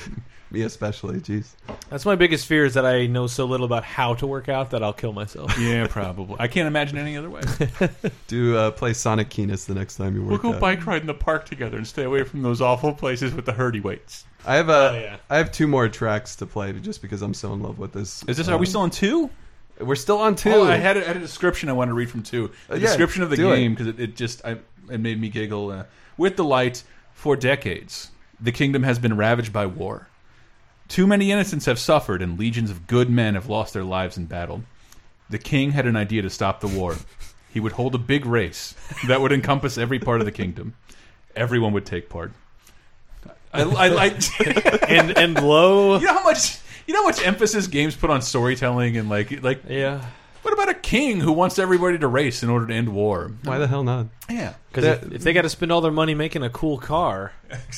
me 0.55 0.63
especially. 0.63 1.21
Jeez. 1.21 1.51
That's 1.91 2.07
my 2.07 2.17
biggest 2.17 2.47
fear 2.47 2.65
is 2.65 2.75
that 2.75 2.87
I 2.87 3.07
know 3.07 3.27
so 3.27 3.45
little 3.45 3.67
about 3.67 3.85
how 3.85 4.15
to 4.15 4.27
work 4.27 4.49
out 4.49 4.71
that 4.71 4.83
I'll 4.83 4.93
kill 4.93 5.13
myself. 5.13 5.57
yeah, 5.61 5.87
probably. 5.89 6.37
I 6.39 6.49
can't 6.49 6.67
imagine 6.67 6.97
any 6.97 7.17
other 7.17 7.29
way. 7.29 7.43
Do 8.29 8.57
uh, 8.57 8.71
play 8.71 8.93
Sonic 8.95 9.29
Keenness 9.29 9.67
the 9.67 9.75
next 9.75 9.97
time 9.97 10.15
you 10.15 10.23
work. 10.23 10.43
We'll 10.43 10.53
go 10.53 10.57
out. 10.57 10.61
bike 10.61 10.87
ride 10.87 11.03
in 11.03 11.07
the 11.07 11.15
park 11.15 11.45
together 11.45 11.77
and 11.77 11.87
stay 11.87 12.05
away 12.05 12.25
from 12.25 12.43
those 12.43 12.61
awful 12.61 12.93
places 12.95 13.35
with 13.35 13.45
the 13.45 13.53
hurdy 13.53 13.81
weights. 13.81 14.25
I 14.47 14.57
have 14.57 14.71
uh, 14.71 14.91
Oh, 14.93 14.99
yeah. 14.99 15.17
I 15.29 15.37
have 15.39 15.53
two 15.53 15.67
more 15.67 15.89
tracks 15.89 16.37
to 16.37 16.47
play 16.47 16.73
just 16.73 17.03
because 17.03 17.21
I'm 17.23 17.35
so 17.35 17.53
in 17.53 17.63
love 17.63 17.79
with 17.79 17.93
this. 17.93 18.25
Is 18.29 18.37
this? 18.37 18.49
Um, 18.49 18.55
are 18.55 18.59
we 18.59 18.67
still 18.67 18.83
on 18.83 18.91
two? 18.91 19.31
We're 19.81 19.97
still 19.97 20.19
on 20.19 20.37
two. 20.37 20.53
Oh, 20.53 20.65
I 20.65 20.77
had 20.77 20.97
a, 20.97 21.01
I 21.05 21.09
had 21.09 21.17
a 21.17 21.21
description 21.21 21.69
I 21.69 21.73
want 21.73 21.89
to 21.89 21.95
read 21.95 22.09
from 22.09 22.23
two. 22.23 22.51
The 22.69 22.75
Uh, 22.75 22.77
yeah, 22.77 22.87
description 22.87 23.23
of 23.23 23.31
the 23.31 23.37
game 23.37 23.73
because 23.73 23.89
it. 23.89 23.99
It, 23.99 24.17
just 24.17 24.45
I, 24.45 24.59
it 24.91 24.99
made 25.01 25.21
me 25.21 25.29
giggle. 25.31 25.71
Uh, 25.71 25.85
with 26.17 26.37
delight 26.37 26.85
for 27.13 27.35
decades, 27.35 28.11
the 28.41 28.53
kingdom 28.53 28.83
has 28.85 28.99
been 29.01 29.17
ravaged 29.17 29.53
by 29.53 29.67
war. 29.67 30.09
Too 30.89 31.07
many 31.07 31.33
innocents 31.33 31.67
have 31.67 31.79
suffered, 31.79 32.23
and 32.23 32.39
legions 32.39 32.71
of 32.71 32.87
good 32.87 33.09
men 33.11 33.35
have 33.35 33.49
lost 33.49 33.73
their 33.73 33.85
lives 33.85 34.17
in 34.17 34.27
battle. 34.27 34.63
The 35.31 35.39
king 35.39 35.73
had 35.73 35.87
an 35.87 35.97
idea 35.97 36.23
to 36.23 36.31
stop 36.31 36.61
the 36.61 36.69
war. 36.69 36.97
He 37.53 37.61
would 37.61 37.73
hold 37.73 37.95
a 37.95 37.99
big 37.99 38.27
race 38.27 38.75
that 39.09 39.21
would 39.21 39.33
encompass 39.33 39.79
every 39.79 39.99
part 39.99 40.21
of 40.21 40.27
the 40.27 40.33
kingdom. 40.33 40.75
Everyone 41.35 41.73
would 41.73 41.87
take 41.87 42.09
part. 42.09 42.33
I, 43.53 43.63
I 43.63 43.89
like. 43.89 44.17
and 44.89 45.17
and 45.17 45.35
low. 45.43 45.99
you 45.99 46.07
know 46.07 46.15
how 46.15 46.25
much. 46.25 46.59
You 46.87 46.93
know 46.93 47.03
how 47.03 47.09
much 47.09 47.25
emphasis 47.25 47.67
games 47.67 47.97
put 47.97 48.11
on 48.11 48.21
storytelling 48.21 48.97
and 48.97 49.09
like 49.09 49.43
like 49.43 49.63
Yeah. 49.69 50.05
What 50.45 50.55
about 50.55 50.69
a 50.69 50.75
king 50.75 51.19
who 51.21 51.33
wants 51.33 51.59
everybody 51.59 51.99
to 51.99 52.07
race 52.07 52.43
in 52.43 52.49
order 52.51 52.67
to 52.69 52.75
end 52.75 52.91
war? 52.95 53.33
Why 53.43 53.59
the 53.59 53.67
hell 53.67 53.83
not? 53.83 54.07
Yeah. 54.31 54.55
Because 54.71 54.85
if, 54.85 55.13
if 55.13 55.23
they 55.23 55.33
got 55.33 55.43
to 55.43 55.49
spend 55.49 55.73
all 55.73 55.81
their 55.81 55.91
money 55.93 56.15
making 56.15 56.43
a 56.43 56.51
cool 56.51 56.79
car, 56.79 57.33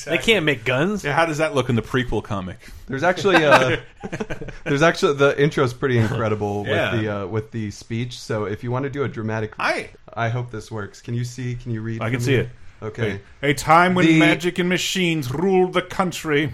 they 0.05 0.17
can't 0.17 0.45
make 0.45 0.63
guns. 0.65 1.03
Yeah, 1.03 1.13
how 1.13 1.25
does 1.25 1.37
that 1.39 1.55
look 1.55 1.69
in 1.69 1.75
the 1.75 1.81
prequel 1.81 2.23
comic? 2.23 2.57
There's 2.87 3.03
actually 3.03 3.43
uh, 3.45 3.77
there's 4.63 4.81
actually 4.81 5.13
the 5.15 5.41
intro's 5.41 5.73
pretty 5.73 5.97
incredible 5.97 6.65
Yeah. 6.67 6.91
with 6.93 7.01
the 7.01 7.09
uh, 7.09 7.25
with 7.27 7.51
the 7.51 7.71
speech. 7.71 8.19
So 8.19 8.45
if 8.45 8.63
you 8.63 8.71
want 8.71 8.83
to 8.83 8.89
do 8.89 9.03
a 9.03 9.07
dramatic, 9.07 9.53
I 9.59 9.89
I 10.13 10.29
hope 10.29 10.51
this 10.51 10.69
works. 10.71 11.01
Can 11.01 11.13
you 11.13 11.23
see? 11.23 11.55
Can 11.55 11.71
you 11.71 11.81
read? 11.81 12.01
I 12.01 12.09
can 12.09 12.19
for 12.19 12.25
see 12.25 12.35
it. 12.35 12.49
Okay. 12.81 13.21
A 13.41 13.53
time 13.53 13.95
when 13.95 14.05
The- 14.05 14.19
magic 14.19 14.59
and 14.59 14.69
machines 14.69 15.31
ruled 15.33 15.73
the 15.73 15.81
country. 15.81 16.51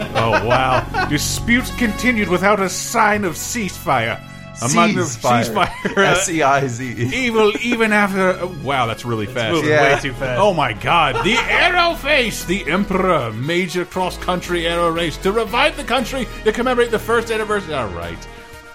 oh 0.00 0.46
wow! 0.46 1.06
Disputes 1.10 1.70
continued 1.76 2.28
without 2.28 2.60
a 2.60 2.68
sign 2.68 3.24
of 3.24 3.34
ceasefire. 3.34 4.20
Among 4.62 4.94
the 4.94 5.02
Ceasefire. 5.02 5.44
ceasefire. 5.68 5.98
S 5.98 6.28
E 6.30 6.42
I 6.42 6.66
Z 6.66 6.84
E. 6.84 7.26
Evil 7.26 7.52
even 7.60 7.92
after. 7.92 8.46
wow, 8.62 8.86
that's 8.86 9.04
really 9.04 9.26
fast. 9.26 9.52
Moving 9.54 9.70
Yeah. 9.70 9.94
way 9.96 10.00
too 10.00 10.12
fast. 10.14 10.40
Oh 10.40 10.54
my 10.54 10.72
god. 10.72 11.24
The 11.24 11.34
Arrow 11.36 11.94
Face, 11.94 12.44
the 12.44 12.64
Emperor, 12.70 13.32
major 13.32 13.84
cross 13.84 14.16
country 14.18 14.66
arrow 14.66 14.90
race 14.90 15.16
to 15.18 15.32
revive 15.32 15.76
the 15.76 15.84
country 15.84 16.26
to 16.44 16.52
commemorate 16.52 16.90
the 16.90 16.98
first 16.98 17.30
anniversary. 17.30 17.74
Alright. 17.74 18.26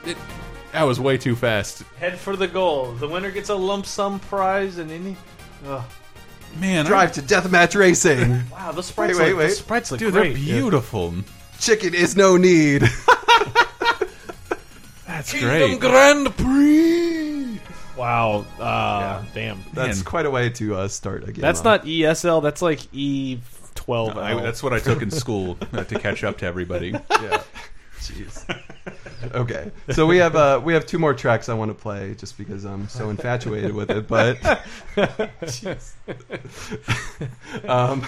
It, 0.05 0.17
that 0.71 0.84
was 0.84 0.99
way 0.99 1.17
too 1.17 1.36
fast. 1.36 1.84
Head 1.99 2.17
for 2.19 2.36
the 2.36 2.47
goal. 2.47 2.91
The 2.93 3.07
winner 3.07 3.32
gets 3.32 3.49
a 3.49 3.55
lump 3.55 3.86
sum 3.86 4.19
prize 4.19 4.77
and 4.77 4.91
any. 4.91 5.15
Ugh. 5.67 5.84
Man, 6.59 6.86
I- 6.86 6.89
Drive 6.89 7.11
to 7.13 7.21
deathmatch 7.21 7.75
racing. 7.79 8.43
Wow, 8.51 8.71
the 8.71 8.84
sprites 8.84 9.17
Wait, 9.17 9.23
wait, 9.23 9.29
look, 9.32 9.39
wait. 9.39 9.49
The 9.49 9.55
sprites 9.55 9.89
look 9.91 9.99
dude, 9.99 10.13
great. 10.13 10.34
they're 10.34 10.38
beautiful. 10.43 11.13
Chicken 11.59 11.93
is 11.95 12.15
no 12.15 12.38
need. 12.38 12.84
That's 15.12 15.38
great. 15.38 15.80
Grand 15.80 16.36
Prix. 16.38 17.59
Wow. 17.97 18.45
Uh, 18.57 19.24
Damn. 19.34 19.62
That's 19.74 19.97
Man. 19.97 20.05
quite 20.05 20.26
a 20.26 20.32
way 20.32 20.49
to 20.51 20.76
uh, 20.76 20.88
start 20.88 21.28
a 21.28 21.34
game. 21.34 21.41
That's 21.41 21.59
off. 21.59 21.66
not 21.66 21.86
ESL. 21.86 22.41
That's 22.41 22.62
like 22.62 22.80
E12. 22.93 24.16
I, 24.16 24.41
that's 24.41 24.64
what 24.64 24.72
I 24.72 24.80
took 24.80 25.01
in 25.01 25.12
school 25.12 25.57
uh, 25.74 25.84
to 25.84 25.99
catch 25.99 26.24
up 26.24 26.38
to 26.39 26.45
everybody. 26.45 26.91
Yeah. 27.22 27.43
Jeez. 27.99 28.59
Okay, 29.36 29.70
so 29.91 30.07
we 30.07 30.18
have 30.18 30.36
uh, 30.36 30.59
we 30.64 30.74
have 30.74 30.88
two 30.88 30.97
more 30.97 31.14
tracks 31.14 31.49
I 31.49 31.53
want 31.53 31.70
to 31.70 31.76
play 31.76 32.16
just 32.16 32.36
because 32.36 32.66
I'm 32.66 32.88
so 32.88 33.12
infatuated 33.12 33.76
with 33.76 33.91
it. 33.91 34.07
But 34.07 34.39
um, 37.70 38.03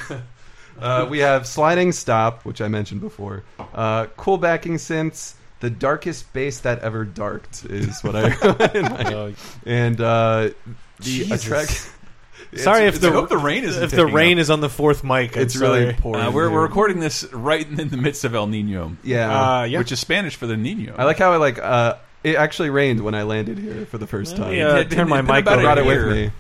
uh, 0.80 1.06
we 1.08 1.20
have 1.20 1.46
sliding 1.46 1.92
stop, 1.92 2.44
which 2.44 2.60
I 2.60 2.70
mentioned 2.70 3.02
before. 3.02 3.44
Uh, 3.60 4.08
cool 4.18 4.40
backing 4.40 4.78
synths. 4.78 5.36
The 5.64 5.70
darkest 5.70 6.34
bass 6.34 6.60
that 6.60 6.80
ever 6.80 7.06
darked 7.06 7.64
is 7.64 8.02
what 8.04 8.18
I 8.18 8.26
in 8.76 8.82
my- 8.84 9.14
Oh, 9.14 9.34
and 9.66 10.02
uh, 10.02 10.50
the 10.50 10.52
a 11.00 11.04
Jesus. 11.04 11.44
track. 11.46 11.70
Sorry 12.58 12.84
if 12.86 12.96
I 12.96 12.98
the 12.98 13.12
hope 13.14 13.30
the 13.30 13.38
rain 13.38 13.64
isn't 13.64 13.82
if 13.82 13.92
the 13.92 14.06
rain 14.06 14.38
up. 14.38 14.42
is 14.42 14.50
on 14.50 14.60
the 14.60 14.68
fourth 14.68 15.06
mic. 15.06 15.38
I'm 15.38 15.44
It's 15.44 15.56
really 15.56 15.84
sorry. 15.84 15.94
pouring. 15.94 16.22
Uh, 16.22 16.32
we're, 16.32 16.50
we're 16.52 16.62
recording 16.64 17.00
this 17.00 17.24
right 17.32 17.66
in 17.66 17.88
the 17.88 17.96
midst 17.96 18.26
of 18.26 18.36
El 18.36 18.48
Nino, 18.48 18.98
Yeah, 19.04 19.60
Uh, 19.60 19.64
yeah. 19.64 19.78
which 19.78 19.94
is 19.94 20.02
Spanish 20.02 20.36
for 20.36 20.48
the 20.48 20.58
Nino. 20.58 20.94
I 20.98 21.06
like 21.06 21.18
how 21.18 21.32
I 21.32 21.38
like. 21.38 21.58
Uh, 21.60 21.96
it 22.26 22.36
actually 22.36 22.70
rained 22.70 23.00
when 23.00 23.16
I 23.16 23.24
landed 23.24 23.58
here 23.58 23.86
for 23.86 23.98
the 23.98 24.06
first 24.08 24.36
time. 24.36 24.54
Yeah, 24.54 24.80
It- 24.80 24.92
turn 24.92 25.08
my 25.08 25.20
it's 25.20 25.28
mic 25.30 25.44
about 25.44 25.60
I 25.60 25.62
a 25.62 25.64
brought 25.64 25.78
it 25.78 25.86
with 25.86 26.08
me. 26.12 26.32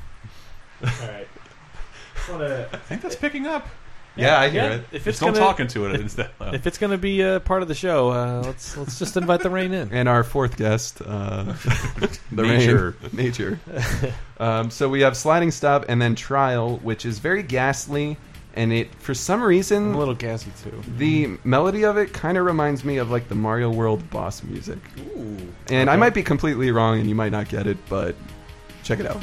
All 0.83 0.89
right. 1.07 1.27
Just 2.15 2.29
wanna- 2.29 2.67
I 2.73 2.77
think 2.77 3.01
that's 3.01 3.15
picking 3.15 3.47
up. 3.47 3.67
Yeah, 4.15 4.39
I 4.39 4.49
hear 4.49 4.61
yeah, 4.63 4.69
it. 4.75 4.81
If 4.91 5.03
Just 5.05 5.07
it's 5.07 5.19
don't 5.19 5.33
gonna, 5.33 5.45
talk 5.45 5.59
into 5.59 5.85
it. 5.87 6.17
Loud. 6.39 6.53
if 6.53 6.67
it's 6.67 6.77
gonna 6.77 6.97
be 6.99 7.21
a 7.21 7.39
part 7.39 7.61
of 7.63 7.67
the 7.67 7.73
show, 7.73 8.09
uh, 8.09 8.43
let's 8.45 8.77
let's 8.77 8.99
just 8.99 9.17
invite 9.17 9.41
the 9.41 9.49
rain 9.49 9.73
in. 9.73 9.89
And 9.91 10.07
our 10.07 10.23
fourth 10.23 10.55
guest, 10.55 11.01
uh, 11.05 11.43
the 12.31 12.43
Nature. 12.43 12.95
rain. 13.01 13.11
nature. 13.15 13.59
um, 14.39 14.69
so 14.69 14.87
we 14.87 15.01
have 15.01 15.17
sliding 15.17 15.49
stop 15.51 15.85
and 15.89 16.01
then 16.01 16.13
trial, 16.15 16.77
which 16.83 17.05
is 17.05 17.17
very 17.19 17.41
ghastly, 17.41 18.17
and 18.55 18.71
it 18.71 18.93
for 18.95 19.15
some 19.15 19.41
I'm 19.41 19.47
reason 19.47 19.93
a 19.95 19.97
little 19.97 20.13
gassy 20.13 20.51
too. 20.63 20.79
the 20.97 21.37
melody 21.43 21.83
of 21.83 21.97
it 21.97 22.13
kind 22.13 22.37
of 22.37 22.45
reminds 22.45 22.83
me 22.85 22.97
of 22.97 23.09
like 23.09 23.29
the 23.29 23.35
Mario 23.35 23.71
World 23.71 24.07
boss 24.11 24.43
music. 24.43 24.77
Ooh, 25.17 25.37
And 25.69 25.89
I 25.89 25.95
might 25.95 26.13
be 26.13 26.21
completely 26.21 26.69
wrong, 26.69 26.99
and 26.99 27.09
you 27.09 27.15
might 27.15 27.31
not 27.31 27.49
get 27.49 27.65
it, 27.65 27.77
but 27.89 28.15
check 28.83 28.99
it 28.99 29.07
out. 29.07 29.21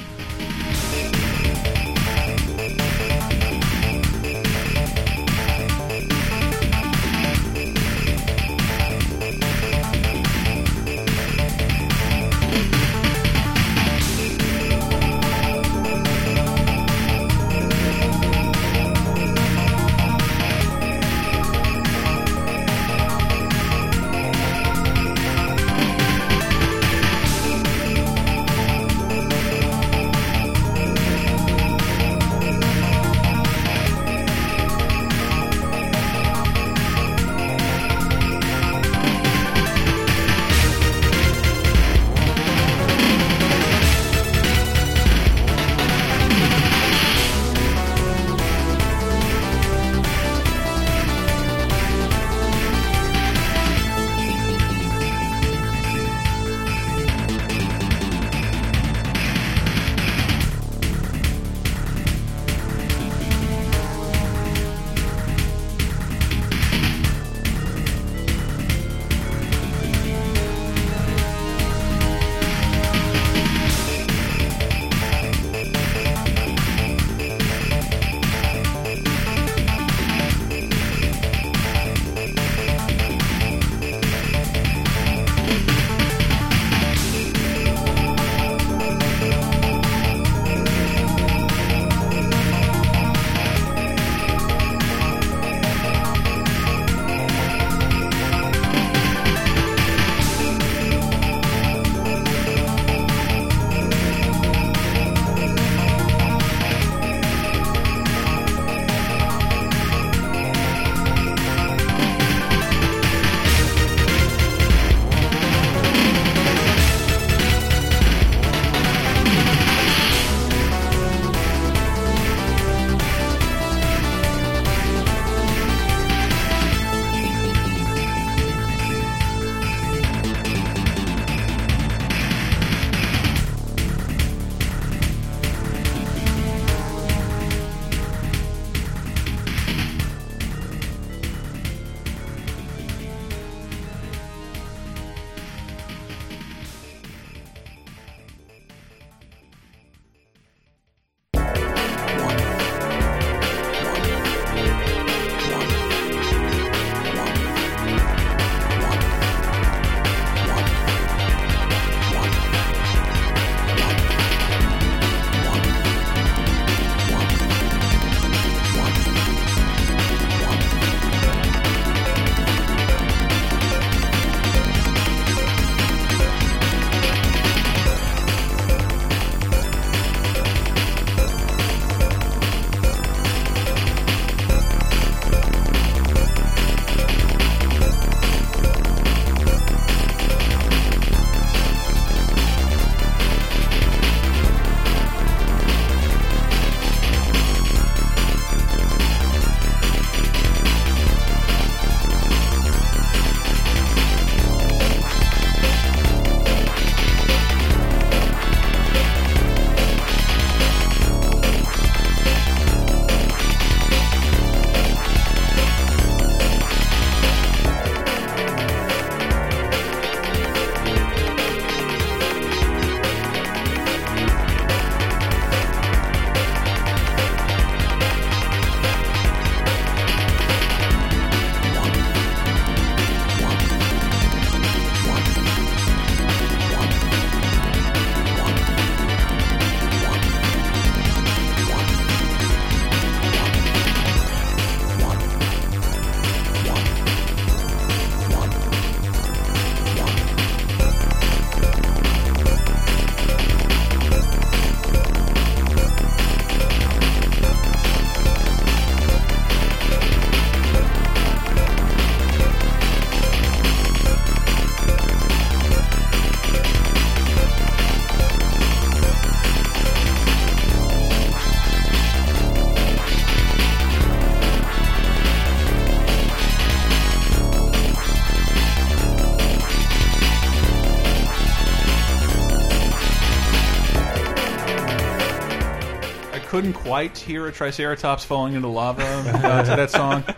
Quite 286.91 287.17
hear 287.17 287.47
a 287.47 287.53
Triceratops 287.53 288.25
falling 288.25 288.55
into 288.55 288.69
lava 288.69 289.03
uh, 289.05 289.63
to 289.63 289.77
that 289.77 289.91
song. 289.91 290.25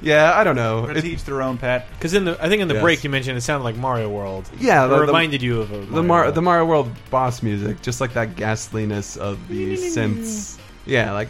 Yeah, 0.00 0.32
I 0.34 0.42
don't 0.42 0.56
know. 0.56 0.84
But 0.86 0.94
to 1.00 1.06
each 1.06 1.22
their 1.24 1.42
own, 1.42 1.58
Pat. 1.58 1.86
Because 1.90 2.14
in 2.14 2.24
the 2.24 2.36
I 2.42 2.48
think 2.48 2.60
in 2.62 2.66
the 2.66 2.74
Yes. 2.74 2.82
break 2.82 3.04
you 3.04 3.10
mentioned 3.10 3.36
it 3.38 3.42
sounded 3.42 3.62
like 3.62 3.76
Mario 3.76 4.08
World. 4.08 4.48
Yeah, 4.58 4.84
it 4.84 4.88
the- 4.88 4.96
the- 4.96 5.02
reminded 5.02 5.42
you 5.42 5.60
of 5.60 5.70
a 5.70 5.78
the 5.78 6.02
Mar 6.02 6.32
the 6.32 6.42
Mario 6.42 6.64
World 6.64 6.90
boss 7.10 7.42
music, 7.42 7.82
just 7.82 8.00
like 8.00 8.14
that 8.14 8.34
ghastliness 8.34 9.16
of 9.16 9.46
the 9.48 9.74
synths. 9.76 10.58
Yeah, 10.86 11.12
like 11.12 11.28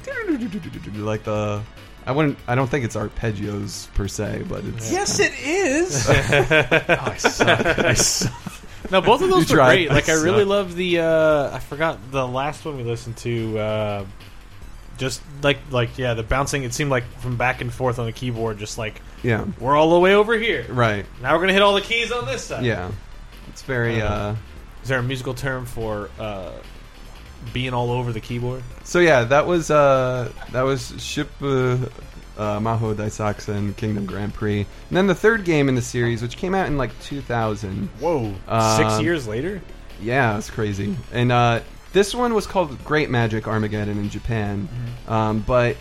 like 0.96 1.24
the. 1.24 1.62
I 2.06 2.12
wouldn't. 2.12 2.38
I 2.48 2.54
don't 2.54 2.68
think 2.70 2.84
it's 2.84 2.96
arpeggios 2.96 3.92
per 3.94 4.08
se, 4.08 4.44
but 4.48 4.64
it's. 4.64 4.90
Yes, 4.90 5.18
it 5.20 5.32
is. 5.44 6.08
oh, 6.10 6.96
I 7.00 7.16
suck. 7.18 7.78
I 7.78 7.94
suck. 7.94 8.52
No, 8.90 9.00
both 9.02 9.22
of 9.22 9.28
those 9.30 9.50
You 9.50 9.56
were 9.56 9.62
tried. 9.62 9.74
great. 9.74 9.90
Like 9.90 10.08
I 10.08 10.14
Suck. 10.14 10.24
really 10.24 10.44
love 10.44 10.76
the. 10.76 11.00
Uh, 11.00 11.50
I 11.54 11.58
forgot 11.58 11.98
the 12.10 12.26
last 12.26 12.64
one 12.64 12.76
we 12.78 12.84
listened 12.84 13.16
to. 13.18 13.58
Uh, 13.58 14.04
just 15.02 15.20
like 15.42 15.58
like 15.72 15.98
yeah, 15.98 16.14
the 16.14 16.22
bouncing. 16.22 16.62
It 16.62 16.72
seemed 16.72 16.90
like 16.90 17.04
from 17.18 17.36
back 17.36 17.60
and 17.60 17.74
forth 17.74 17.98
on 17.98 18.06
the 18.06 18.12
keyboard. 18.12 18.58
Just 18.58 18.78
like 18.78 19.02
Yeah. 19.22 19.44
we're 19.58 19.76
all 19.76 19.90
the 19.90 19.98
way 19.98 20.14
over 20.14 20.38
here. 20.38 20.64
Right. 20.68 21.04
Now 21.20 21.34
we're 21.34 21.40
gonna 21.40 21.52
hit 21.52 21.62
all 21.62 21.74
the 21.74 21.80
keys 21.80 22.12
on 22.12 22.24
this 22.24 22.44
side. 22.44 22.64
Yeah. 22.64 22.92
It's 23.48 23.62
very. 23.62 24.00
Uh, 24.00 24.08
uh 24.08 24.36
Is 24.82 24.88
there 24.88 25.00
a 25.00 25.02
musical 25.02 25.34
term 25.34 25.66
for 25.66 26.08
uh, 26.20 26.52
being 27.52 27.74
all 27.74 27.90
over 27.90 28.12
the 28.12 28.20
keyboard? 28.20 28.62
So 28.84 29.00
yeah, 29.00 29.24
that 29.24 29.46
was 29.46 29.70
uh, 29.72 30.30
that 30.52 30.62
was 30.62 30.92
Shippu 30.92 31.90
uh, 32.38 32.40
uh, 32.40 32.60
Maho 32.60 32.94
Daisakusen 32.94 33.76
Kingdom 33.76 34.06
Grand 34.06 34.32
Prix, 34.32 34.60
and 34.60 34.96
then 34.96 35.08
the 35.08 35.16
third 35.16 35.44
game 35.44 35.68
in 35.68 35.74
the 35.74 35.82
series, 35.82 36.22
which 36.22 36.36
came 36.36 36.54
out 36.54 36.68
in 36.68 36.78
like 36.78 36.96
2000. 37.02 37.88
Whoa! 37.98 38.32
Uh, 38.46 38.76
Six 38.76 39.02
years 39.02 39.26
later. 39.26 39.60
Yeah, 40.00 40.38
it's 40.38 40.50
crazy. 40.50 40.96
And 41.12 41.30
uh, 41.30 41.60
this 41.92 42.14
one 42.14 42.34
was 42.34 42.46
called 42.46 42.82
Great 42.84 43.10
Magic 43.10 43.46
Armageddon 43.46 43.98
in 43.98 44.08
Japan, 44.10 44.68
um, 45.08 45.40
but 45.40 45.76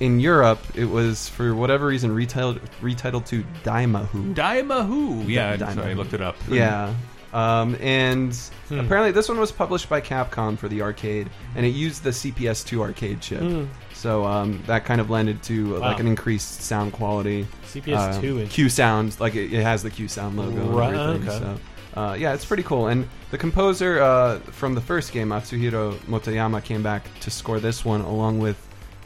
in 0.00 0.18
Europe 0.18 0.60
it 0.74 0.84
was 0.86 1.28
for 1.28 1.54
whatever 1.54 1.86
reason 1.86 2.10
retitled 2.14 2.60
retitled 2.80 3.24
to 3.26 3.44
Dimahoo. 3.64 4.34
Dimahoo. 4.34 5.28
Yeah, 5.28 5.56
Dimahoo. 5.56 5.74
sorry, 5.74 5.90
I 5.90 5.94
looked 5.94 6.14
it 6.14 6.20
up. 6.20 6.36
Yeah. 6.50 6.92
Um, 7.32 7.76
and 7.80 8.34
Hmm. 8.68 8.80
apparently, 8.80 9.10
this 9.10 9.26
one 9.28 9.38
was 9.40 9.50
published 9.52 9.88
by 9.88 10.02
Capcom 10.02 10.58
for 10.58 10.68
the 10.68 10.82
arcade, 10.82 11.30
and 11.56 11.64
it 11.64 11.70
used 11.70 12.02
the 12.04 12.10
CPS2 12.12 12.80
arcade 12.82 13.20
chip. 13.22 13.40
Hmm. 13.40 13.64
So 13.94 14.26
um, 14.26 14.62
that 14.66 14.84
kind 14.84 15.00
of 15.00 15.08
lended 15.08 15.42
to 15.44 15.76
uh, 15.76 15.80
Wow. 15.80 15.86
like 15.88 16.00
an 16.00 16.06
increased 16.08 16.60
sound 16.62 16.92
quality. 16.92 17.46
CPS 17.64 18.20
two 18.20 18.36
Uh, 18.36 18.40
and 18.42 18.50
Q 18.50 18.68
sounds 18.68 19.18
like 19.20 19.34
it, 19.34 19.50
it 19.52 19.62
has 19.62 19.82
the 19.82 19.90
Q 19.90 20.08
sound 20.08 20.36
logo 20.36 20.66
Right, 20.68 20.92
and 20.92 21.00
everything. 21.14 21.28
okay. 21.28 21.38
So 21.38 21.60
uh, 21.94 22.16
yeah, 22.18 22.34
it's 22.34 22.44
pretty 22.44 22.62
cool. 22.62 22.86
And 22.88 23.08
the 23.30 23.38
composer 23.38 24.00
uh, 24.02 24.38
from 24.40 24.74
the 24.74 24.80
first 24.80 25.12
game, 25.12 25.28
Matsuhiro 25.28 25.94
Motoyama, 26.06 26.62
came 26.64 26.82
back 26.82 27.04
to 27.20 27.30
score 27.30 27.60
this 27.60 27.84
one 27.84 28.00
along 28.00 28.38
with 28.38 28.56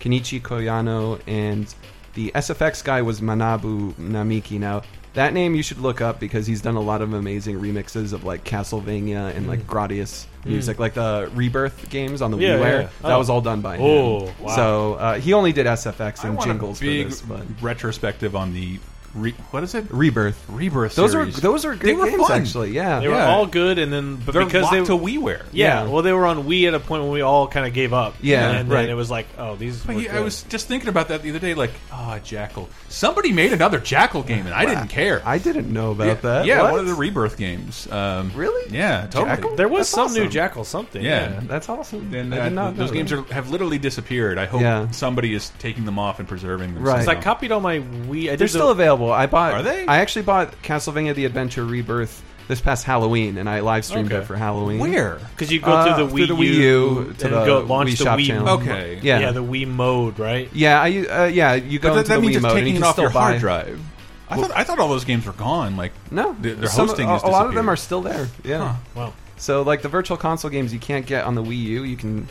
Kenichi 0.01 0.41
Koyano 0.41 1.21
and 1.27 1.73
the 2.15 2.31
SFX 2.35 2.83
guy 2.85 3.03
was 3.03 3.21
Manabu 3.21 3.93
Namiki. 3.95 4.59
Now 4.59 4.83
that 5.15 5.33
name 5.33 5.55
you 5.55 5.63
should 5.63 5.79
look 5.79 6.01
up 6.01 6.21
because 6.21 6.47
he's 6.47 6.61
done 6.63 6.77
a 6.77 6.81
lot 6.81 7.01
of 7.03 7.13
amazing 7.15 7.59
remixes 7.61 8.13
of 8.13 8.25
like 8.25 8.45
Castlevania 8.45 9.35
and 9.35 9.47
like 9.49 9.67
Gradius 9.67 10.27
music, 10.45 10.79
like 10.79 10.95
the 10.95 11.31
Rebirth 11.35 11.89
games 11.91 12.23
on 12.23 12.31
the. 12.31 12.37
Yeah, 12.39 12.59
WiiWare. 12.59 12.63
yeah. 12.83 12.89
That 13.03 13.13
Oh. 13.15 13.19
was 13.19 13.31
all 13.31 13.41
done 13.41 13.61
by 13.63 13.77
him. 13.79 13.85
Oh, 13.85 14.33
wow. 14.41 14.55
So 14.55 14.95
uh, 14.95 15.15
he 15.19 15.33
only 15.33 15.53
did 15.53 15.67
SFX 15.67 16.25
I 16.25 16.29
and 16.29 16.37
want 16.37 16.49
jingles 16.49 16.81
a 16.81 16.85
big 16.85 17.05
for 17.07 17.11
this, 17.11 17.23
but 17.23 17.43
retrospective 17.63 18.37
on 18.37 18.53
the 18.55 18.79
re- 19.17 19.35
what 19.51 19.63
is 19.63 19.75
it? 19.75 19.87
Rebirth. 19.91 20.45
Rebirth. 20.49 20.95
Those 20.95 21.13
series. 21.13 21.35
were 21.35 21.41
those 21.41 21.65
were 21.65 21.75
great 21.75 21.83
They 21.85 21.95
were 21.95 22.07
games 22.11 22.27
fun. 22.29 22.41
actually. 22.41 22.71
Yeah, 22.73 23.01
They 23.01 23.09
were 23.09 23.15
Yeah. 23.15 23.29
all 23.29 23.47
good, 23.47 23.79
and 23.79 23.93
then 23.93 24.17
but 24.17 24.33
They're 24.33 24.45
because 24.45 24.63
locked 24.65 24.75
they 24.75 24.85
to 24.85 24.93
WiiWare. 24.97 25.43
yeah, 25.53 25.85
Yeah. 25.85 25.89
well 25.89 26.03
they 26.03 26.13
were 26.13 26.27
on 26.27 26.45
Wii 26.45 26.69
at 26.69 26.75
a 26.75 26.81
point 26.81 27.03
when 27.03 27.13
we 27.13 27.21
all 27.23 27.49
kind 27.49 27.67
of 27.67 27.73
gave 27.73 27.93
up. 27.93 28.15
Yeah, 28.21 28.51
and 28.51 28.69
right. 28.71 28.83
then 28.83 28.91
it 28.91 28.95
was 28.95 29.11
like, 29.11 29.27
oh, 29.39 29.57
these. 29.57 29.79
But 29.81 29.97
were 29.97 30.03
yeah, 30.03 30.11
I 30.11 30.15
good. 30.17 30.25
was 30.25 30.43
just 30.45 30.69
thinking 30.69 30.89
about 30.89 31.09
that 31.09 31.23
the 31.23 31.31
other 31.31 31.39
day. 31.39 31.55
Like, 31.55 31.73
ah, 31.93 32.19
Jackal. 32.23 32.69
Somebody 32.89 33.33
made 33.33 33.53
another 33.53 33.81
Jackal 33.81 34.23
game, 34.23 34.47
and 34.47 34.55
I 34.55 34.65
didn't 34.67 34.89
care. 34.89 35.23
I 35.25 35.39
didn't 35.39 35.73
know 35.73 35.91
about 35.93 36.07
yeah, 36.07 36.15
that. 36.15 36.47
Yeah, 36.47 36.63
What? 36.63 36.71
one 36.73 36.81
of 36.81 36.87
the 36.87 36.95
Rebirth 36.95 37.37
games. 37.37 37.91
Um, 37.91 38.31
Really? 38.35 38.71
Yeah, 38.71 39.03
totally. 39.07 39.25
Jackal? 39.37 39.57
There 39.57 39.69
was 39.69 39.79
That's 39.81 39.91
some 39.91 40.13
new 40.15 40.21
awesome. 40.23 40.31
Jackal 40.31 40.65
something. 40.65 41.03
Yeah. 41.03 41.41
That's 41.43 41.69
awesome. 41.69 42.13
And 42.15 42.35
I 42.35 42.39
uh, 42.39 42.45
did 42.45 42.53
not 42.55 42.77
those 42.77 42.91
know 42.91 42.95
games 42.95 43.11
that. 43.11 43.31
are, 43.31 43.35
have 43.35 43.51
literally 43.51 43.79
disappeared. 43.79 44.39
I 44.39 44.47
hope 44.47 44.61
Yeah. 44.61 44.91
somebody 44.91 45.35
is 45.35 45.51
taking 45.59 45.85
them 45.85 45.99
off 45.99 46.19
and 46.19 46.29
preserving 46.29 46.75
them. 46.75 46.83
Right. 46.83 46.93
Because 46.95 47.09
I 47.09 47.15
somehow. 47.15 47.23
copied 47.23 47.53
all 47.53 47.61
my 47.61 47.79
Wii. 47.79 48.25
I 48.29 48.31
did 48.31 48.39
They're 48.39 48.47
the- 48.47 48.49
still 48.49 48.71
available. 48.71 49.06
I 49.11 49.27
bought. 49.27 49.53
Are 49.53 49.63
they? 49.63 49.87
I 49.87 49.99
actually 49.99 50.23
bought 50.23 50.61
Castlevania: 50.63 51.15
The 51.15 51.25
Adventure 51.25 51.65
Rebirth 51.65 52.23
this 52.49 52.61
past 52.61 52.85
Halloween, 52.85 53.39
and 53.39 53.49
I 53.49 53.59
live 53.61 53.85
streamed 53.85 54.13
Okay. 54.13 54.23
it 54.23 54.27
for 54.27 54.37
Halloween. 54.37 54.79
Where? 54.79 55.19
Because 55.33 55.53
you 55.53 55.61
go 55.61 55.73
Uh, 55.73 55.97
through 55.97 56.07
the 56.07 56.13
Wii, 56.13 56.27
through 56.29 56.37
the 56.37 56.43
Wii 56.43 56.55
U 56.55 57.15
to 57.19 57.25
and 57.27 57.35
the 57.35 57.45
go 57.45 57.59
launch 57.61 57.89
Wii 57.91 57.99
the 57.99 58.05
Shop 58.05 58.19
Wii. 58.19 58.27
channel. 58.27 58.49
Okay. 58.61 59.01
Yeah. 59.03 59.19
yeah, 59.19 59.31
the 59.33 59.43
Wii 59.43 59.67
mode, 59.67 60.19
right? 60.21 60.49
Yeah, 60.53 60.81
I 60.81 60.89
uh, 61.07 61.25
yeah. 61.27 61.55
You 61.55 61.79
go 61.79 61.89
But 61.89 61.95
that, 61.95 61.99
into 62.01 62.09
that 62.11 62.15
the 62.17 62.21
means 62.21 62.33
Wii 62.33 62.37
it's 62.37 62.43
mode 62.43 62.51
and 62.53 62.59
taking 62.61 62.67
you 62.75 62.79
it 62.79 62.81
can 62.83 62.89
off 62.89 62.93
still 62.95 63.03
your 63.05 63.11
hard 63.11 63.35
buy. 63.35 63.39
drive. 63.39 63.81
I 64.29 64.37
thought 64.41 64.51
I 64.55 64.65
thought 64.65 64.79
all 64.79 64.89
those 64.89 65.05
games 65.05 65.25
were 65.27 65.33
gone. 65.33 65.77
Like, 65.77 65.93
No, 66.11 66.35
Their- 66.41 66.55
their 66.55 66.69
Some- 66.69 66.89
hosting 66.89 67.07
a, 67.09 67.13
has 67.13 67.23
a 67.23 67.27
lot 67.27 67.47
of 67.47 67.55
them 67.55 67.67
disappeared. 67.67 67.73
are 67.73 67.77
still 67.77 68.01
there. 68.03 68.29
Yeah. 68.45 68.59
Huh. 68.59 68.75
Wow. 68.95 69.13
So 69.37 69.63
like 69.63 69.83
the 69.83 69.89
virtual 69.89 70.17
console 70.17 70.51
games 70.51 70.73
you 70.73 70.79
can't 70.81 71.05
get 71.07 71.25
on 71.25 71.35
the 71.35 71.43
Wii 71.43 71.57
U, 71.63 71.83
you 71.85 71.97
can 71.97 72.27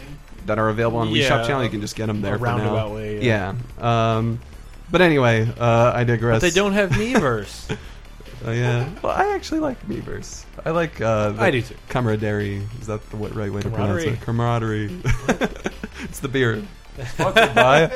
that 0.46 0.60
are 0.60 0.70
available 0.70 1.00
on 1.00 1.10
Wii 1.10 1.22
Yeah. 1.22 1.28
Shop 1.28 1.48
Channel. 1.48 1.64
You 1.64 1.70
can 1.70 1.82
just 1.82 1.96
get 1.96 2.06
them 2.08 2.22
there 2.22 2.36
A 2.36 2.40
for 2.40 2.46
now. 2.46 2.58
roundabout 2.58 2.92
way, 2.94 3.22
yeah. 3.22 3.54
Yeah. 3.80 4.16
Um, 4.18 4.40
but 4.96 5.02
anyway, 5.02 5.46
uh, 5.60 5.92
I 5.94 6.06
digress. 6.06 6.40
But 6.40 6.54
they 6.54 6.56
don't 6.56 6.72
have 6.72 6.92
Miiverse. 6.92 7.78
Oh 8.46 8.52
yeah. 8.52 8.88
Well, 9.02 9.12
I 9.12 9.34
actually 9.34 9.62
like 9.62 9.82
Miiverse. 9.88 10.46
I 10.64 10.70
like. 10.70 11.02
Uh, 11.02 11.34
I 11.40 11.50
do 11.50 11.64
too. 11.64 11.74
Camaraderie. 11.90 12.62
Is 12.80 12.86
that 12.86 13.10
the 13.10 13.18
right 13.18 13.52
way 13.52 13.62
to 13.62 13.70
pronounce 13.72 14.04
it? 14.04 14.22
Camaraderie. 14.22 15.02
it's 16.04 16.20
the 16.20 16.28
beer. 16.28 16.62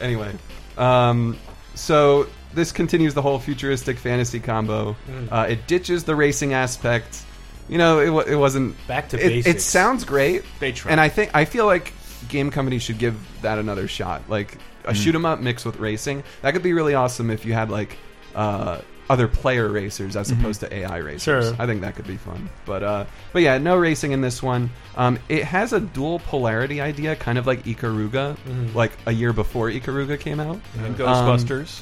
Anyway, 0.00 0.32
um, 0.78 1.36
so 1.74 2.26
this 2.54 2.72
continues 2.72 3.12
the 3.12 3.20
whole 3.22 3.38
futuristic 3.38 3.98
fantasy 3.98 4.40
combo. 4.40 4.96
Mm. 5.06 5.28
Uh, 5.30 5.46
it 5.50 5.66
ditches 5.66 6.04
the 6.04 6.16
racing 6.16 6.54
aspect. 6.54 7.22
You 7.68 7.76
know, 7.76 8.00
it, 8.00 8.32
it 8.32 8.36
wasn't. 8.36 8.74
Back 8.86 9.10
to 9.10 9.24
it, 9.24 9.46
it 9.46 9.60
sounds 9.60 10.04
great, 10.04 10.42
they 10.58 10.72
try. 10.72 10.90
and 10.90 11.00
I 11.00 11.10
think 11.10 11.32
I 11.34 11.44
feel 11.44 11.66
like 11.66 11.92
game 12.32 12.50
companies 12.50 12.82
should 12.82 12.98
give 12.98 13.14
that 13.42 13.58
another 13.60 13.86
shot. 13.86 14.22
Like 14.28 14.58
a 14.84 14.92
Mm. 14.92 14.96
shoot 14.96 15.14
'em 15.14 15.24
up 15.24 15.38
mixed 15.40 15.64
with 15.64 15.78
racing. 15.78 16.24
That 16.42 16.52
could 16.54 16.62
be 16.64 16.72
really 16.72 16.94
awesome 16.94 17.30
if 17.30 17.44
you 17.44 17.52
had 17.52 17.70
like 17.70 17.96
uh, 18.34 18.80
other 19.10 19.28
player 19.28 19.68
racers 19.68 20.16
as 20.16 20.30
opposed 20.32 20.60
to 20.60 20.74
AI 20.74 20.96
racers. 20.98 21.48
Sure. 21.48 21.56
I 21.58 21.66
think 21.66 21.82
that 21.82 21.94
could 21.94 22.06
be 22.06 22.16
fun. 22.16 22.48
But 22.64 22.82
uh, 22.82 23.04
but 23.32 23.42
yeah, 23.42 23.58
no 23.58 23.76
racing 23.76 24.10
in 24.12 24.22
this 24.22 24.42
one. 24.42 24.70
Um, 24.96 25.18
it 25.28 25.44
has 25.44 25.72
a 25.72 25.78
dual 25.80 26.18
polarity 26.18 26.80
idea, 26.80 27.14
kind 27.14 27.36
of 27.38 27.46
like 27.46 27.62
Ikaruga, 27.64 28.36
Mhm. 28.48 28.74
like 28.74 28.92
a 29.06 29.12
year 29.12 29.32
before 29.32 29.68
Ikaruga 29.70 30.18
came 30.18 30.40
out. 30.40 30.58
and 30.82 30.96
Ghostbusters. 30.96 31.80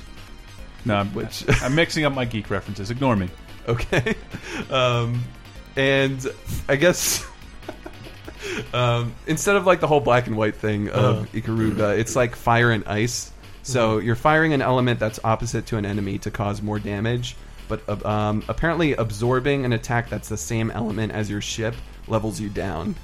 no, 0.85 0.97
I'm, 0.97 1.09
Which- 1.15 1.45
I'm 1.63 1.75
mixing 1.75 2.05
up 2.05 2.13
my 2.13 2.25
geek 2.25 2.51
references. 2.51 2.91
Ignore 2.91 3.17
me. 3.17 3.29
Okay. 3.69 4.15
Um, 4.71 5.23
and 5.77 6.27
I 6.69 6.77
guess 6.77 7.25
um, 8.73 9.15
instead 9.27 9.57
of 9.57 9.67
like 9.67 9.81
the 9.81 9.87
whole 9.87 10.01
black 10.01 10.27
and 10.27 10.37
white 10.37 10.55
thing 10.57 10.89
of 10.89 11.17
Uh-huh. 11.23 11.25
Ikaruga, 11.33 11.99
it's 11.99 12.17
like 12.17 12.35
fire 12.37 12.71
and 12.71 12.87
ice. 12.87 13.33
So 13.63 13.99
Mm-hmm. 13.99 14.07
you're 14.07 14.17
firing 14.17 14.53
an 14.55 14.63
element 14.63 14.99
that's 14.99 15.21
opposite 15.23 15.67
to 15.67 15.77
an 15.77 15.85
enemy 15.85 16.19
to 16.21 16.31
cause 16.31 16.63
more 16.63 16.79
damage, 16.79 17.37
but 17.69 17.83
uh, 17.89 18.09
um, 18.09 18.43
apparently 18.49 18.95
absorbing 18.95 19.65
an 19.65 19.73
attack 19.75 20.09
that's 20.09 20.29
the 20.29 20.37
same 20.39 20.71
element 20.71 21.13
as 21.13 21.29
your 21.31 21.41
ship 21.43 21.75
levels 22.09 22.41
you 22.41 22.49
down. 22.49 22.97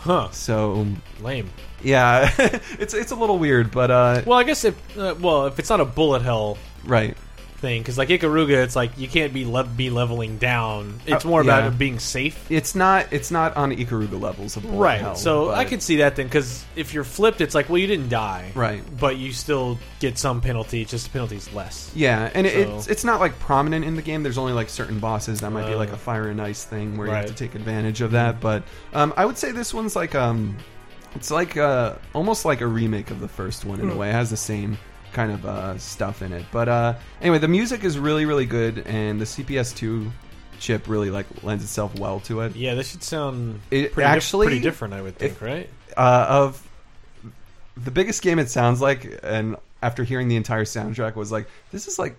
Huh. 0.00 0.30
So 0.30 0.86
Lame. 1.20 1.50
yeah, 1.82 2.30
it's 2.78 2.94
it's 2.94 3.10
a 3.10 3.16
little 3.16 3.38
weird, 3.38 3.70
but 3.72 3.90
uh, 3.90 4.22
Well, 4.26 4.38
I 4.38 4.44
guess 4.44 4.64
if 4.64 4.98
uh, 4.98 5.14
well, 5.18 5.46
if 5.46 5.58
it's 5.58 5.70
not 5.70 5.80
a 5.80 5.84
bullet 5.84 6.22
hell 6.22 6.58
right. 6.84 7.16
Thing, 7.64 7.80
because 7.82 7.96
like 7.98 8.10
Ikaruga, 8.10 8.62
it's 8.62 8.76
like 8.76 8.96
you 8.98 9.08
can't 9.08 9.32
be 9.32 9.44
le- 9.44 9.64
be 9.64 9.88
leveling 9.90 10.36
down. 10.38 11.00
It's 11.06 11.24
Uh, 11.24 11.28
more 11.28 11.40
about 11.40 11.62
yeah. 11.62 11.68
it 11.70 11.78
being 11.78 11.98
safe. 11.98 12.36
It's 12.50 12.74
not 12.74 13.06
it's 13.10 13.30
not 13.30 13.56
on 13.56 13.72
Ikaruga 13.72 14.20
levels 14.20 14.56
of 14.56 14.64
Right. 14.66 15.00
hell, 15.00 15.14
so 15.14 15.50
I 15.50 15.64
but- 15.64 15.70
could 15.70 15.82
see 15.82 15.96
that 15.96 16.16
then, 16.16 16.26
because 16.26 16.64
if 16.76 16.92
you're 16.92 17.04
flipped, 17.04 17.40
it's 17.40 17.54
like, 17.54 17.68
well, 17.70 17.78
you 17.78 17.86
didn't 17.86 18.10
die, 18.10 18.52
Right. 18.54 18.82
But 19.00 19.16
you 19.16 19.32
still 19.32 19.78
get 20.00 20.18
some 20.18 20.40
penalty. 20.40 20.84
Just 20.84 21.04
the 21.06 21.10
penalty's 21.10 21.52
less. 21.54 21.90
Yeah, 21.94 22.30
and 22.34 22.46
So- 22.46 22.52
it's 22.52 22.86
it's 22.88 23.04
not 23.04 23.18
like 23.20 23.38
prominent 23.40 23.84
in 23.84 23.96
the 23.96 24.02
game. 24.02 24.22
There's 24.22 24.38
only 24.38 24.52
like 24.52 24.68
certain 24.68 24.98
bosses 24.98 25.40
that 25.40 25.50
might 25.50 25.66
be 25.66 25.74
Uh, 25.74 25.78
like 25.78 25.92
a 25.92 25.96
fire 25.96 26.28
and 26.28 26.40
ice 26.40 26.62
thing 26.64 26.96
where 26.98 27.08
you 27.08 27.14
have 27.14 27.26
to 27.26 27.34
take 27.34 27.54
advantage 27.54 28.00
of 28.02 28.10
that. 28.12 28.40
But 28.40 28.62
um, 28.92 29.12
I 29.16 29.24
would 29.24 29.38
say 29.38 29.50
this 29.52 29.72
one's 29.72 29.96
like 29.96 30.14
um, 30.14 30.56
it's 31.14 31.30
like 31.30 31.56
uh, 31.56 31.92
almost 32.12 32.44
like 32.44 32.60
a 32.60 32.66
remake 32.66 33.10
of 33.10 33.20
the 33.20 33.28
first 33.28 33.64
one 33.64 33.80
in 33.80 33.88
a 33.88 33.92
Hmm. 33.92 33.98
way. 33.98 34.08
It 34.10 34.14
has 34.14 34.30
the 34.30 34.36
same 34.36 34.76
kind 35.14 35.32
of 35.32 35.46
uh, 35.46 35.78
stuff 35.78 36.20
in 36.20 36.32
it. 36.32 36.44
But 36.52 36.68
uh, 36.68 36.94
anyway, 37.22 37.38
the 37.38 37.48
music 37.48 37.84
is 37.84 37.98
really 37.98 38.26
really 38.26 38.46
good, 38.46 38.78
and 38.86 39.20
the 39.20 39.24
CPS2 39.24 40.10
chip 40.60 40.86
really 40.88 41.10
like 41.10 41.26
lends 41.42 41.64
itself 41.64 41.98
well 41.98 42.20
to 42.20 42.40
it. 42.40 42.54
Yeah, 42.56 42.74
this 42.74 42.90
should 42.90 43.02
sound 43.02 43.60
It 43.70 43.92
pretty 43.92 44.06
dif- 44.08 44.16
actually- 44.16 44.46
pretty 44.46 44.60
different. 44.60 44.94
I 44.94 45.00
would 45.02 45.16
think, 45.16 45.32
if- 45.32 45.42
right? 45.42 45.70
uh, 45.96 46.26
of 46.28 46.60
the 47.76 47.90
biggest 47.90 48.22
game 48.22 48.38
it 48.38 48.48
sounds 48.50 48.80
like 48.80 49.18
and 49.24 49.56
after 49.82 50.04
hearing 50.04 50.28
the 50.28 50.36
entire 50.36 50.64
soundtrack 50.64 51.16
was 51.16 51.32
like 51.32 51.48
this 51.72 51.88
is 51.88 51.98
like 51.98 52.16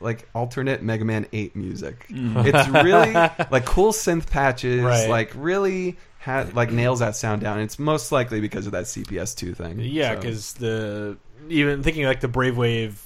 like 0.00 0.28
alternate 0.34 0.82
Mega 0.82 1.04
Man 1.04 1.26
8 1.32 1.56
music. 1.56 2.06
It's 2.10 2.68
really 2.68 3.12
like 3.50 3.64
cool 3.64 3.92
synth 3.92 4.28
patches, 4.30 4.82
Right. 4.82 5.08
like 5.08 5.32
really 5.34 5.96
ha- 6.20 6.46
like 6.52 6.70
nails 6.70 6.98
that 7.00 7.16
sound 7.16 7.40
down. 7.42 7.60
It's 7.60 7.78
most 7.78 8.12
likely 8.12 8.40
because 8.40 8.66
of 8.66 8.72
that 8.72 8.84
CPS 8.84 9.34
two 9.34 9.54
thing. 9.54 9.80
Yeah, 9.80 10.10
So- 10.14 10.16
because 10.20 10.52
the 10.54 11.16
even 11.50 11.82
thinking 11.82 12.04
like 12.04 12.20
the 12.20 12.28
Brave 12.28 12.56
Wave 12.56 13.02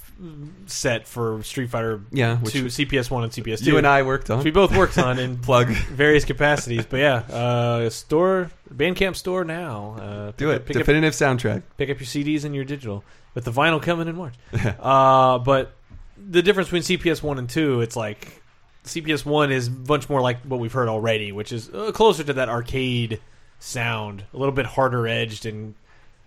set 0.67 1.07
for 1.07 1.41
Street 1.41 1.69
Fighter 1.71 2.01
yeah, 2.11 2.39
two, 2.45 2.65
CPS 2.65 3.09
one 3.09 3.23
and 3.23 3.31
CPS 3.31 3.59
two. 3.59 3.71
you 3.71 3.77
and 3.77 3.87
I 3.87 4.03
worked 4.03 4.29
on. 4.29 4.43
we 4.43 4.51
both 4.51 4.75
worked 4.75 4.97
on 4.99 5.17
in 5.17 5.37
Plug. 5.41 5.67
various 5.69 6.25
capacities. 6.25 6.85
But 6.85 6.99
yeah, 6.99 7.15
uh, 7.15 7.89
store 7.89 8.51
Bandcamp 8.73 9.15
store 9.15 9.43
now. 9.43 9.95
Uh, 9.99 10.31
Do 10.37 10.51
it. 10.51 10.55
Up, 10.61 10.65
Definitive 10.67 11.13
soundtrack. 11.13 11.63
pick 11.77 11.89
up 11.89 11.99
your 11.99 12.05
CDs 12.07 12.45
and 12.45 12.53
your 12.53 12.65
digital 12.65 13.03
with 13.33 13.45
the 13.45 13.51
vinyl 13.51 13.81
coming 13.81 14.07
in 14.07 14.15
March. 14.15 14.35
uh, 14.79 15.39
but 15.39 15.73
the 16.17 16.41
difference 16.43 16.69
between 16.69 16.83
CPS 16.83 17.23
one 17.23 17.39
and 17.39 17.49
two, 17.49 17.81
it's 17.81 17.95
like 17.95 18.43
CPS 18.85 19.25
one 19.25 19.51
is 19.51 19.69
much 19.71 20.07
more 20.09 20.21
like 20.21 20.41
what 20.43 20.59
we've 20.59 20.73
heard 20.73 20.87
already, 20.89 21.31
which 21.31 21.51
is 21.51 21.69
uh, 21.69 21.91
closer 21.93 22.23
to 22.23 22.33
that 22.33 22.47
arcade 22.49 23.19
sound, 23.59 24.23
a 24.33 24.37
little 24.37 24.53
bit 24.53 24.65
harder 24.67 25.07
edged, 25.07 25.45
and 25.47 25.73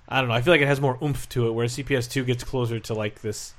I 0.09 0.20
don't 0.20 0.28
know. 0.28 0.34
I 0.34 0.42
feel 0.42 0.52
like 0.52 0.61
it 0.61 0.66
has 0.68 0.80
more 0.80 0.98
oomph 1.02 1.28
to 1.30 1.48
it, 1.48 1.52
whereas 1.52 1.76
CPS 1.76 2.11
two 2.11 2.24
gets 2.24 2.44
closer 2.44 2.78
to 2.80 2.94
like 2.94 3.20
this 3.22 3.55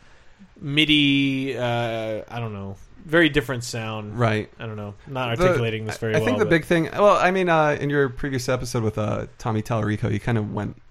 MIDI. 0.61 1.57
Uh, 1.57 2.21
I 2.27 2.39
don't 2.39 2.53
know, 2.53 2.75
very 3.05 3.29
different 3.29 3.63
sound. 3.63 4.17
Right. 4.19 4.49
I 4.59 4.65
don't 4.65 4.75
know. 4.77 4.95
Not 5.07 5.37
The- 5.37 5.43
articulating 5.45 5.85
this 5.85 5.97
very 5.97 6.15
I 6.15 6.17
well. 6.19 6.23
I 6.23 6.25
think 6.25 6.39
the 6.39 6.45
but- 6.45 6.49
big 6.49 6.65
thing. 6.65 6.89
Well, 6.91 7.17
I 7.17 7.31
mean, 7.31 7.49
uh, 7.49 7.77
in 7.79 7.89
your 7.89 8.09
previous 8.09 8.49
episode 8.49 8.83
with 8.83 8.97
uh, 8.97 9.27
Tommy 9.37 9.61
Tallarico, 9.61 10.11
he 10.11 10.19
kind 10.19 10.37
of 10.37 10.53
went. 10.53 10.81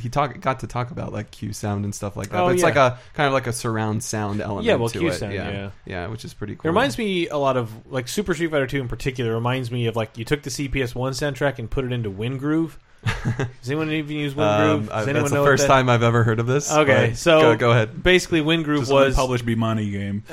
He 0.00 0.08
talk, 0.08 0.40
got 0.40 0.60
to 0.60 0.66
talk 0.68 0.90
about 0.90 1.12
like 1.12 1.32
Q 1.32 1.52
sound 1.52 1.84
and 1.84 1.94
stuff 1.94 2.16
like 2.16 2.28
that. 2.30 2.40
Oh, 2.40 2.46
but 2.46 2.54
it's 2.54 2.60
yeah. 2.62 2.68
like 2.68 2.76
a 2.76 2.98
kind 3.14 3.26
of 3.26 3.32
like 3.32 3.46
a 3.48 3.52
surround 3.52 4.02
sound 4.02 4.40
element. 4.40 4.64
Yeah, 4.64 4.76
well, 4.76 4.88
to 4.88 4.98
Q 4.98 5.08
it. 5.08 5.14
sound, 5.14 5.34
yeah. 5.34 5.50
yeah, 5.50 5.70
yeah, 5.84 6.06
which 6.06 6.24
is 6.24 6.32
pretty 6.32 6.54
cool. 6.54 6.68
It 6.68 6.70
reminds 6.70 6.96
me 6.96 7.28
a 7.28 7.36
lot 7.36 7.56
of 7.56 7.70
like 7.92 8.06
Super 8.08 8.32
Street 8.32 8.52
Fighter 8.52 8.68
2 8.68 8.80
in 8.80 8.88
particular. 8.88 9.34
Reminds 9.34 9.70
me 9.70 9.86
of 9.86 9.96
like 9.96 10.16
you 10.16 10.24
took 10.24 10.42
the 10.42 10.50
CPS 10.50 10.94
one 10.94 11.12
soundtrack 11.12 11.58
and 11.58 11.68
put 11.70 11.84
it 11.84 11.92
into 11.92 12.10
WinGroove. 12.10 12.72
Does 13.04 13.46
anyone 13.66 13.90
even 13.90 14.16
use 14.16 14.34
Wind 14.34 14.48
Um, 14.50 14.78
Groove? 14.80 14.90
I- 14.90 14.98
Does 15.00 15.08
anyone 15.08 15.22
that's 15.24 15.32
know 15.32 15.36
the 15.38 15.42
what 15.42 15.48
first 15.52 15.62
that- 15.62 15.68
time 15.68 15.88
I've 15.88 16.02
ever 16.02 16.22
heard 16.24 16.38
of 16.40 16.46
this. 16.46 16.70
Okay, 16.72 17.08
but 17.10 17.16
so 17.18 17.40
go, 17.40 17.56
go 17.56 17.70
ahead. 17.70 18.02
basically 18.02 18.40
WinGroove 18.40 18.80
Just 18.80 18.92
was 18.92 19.08
unpublished 19.14 19.46
Bemani 19.46 19.90
game. 19.90 20.22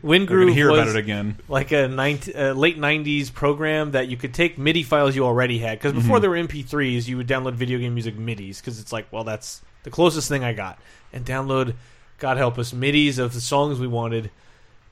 Wind 0.00 0.30
We're 0.30 0.36
gonna 0.36 0.44
Groove 0.46 0.54
hear 0.54 0.70
was 0.70 0.78
about 0.80 0.88
it 0.90 0.96
again. 0.96 1.36
like 1.48 1.72
a 1.72 1.88
19, 1.88 2.34
uh, 2.36 2.52
late 2.52 2.78
'90s 2.78 3.32
program 3.34 3.90
that 3.90 4.06
you 4.08 4.16
could 4.16 4.32
take 4.32 4.56
MIDI 4.56 4.84
files 4.84 5.16
you 5.16 5.24
already 5.26 5.58
had. 5.58 5.78
Because 5.78 5.92
Mm-hmm. 5.92 6.02
before 6.02 6.20
there 6.20 6.30
were 6.30 6.36
MP3s, 6.36 7.08
you 7.08 7.16
would 7.16 7.26
download 7.26 7.54
video 7.54 7.78
game 7.78 7.94
music 7.94 8.16
MIDIs 8.16 8.58
because 8.58 8.78
it's 8.78 8.92
like, 8.92 9.06
well, 9.12 9.24
that's 9.24 9.60
the 9.82 9.90
closest 9.90 10.28
thing 10.28 10.44
I 10.44 10.52
got, 10.52 10.78
and 11.12 11.24
download, 11.26 11.74
God 12.18 12.36
help 12.36 12.58
us, 12.58 12.72
MIDIs 12.72 13.18
of 13.18 13.34
the 13.34 13.40
songs 13.40 13.80
we 13.80 13.88
wanted. 13.88 14.30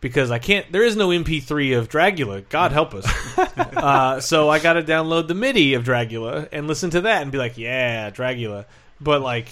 Because 0.09 0.31
I 0.31 0.39
can't, 0.39 0.71
there 0.73 0.85
is 0.85 0.97
no 0.97 1.09
MP3 1.09 1.79
of 1.79 1.89
Dragula. 1.89 2.49
God 2.49 2.73
help 2.73 2.95
us. 2.95 3.07
uh, 3.39 4.21
so 4.21 4.49
I 4.49 4.59
got 4.59 4.75
to 4.75 4.83
download 4.83 5.29
the 5.29 5.35
MIDI 5.35 5.75
of 5.75 5.85
Dragula 5.85 6.49
and 6.53 6.67
listen 6.67 6.91
to 6.91 7.03
that 7.03 7.23
and 7.23 7.33
be 7.33 7.39
like, 7.39 7.59
yeah, 7.59 8.11
Dragula. 8.11 8.67
But 9.01 9.21
like, 9.23 9.49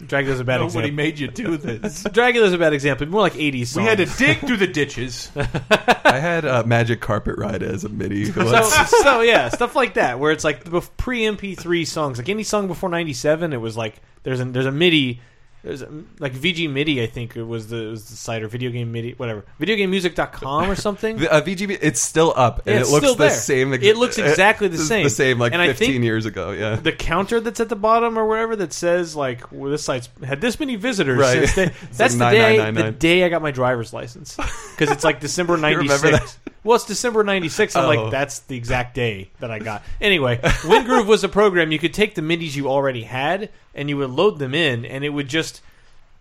Dragula's 0.00 0.40
a 0.40 0.44
bad 0.44 0.60
Nobody 0.60 0.88
example. 0.88 0.96
made 0.96 1.18
you 1.18 1.28
do 1.28 1.56
this. 1.58 2.04
Dragula's 2.04 2.52
a 2.52 2.58
bad 2.58 2.72
example. 2.72 3.06
More 3.08 3.20
like 3.20 3.34
'80s. 3.34 3.68
Songs. 3.68 3.76
we 3.82 3.88
had 3.88 3.98
to 3.98 4.06
dig 4.06 4.38
through 4.38 4.58
the 4.58 4.66
ditches. 4.66 5.30
I 5.70 6.18
had 6.18 6.44
a 6.44 6.64
Magic 6.64 7.00
Carpet 7.00 7.36
Ride 7.36 7.62
as 7.62 7.84
a 7.84 7.88
MIDI. 7.88 8.26
so, 8.26 8.62
so 8.62 9.20
yeah, 9.22 9.48
stuff 9.48 9.74
like 9.74 9.94
that, 9.94 10.18
where 10.18 10.30
it's 10.30 10.44
like 10.44 10.64
the 10.64 10.80
pre 10.96 11.22
MP3 11.22 11.86
songs, 11.86 12.18
like 12.18 12.28
any 12.28 12.44
song 12.44 12.68
before 12.68 12.88
'97, 12.88 13.52
it 13.52 13.56
was 13.56 13.76
like 13.76 13.96
there's 14.22 14.40
a 14.40 14.44
there's 14.44 14.66
a 14.66 14.72
MIDI, 14.72 15.20
there's 15.68 15.82
like 16.18 16.32
VG 16.32 16.70
MIDI, 16.70 17.02
I 17.02 17.06
think 17.06 17.36
it 17.36 17.42
was 17.42 17.68
the 17.68 17.76
it 17.76 17.90
was 17.90 18.08
the 18.08 18.16
site 18.16 18.42
or 18.42 18.48
video 18.48 18.70
game 18.70 18.90
MIDI, 18.90 19.12
whatever, 19.18 19.44
videogamemusic.com 19.60 20.70
or 20.70 20.74
something. 20.74 21.18
The, 21.18 21.30
uh, 21.32 21.40
VGB, 21.42 21.78
it's 21.82 22.00
still 22.00 22.32
up, 22.36 22.66
and 22.66 22.76
Yeah, 22.76 22.80
it 22.80 22.88
looks 22.88 23.14
the 23.16 23.28
same. 23.30 23.72
ex- 23.74 23.84
It 23.84 23.96
looks 23.96 24.18
exactly 24.18 24.68
the 24.68 24.78
same. 24.92 25.04
The 25.04 25.10
same, 25.10 25.38
like 25.38 25.52
And 25.52 25.60
I 25.60 25.68
15 25.68 25.88
think- 25.92 26.04
years 26.04 26.24
ago. 26.26 26.50
Yeah. 26.52 26.76
the 26.76 26.92
counter 26.92 27.40
that's 27.40 27.60
at 27.60 27.68
the 27.68 27.76
bottom 27.76 28.18
or 28.18 28.26
wherever 28.26 28.56
that 28.56 28.72
says 28.72 29.14
like 29.14 29.52
well, 29.52 29.70
this 29.70 29.84
site's 29.84 30.08
had 30.24 30.40
this 30.40 30.58
many 30.58 30.76
visitors 30.76 31.18
Right. 31.18 31.48
since 31.48 31.72
It's 31.82 31.98
that's 31.98 32.16
like 32.16 32.32
the 32.32 32.36
day 32.38 32.70
the 32.70 32.90
day 32.92 33.24
I 33.24 33.28
got 33.28 33.42
my 33.42 33.50
driver's 33.50 33.92
license 33.92 34.36
because 34.36 34.90
it's 34.90 35.04
like 35.04 35.20
December 35.20 35.54
remember 35.54 35.84
96 35.84 36.10
that? 36.34 36.52
Well 36.64 36.76
it's 36.76 36.84
December 36.84 37.24
96 37.24 37.76
I'm 37.76 37.84
Oh. 37.84 37.88
like 37.88 38.10
that's 38.10 38.40
the 38.40 38.56
exact 38.56 38.94
day 38.94 39.30
that 39.40 39.50
I 39.50 39.58
got 39.58 39.82
anyway 40.00 40.38
WinGroove 40.38 41.06
was 41.06 41.24
a 41.24 41.28
program 41.28 41.72
you 41.72 41.78
could 41.78 41.94
take 41.94 42.14
the 42.14 42.22
midis 42.22 42.56
you 42.56 42.68
already 42.68 43.02
had 43.04 43.50
and 43.74 43.88
you 43.88 43.96
would 43.98 44.10
load 44.10 44.38
them 44.38 44.54
in 44.54 44.84
and 44.84 45.04
it 45.04 45.10
would 45.10 45.28
just 45.28 45.60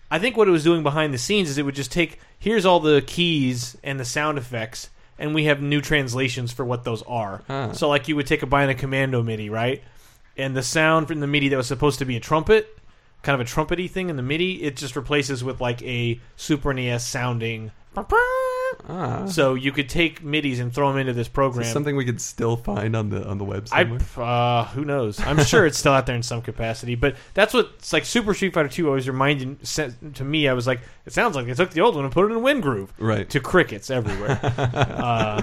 I 0.10 0.20
think 0.20 0.38
what 0.38 0.48
it 0.48 0.52
was 0.52 0.64
doing 0.64 0.84
behind 0.84 1.14
the 1.14 1.18
scenes 1.18 1.50
is 1.50 1.58
it 1.58 1.66
would 1.66 1.76
just 1.76 1.92
take 1.92 2.20
here's 2.40 2.66
all 2.66 2.80
the 2.80 3.02
keys 3.06 3.76
and 3.84 4.00
the 4.00 4.06
sound 4.06 4.38
effects, 4.38 4.90
and 5.20 5.36
we 5.36 5.46
have 5.46 5.62
new 5.62 5.82
translations 5.82 6.54
for 6.54 6.64
what 6.64 6.86
those 6.86 7.02
are. 7.04 7.42
Huh. 7.48 7.74
So 7.74 7.90
like 7.90 8.08
you 8.08 8.16
would 8.16 8.26
take 8.28 8.42
a 8.42 8.46
Bionic 8.48 8.78
Commando 8.78 9.22
MIDI, 9.22 9.50
right? 9.50 9.84
And 10.38 10.56
the 10.56 10.64
sound 10.64 11.08
from 11.10 11.20
the 11.20 11.28
MIDI 11.28 11.50
that 11.50 11.58
was 11.58 11.68
supposed 11.68 12.00
to 12.00 12.06
be 12.06 12.16
a 12.16 12.22
trumpet, 12.22 12.78
kind 13.22 13.42
of 13.42 13.46
a 13.46 13.50
trumpety 13.52 13.90
thing 13.90 14.10
in 14.10 14.16
the 14.16 14.22
MIDI, 14.24 14.64
it 14.64 14.78
just 14.78 14.96
replaces 14.96 15.44
with 15.44 15.60
like 15.60 15.82
a 15.82 16.22
Super 16.38 16.74
NES 16.74 17.06
sounding. 17.06 17.72
Ah. 18.90 19.26
So 19.26 19.54
you 19.56 19.72
could 19.72 19.90
take 19.90 20.22
MIDIs 20.22 20.60
and 20.60 20.74
throw 20.74 20.90
them 20.90 21.00
into 21.00 21.14
this 21.14 21.28
Is 21.28 21.34
program. 21.34 21.64
this 21.64 21.74
something 21.74 21.96
we 21.96 22.06
could 22.06 22.22
still 22.22 22.56
find 22.56 22.96
on 22.96 23.10
the 23.10 23.28
on 23.28 23.38
the 23.38 23.44
web 23.44 23.68
I 23.72 23.84
somewhere? 23.84 24.00
uh, 24.28 24.66
who 24.66 24.86
knows? 24.86 25.20
I'm 25.20 25.44
sure 25.44 25.66
it's 25.66 25.78
still 25.78 25.94
out 25.94 26.06
there 26.06 26.16
in 26.16 26.24
some 26.24 26.42
capacity, 26.42 26.96
but 26.96 27.16
that's 27.34 27.54
what 27.54 27.72
it's 27.78 27.92
like. 27.92 28.06
Super 28.06 28.34
Street 28.34 28.54
Fighter 28.54 28.70
Two 28.70 28.88
always 28.88 29.08
reminded 29.08 29.66
sent 29.68 30.16
to 30.16 30.24
me. 30.24 30.48
I 30.48 30.54
was 30.54 30.68
like, 30.68 30.82
it 31.08 31.14
sounds 31.14 31.36
like 31.36 31.48
they 31.48 31.54
took 31.56 31.72
the 31.72 31.82
old 31.82 31.96
one 31.96 32.04
and 32.04 32.14
put 32.14 32.30
it 32.30 32.36
in 32.36 32.42
WinGroove 32.44 32.90
right. 33.00 33.28
to 33.32 33.40
crickets 33.40 33.90
everywhere, 33.90 34.40
uh, 34.44 35.42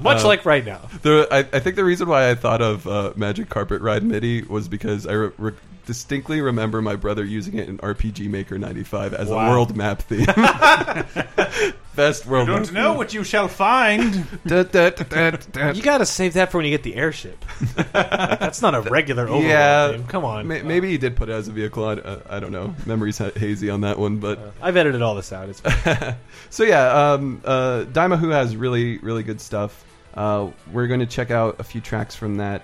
much 0.00 0.24
Uh, 0.24 0.26
like 0.26 0.44
right 0.44 0.66
now. 0.66 0.80
The, 1.02 1.26
I, 1.30 1.38
I 1.38 1.60
think 1.60 1.76
the 1.76 1.84
reason 1.84 2.08
why 2.08 2.28
I 2.28 2.34
thought 2.34 2.60
of 2.60 2.86
uh, 2.86 3.12
Magic 3.16 3.48
Carpet 3.48 3.80
Ride 3.80 4.02
MIDI 4.02 4.42
was 4.42 4.68
because 4.68 5.06
I 5.06 5.12
re- 5.12 5.30
re- 5.38 5.52
distinctly 5.86 6.40
remember 6.42 6.82
my 6.82 6.96
brother 6.96 7.24
using 7.24 7.56
it 7.56 7.68
in 7.68 7.78
RPG 7.78 8.28
Maker 8.28 8.58
95 8.58 9.14
as 9.14 9.28
Wow. 9.30 9.46
a 9.46 9.50
world 9.50 9.74
map 9.76 10.02
theme. 10.02 10.26
Best 11.98 12.26
world 12.26 12.46
Don't 12.46 12.72
map. 12.72 12.72
know 12.72 12.92
what 12.92 13.12
you 13.12 13.24
shall 13.24 13.48
find. 13.48 14.24
Da, 14.46 14.62
da, 14.62 14.90
da, 14.90 15.30
da, 15.32 15.36
da. 15.50 15.70
You 15.72 15.82
got 15.82 15.98
to 15.98 16.06
save 16.06 16.34
that 16.34 16.50
for 16.52 16.58
when 16.58 16.64
you 16.64 16.70
get 16.70 16.84
the 16.84 16.94
airship. 16.94 17.44
That's 17.92 18.62
not 18.62 18.74
a 18.76 18.82
regular 18.82 19.26
overworld 19.26 19.48
Yeah. 19.48 19.90
game. 19.92 20.04
Come 20.06 20.24
on. 20.24 20.46
May- 20.46 20.62
Maybe 20.62 20.88
he 20.88 20.96
did 20.96 21.16
put 21.16 21.28
it 21.28 21.32
as 21.32 21.48
a 21.48 21.52
vehicle. 21.52 21.84
I, 21.84 21.94
uh, 21.94 22.20
I 22.30 22.38
don't 22.38 22.52
know. 22.52 22.72
Memory's 22.86 23.18
ha- 23.18 23.32
hazy 23.34 23.68
on 23.68 23.80
that 23.80 23.98
one, 23.98 24.18
but 24.18 24.38
I've 24.62 24.76
edited 24.76 25.02
all 25.02 25.16
this 25.16 25.32
out. 25.32 25.48
It's 25.48 25.60
so 26.50 26.62
yeah, 26.62 27.12
um, 27.12 27.40
uh, 27.44 27.84
Dimahoo 27.90 28.30
has 28.32 28.54
really, 28.56 28.98
really 28.98 29.24
good 29.24 29.40
stuff. 29.40 29.84
Uh, 30.14 30.50
we're 30.72 30.86
going 30.86 31.00
to 31.00 31.06
check 31.06 31.32
out 31.32 31.56
a 31.58 31.64
few 31.64 31.80
tracks 31.80 32.14
from 32.14 32.36
that, 32.36 32.62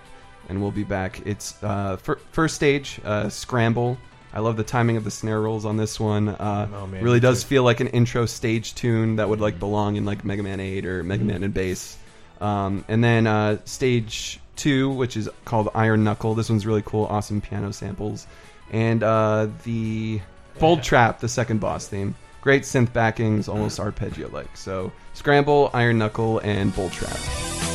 and 0.48 0.62
we'll 0.62 0.70
be 0.70 0.84
back. 0.84 1.26
It's 1.26 1.60
uh, 1.62 1.96
fir- 1.96 2.20
first 2.30 2.54
stage, 2.54 3.00
uh, 3.04 3.28
Scramble. 3.28 3.98
I 4.34 4.40
love 4.40 4.56
the 4.56 4.64
timing 4.64 4.96
of 4.96 5.04
the 5.04 5.10
snare 5.12 5.40
rolls 5.40 5.64
on 5.64 5.76
this 5.76 5.98
one. 6.00 6.28
Uh, 6.28 6.68
Oh, 6.74 6.86
man, 6.88 7.02
really 7.04 7.20
does 7.20 7.44
feel 7.44 7.62
like 7.62 7.78
an 7.80 7.86
intro 7.86 8.26
stage 8.26 8.74
tune 8.74 9.16
that 9.16 9.28
would 9.28 9.40
like 9.40 9.58
belong 9.60 9.94
in 9.96 10.04
like 10.04 10.24
Mega 10.24 10.42
Man 10.42 10.58
8 10.60 10.84
or 10.84 11.04
Mega 11.04 11.24
Man 11.24 11.44
and 11.44 11.54
Bass. 11.54 11.96
Um, 12.40 12.84
and 12.88 13.02
then 13.02 13.26
uh, 13.28 13.58
stage 13.64 14.40
two, 14.56 14.90
which 14.90 15.16
is 15.16 15.30
called 15.44 15.68
Iron 15.74 16.02
Knuckle. 16.04 16.34
This 16.34 16.50
one's 16.50 16.66
really 16.66 16.82
cool, 16.82 17.04
awesome 17.06 17.40
piano 17.40 17.72
samples, 17.72 18.26
and 18.72 19.02
uh, 19.04 19.46
the 19.62 20.20
Bold 20.58 20.82
Trap, 20.88 21.20
the 21.20 21.28
second 21.28 21.60
boss 21.60 21.86
theme. 21.86 22.16
Great 22.40 22.62
synth 22.64 22.92
backings, 22.92 23.48
almost 23.48 23.78
arpeggio 23.80 24.28
like. 24.30 24.54
So 24.56 24.92
Scramble, 25.14 25.70
Iron 25.72 25.96
Knuckle, 25.98 26.40
and 26.40 26.74
Bold 26.74 26.92
Trap. 26.92 27.73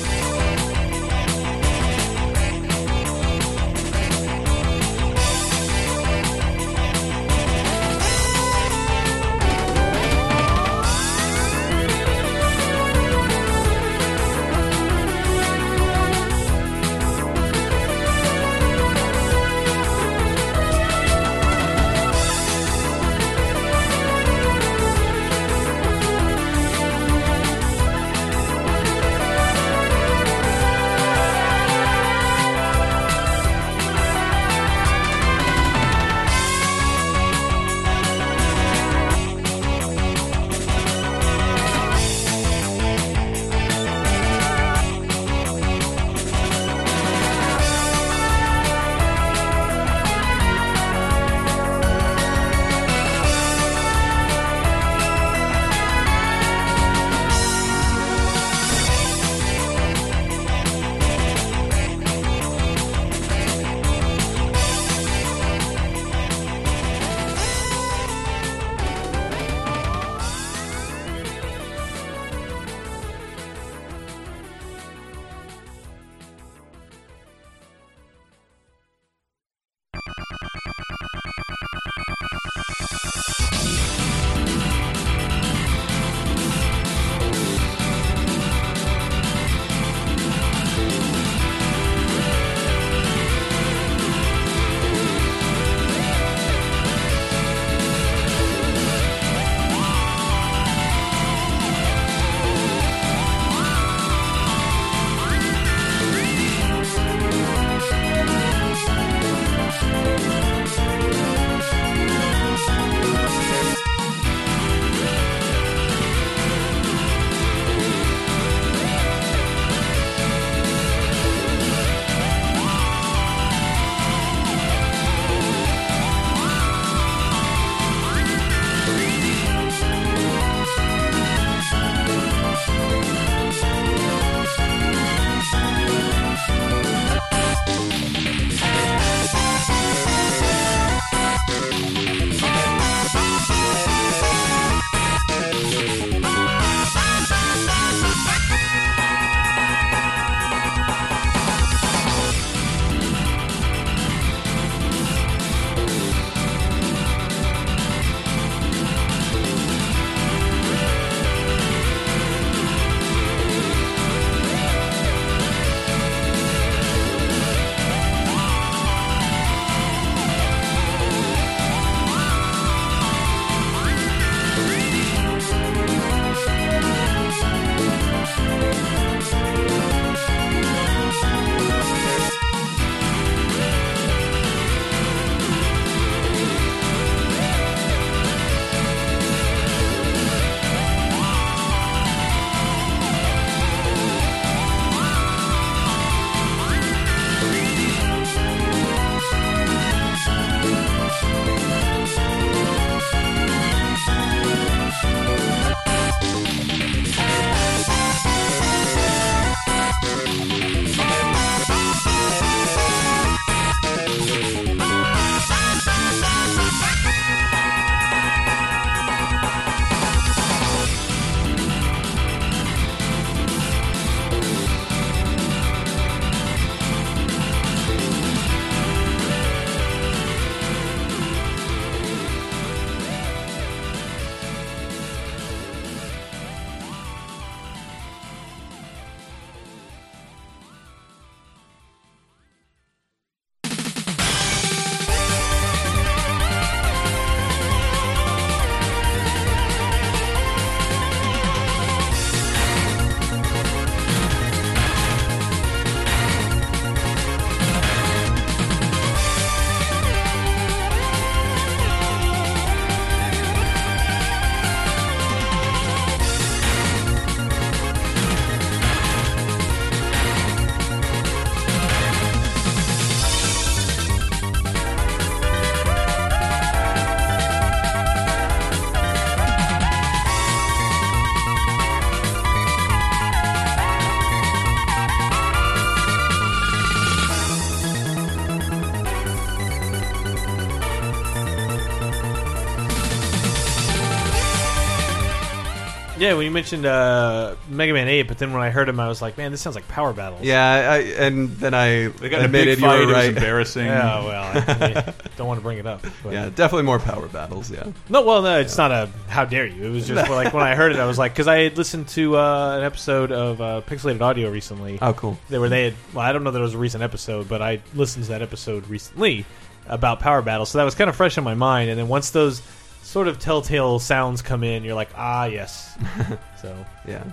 When 296.39 296.45
you 296.45 296.51
mentioned 296.51 296.85
uh, 296.85 297.55
Mega 297.67 297.91
Man 297.91 298.07
8, 298.07 298.21
but 298.23 298.37
then 298.37 298.53
when 298.53 298.61
I 298.61 298.69
heard 298.69 298.87
him, 298.87 298.97
I 298.97 299.09
was 299.09 299.21
like, 299.21 299.37
man, 299.37 299.51
this 299.51 299.59
sounds 299.59 299.75
like 299.75 299.85
Power 299.89 300.13
Battles. 300.13 300.41
Yeah, 300.41 300.63
I, 300.93 300.97
and 300.99 301.49
then 301.57 301.73
I 301.73 302.07
They 302.07 302.29
got 302.29 302.37
in 302.37 302.41
a 302.43 302.45
admitted 302.45 302.77
big 302.77 302.79
you 302.79 302.85
fight. 302.85 302.95
were 302.95 303.03
It 303.03 303.05
was 303.07 303.13
right. 303.15 303.29
embarrassing. 303.29 303.85
Yeah, 303.87 304.23
well, 304.23 304.43
I, 304.43 304.59
I 305.09 305.13
don't 305.35 305.47
want 305.47 305.59
to 305.59 305.61
bring 305.63 305.79
it 305.79 305.85
up. 305.85 306.01
But. 306.23 306.31
Yeah, 306.31 306.45
definitely 306.45 306.83
more 306.83 306.97
power 306.99 307.27
battles. 307.27 307.69
Yeah. 307.69 307.91
No, 308.07 308.21
well, 308.21 308.41
no, 308.41 308.57
it's 308.57 308.77
not 308.77 308.91
a 308.91 309.09
how 309.27 309.43
dare 309.43 309.65
you. 309.65 309.83
It 309.83 309.89
was 309.89 310.07
just 310.07 310.29
like 310.31 310.53
when 310.53 310.63
I 310.63 310.75
heard 310.75 310.93
it, 310.93 310.99
I 310.99 311.05
was 311.05 311.17
like, 311.17 311.33
because 311.33 311.49
I 311.49 311.57
had 311.59 311.77
listened 311.77 312.07
to 312.09 312.37
uh, 312.37 312.77
an 312.77 312.83
episode 312.85 313.33
of 313.33 313.59
uh, 313.59 313.81
Pixelated 313.85 314.21
Audio 314.21 314.49
recently. 314.49 314.97
Oh, 315.01 315.11
cool. 315.13 315.37
They 315.49 315.57
were 315.57 315.67
they 315.67 315.83
had. 315.83 315.93
Well, 316.13 316.23
I 316.23 316.31
don't 316.31 316.45
know 316.45 316.51
that 316.51 316.59
it 316.59 316.61
was 316.63 316.73
a 316.73 316.77
recent 316.77 317.03
episode, 317.03 317.49
but 317.49 317.61
I 317.61 317.81
listened 317.93 318.23
to 318.23 318.31
that 318.31 318.41
episode 318.41 318.87
recently 318.87 319.45
about 319.87 320.21
Power 320.21 320.41
Battle, 320.41 320.65
so 320.65 320.77
that 320.77 320.85
was 320.85 320.95
kind 320.95 321.09
of 321.09 321.17
fresh 321.17 321.37
in 321.37 321.43
my 321.43 321.55
mind. 321.55 321.89
And 321.89 321.99
then 321.99 322.07
once 322.07 322.29
those 322.29 322.61
sort 323.09 323.27
of 323.27 323.39
telltale 323.39 323.99
sounds 323.99 324.41
come 324.41 324.63
in, 324.63 324.83
you're 324.83 324.95
like, 324.95 325.09
ah, 325.15 325.45
yes. 325.45 325.97
so, 326.61 326.75
Yeah. 327.07 327.23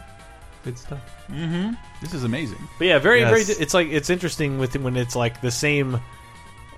Good 0.65 0.79
stuff. 0.79 0.99
Mm-hmm. 1.31 1.75
This 2.01 2.13
is 2.13 2.25
amazing. 2.25 2.59
but 2.79 2.87
yeah, 2.89 2.99
very, 2.99 3.23
very. 3.23 3.43
It's 3.43 3.73
like 3.73 3.87
it's 3.89 4.11
interesting 4.11 4.59
with 4.59 4.75
when 4.77 4.97
it's 4.97 5.15
like 5.15 5.41
the 5.41 5.51
same. 5.53 6.01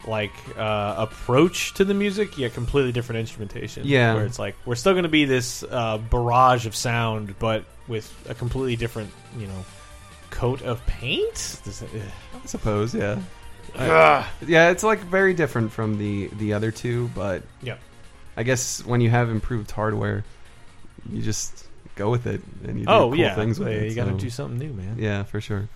Like 0.06 0.32
uh, 0.56 0.94
approach 0.98 1.74
to 1.74 1.84
the 1.84 1.92
music, 1.92 2.38
yeah, 2.38 2.48
completely 2.48 2.92
different 2.92 3.18
instrumentation. 3.20 3.82
Yeah. 3.84 4.14
where 4.14 4.24
it's 4.24 4.38
like 4.38 4.56
we're 4.64 4.74
still 4.76 4.92
going 4.94 5.02
to 5.02 5.08
be 5.10 5.24
this 5.26 5.62
uh, 5.68 5.98
barrage 5.98 6.66
of 6.66 6.74
sound, 6.74 7.34
but 7.38 7.64
with 7.88 8.10
a 8.28 8.34
completely 8.34 8.76
different, 8.76 9.10
you 9.36 9.46
know, 9.46 9.64
coat 10.30 10.62
of 10.62 10.84
paint. 10.86 11.60
Does 11.64 11.82
it- 11.82 11.90
I 12.42 12.46
suppose. 12.46 12.94
Yeah. 12.94 13.18
Ugh. 13.74 14.24
Yeah, 14.46 14.70
it's 14.70 14.82
like 14.82 15.00
very 15.00 15.34
different 15.34 15.72
from 15.72 15.98
the 15.98 16.28
the 16.38 16.52
other 16.54 16.70
two, 16.70 17.10
but 17.14 17.42
Yeah. 17.62 17.76
I 18.38 18.44
guess 18.44 18.84
when 18.86 19.00
you 19.00 19.10
have 19.10 19.30
improved 19.30 19.70
hardware, 19.72 20.24
you 21.10 21.20
just 21.22 21.66
go 21.96 22.08
with 22.08 22.26
it 22.28 22.40
and 22.64 22.78
you 22.78 22.86
do 22.86 22.90
Oh 22.92 23.08
cool 23.08 23.16
yeah, 23.18 23.34
things 23.34 23.58
with 23.58 23.66
Yeah, 23.68 23.74
it. 23.74 23.88
you 23.90 23.94
got 23.96 24.04
to 24.04 24.12
so- 24.12 24.18
do 24.18 24.30
something 24.30 24.58
new, 24.58 24.72
man. 24.72 24.96
Yeah, 24.98 25.24
for 25.24 25.40
sure. 25.40 25.68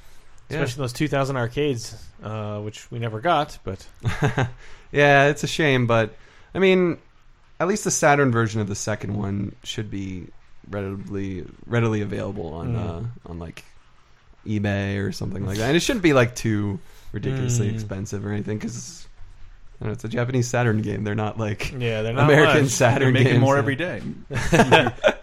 Especially 0.48 0.82
those 0.82 0.92
2000 0.92 1.36
arcades, 1.36 1.96
uh, 2.22 2.60
which 2.60 2.88
we 2.90 2.98
never 3.00 3.20
got. 3.20 3.58
But 3.64 3.84
Yeah. 4.22 4.46
yeah, 4.92 5.26
it's 5.26 5.42
a 5.42 5.46
shame, 5.48 5.86
but 5.88 6.14
I 6.54 6.58
mean, 6.60 6.98
at 7.58 7.66
least 7.66 7.82
the 7.84 7.90
Saturn 7.90 8.30
version 8.30 8.60
of 8.60 8.68
the 8.68 8.74
second 8.76 9.14
one 9.16 9.56
should 9.64 9.90
be 9.90 10.28
readily 10.70 11.44
readily 11.66 12.00
available 12.02 12.54
on 12.54 12.74
Mm. 12.74 12.78
uh, 12.78 13.30
on 13.30 13.38
like 13.40 13.64
eBay 14.46 15.02
or 15.04 15.10
something 15.10 15.44
like 15.46 15.58
that, 15.58 15.66
and 15.68 15.76
it 15.76 15.80
shouldn't 15.80 16.02
be 16.02 16.12
like 16.12 16.34
too 16.36 16.78
ridiculously 17.12 17.70
Mm. 17.70 17.74
expensive 17.74 18.24
or 18.24 18.30
anything 18.30 18.58
because. 18.58 19.08
It's 19.90 20.04
a 20.04 20.08
Japanese 20.08 20.48
Saturn 20.48 20.82
game. 20.82 21.04
They're 21.04 21.14
not 21.14 21.38
like 21.38 21.72
yeah, 21.72 22.02
they're 22.02 22.12
not 22.12 22.30
American 22.30 22.62
much. 22.62 22.70
Saturn 22.70 23.12
They're 23.12 23.12
making 23.12 23.32
games. 23.32 23.40
more 23.40 23.56
every 23.56 23.76
day. 23.76 24.02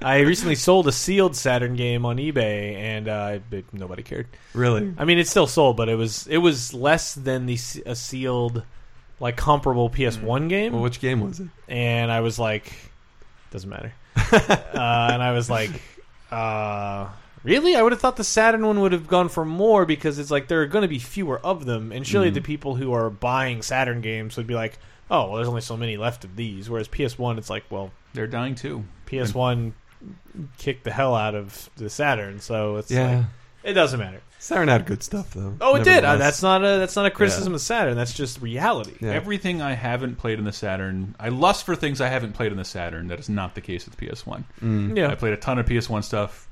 I 0.01 0.19
recently 0.25 0.55
sold 0.55 0.87
a 0.87 0.91
sealed 0.91 1.35
Saturn 1.35 1.75
game 1.75 2.05
on 2.05 2.17
eBay, 2.17 2.75
and 2.75 3.07
uh, 3.07 3.39
it, 3.51 3.65
nobody 3.73 4.03
cared. 4.03 4.27
Really? 4.53 4.93
I 4.97 5.05
mean, 5.05 5.17
it's 5.17 5.29
still 5.29 5.47
sold, 5.47 5.77
but 5.77 5.89
it 5.89 5.95
was 5.95 6.27
it 6.27 6.37
was 6.37 6.73
less 6.73 7.15
than 7.15 7.45
the 7.45 7.57
a 7.85 7.95
sealed, 7.95 8.63
like 9.19 9.37
comparable 9.37 9.89
PS1 9.89 10.49
game. 10.49 10.73
Well, 10.73 10.81
which 10.81 10.99
game 10.99 11.21
was 11.21 11.39
it? 11.39 11.47
and 11.67 12.11
I 12.11 12.21
was 12.21 12.39
like, 12.39 12.71
doesn't 13.51 13.69
matter. 13.69 13.93
uh, 14.15 15.09
and 15.13 15.23
I 15.23 15.31
was 15.33 15.49
like, 15.49 15.71
uh, 16.31 17.07
really? 17.43 17.75
I 17.75 17.81
would 17.81 17.91
have 17.91 18.01
thought 18.01 18.17
the 18.17 18.23
Saturn 18.23 18.65
one 18.65 18.79
would 18.81 18.91
have 18.91 19.07
gone 19.07 19.29
for 19.29 19.45
more 19.45 19.85
because 19.85 20.19
it's 20.19 20.31
like 20.31 20.47
there 20.47 20.61
are 20.61 20.65
going 20.67 20.81
to 20.83 20.87
be 20.87 20.99
fewer 20.99 21.39
of 21.39 21.65
them, 21.65 21.91
and 21.91 22.05
surely 22.05 22.31
Mhm. 22.31 22.35
the 22.35 22.41
people 22.41 22.75
who 22.75 22.93
are 22.93 23.09
buying 23.09 23.61
Saturn 23.61 24.01
games 24.01 24.37
would 24.37 24.47
be 24.47 24.55
like, 24.55 24.77
oh, 25.11 25.27
well, 25.27 25.35
there's 25.37 25.47
only 25.47 25.61
so 25.61 25.75
many 25.77 25.97
left 25.97 26.23
of 26.23 26.35
these. 26.35 26.69
Whereas 26.69 26.87
PS1, 26.87 27.37
it's 27.37 27.49
like, 27.49 27.63
well, 27.69 27.91
They're 28.13 28.27
dying 28.27 28.55
too. 28.55 28.85
PS1 29.05 29.73
kicked 30.57 30.83
the 30.83 30.91
hell 30.91 31.15
out 31.15 31.35
of 31.35 31.69
the 31.77 31.89
Saturn, 31.89 32.39
so 32.39 32.77
it's 32.77 32.89
Yeah. 32.91 33.15
like 33.17 33.25
it 33.63 33.73
doesn't 33.73 33.99
matter. 33.99 34.21
Saturn 34.41 34.69
had 34.69 34.85
good 34.85 35.03
stuff 35.03 35.31
though. 35.33 35.53
Oh, 35.59 35.75
it 35.75 35.83
did. 35.83 36.05
Uh, 36.05 36.15
that's 36.15 36.41
not 36.41 36.63
a 36.63 36.77
that's 36.79 36.95
not 36.95 37.05
a 37.05 37.11
criticism 37.11 37.53
of 37.53 37.59
Saturn. 37.61 37.95
That's 37.97 38.13
just 38.13 38.41
reality. 38.41 38.93
Yeah. 39.01 39.11
Everything 39.11 39.61
I 39.61 39.73
haven't 39.73 40.17
played 40.17 40.39
in 40.39 40.45
the 40.45 40.53
Saturn, 40.53 41.13
I 41.19 41.27
lust 41.29 41.65
for 41.65 41.75
things 41.75 41.99
I 41.99 42.07
haven't 42.07 42.33
played 42.33 42.51
in 42.53 42.57
the 42.57 42.63
Saturn. 42.65 43.09
That 43.09 43.19
is 43.19 43.27
not 43.29 43.53
the 43.55 43.61
case 43.61 43.85
with 43.85 43.97
PS1. 43.97 44.45
Mm. 44.63 44.95
Yeah, 44.97 45.11
I 45.11 45.15
played 45.15 45.33
a 45.33 45.37
ton 45.37 45.59
of 45.59 45.65
PS1 45.65 46.03
stuff. 46.03 46.47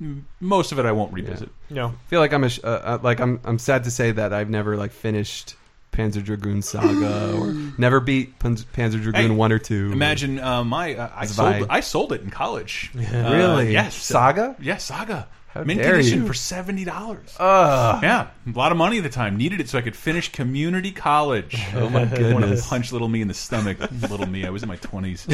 M- 0.00 0.26
Most 0.40 0.72
of 0.72 0.78
it 0.78 0.86
I 0.86 0.92
won't 0.92 1.12
revisit. 1.12 1.50
no. 1.70 1.88
I 1.88 2.08
feel 2.08 2.20
like 2.20 2.32
I'm 2.32 2.44
a 2.44 2.48
sh- 2.48 2.60
uh, 2.62 2.66
uh, 2.66 2.98
like 3.02 3.20
I'm 3.20 3.40
I'm 3.44 3.58
sad 3.58 3.84
to 3.84 3.90
say 3.90 4.12
that 4.12 4.32
I've 4.32 4.48
never 4.50 4.76
like 4.76 4.92
finished 4.92 5.56
Panzer 5.92 6.22
Dragoon 6.22 6.62
Saga 6.62 7.34
or 7.36 7.52
never 7.78 7.98
beat 8.00 8.38
Pan- 8.38 8.56
Panzer 8.56 9.02
Dragoon 9.02 9.14
Hey, 9.14 9.30
one 9.30 9.50
or 9.52 9.58
two. 9.58 9.90
Imagine 9.92 10.38
uh, 10.38 10.62
my 10.62 10.94
uh, 10.94 11.10
I 11.14 11.26
Zwei. 11.26 11.58
sold 11.58 11.66
I 11.70 11.80
sold 11.80 12.12
it 12.12 12.20
in 12.22 12.30
college. 12.30 12.90
Uh, 12.98 13.32
really? 13.32 13.72
yes. 13.72 13.96
Saga. 13.96 14.54
Yes, 14.60 14.84
Saga. 14.84 15.26
How 15.48 15.64
Mint 15.64 15.80
dare 15.80 15.92
condition 15.94 16.20
you. 16.20 16.26
for 16.26 16.34
seventy 16.34 16.84
dollars. 16.84 17.34
Ugh. 17.40 18.02
Yeah, 18.02 18.28
a 18.46 18.50
lot 18.56 18.70
of 18.70 18.76
money 18.78 18.98
at 18.98 19.02
the 19.02 19.08
time. 19.08 19.36
Needed 19.38 19.60
it 19.60 19.68
so 19.70 19.78
I 19.78 19.80
could 19.80 19.96
finish 19.96 20.30
community 20.30 20.92
college. 20.92 21.56
Oh 21.74 21.88
my 21.88 22.00
I 22.02 22.04
want 22.04 22.10
to 22.10 22.16
goodness. 22.18 22.68
punch 22.68 22.92
little 22.92 23.08
me 23.08 23.22
in 23.22 23.28
the 23.28 23.34
stomach. 23.34 23.78
little 24.10 24.26
me, 24.26 24.44
I 24.44 24.50
was 24.50 24.62
in 24.62 24.68
my 24.68 24.76
twenties. 24.76 25.26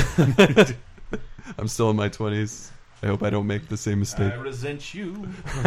I'm 1.59 1.69
still 1.69 1.91
in 1.91 1.97
my 1.97 2.09
twenties. 2.09 2.71
I 3.05 3.09
hope 3.09 3.23
I 3.23 3.29
don't 3.31 3.47
make 3.47 3.69
the 3.69 3.77
same 3.77 3.99
mistake. 4.01 4.33
I 4.33 4.37
resent 4.37 4.95
you. 4.95 5.29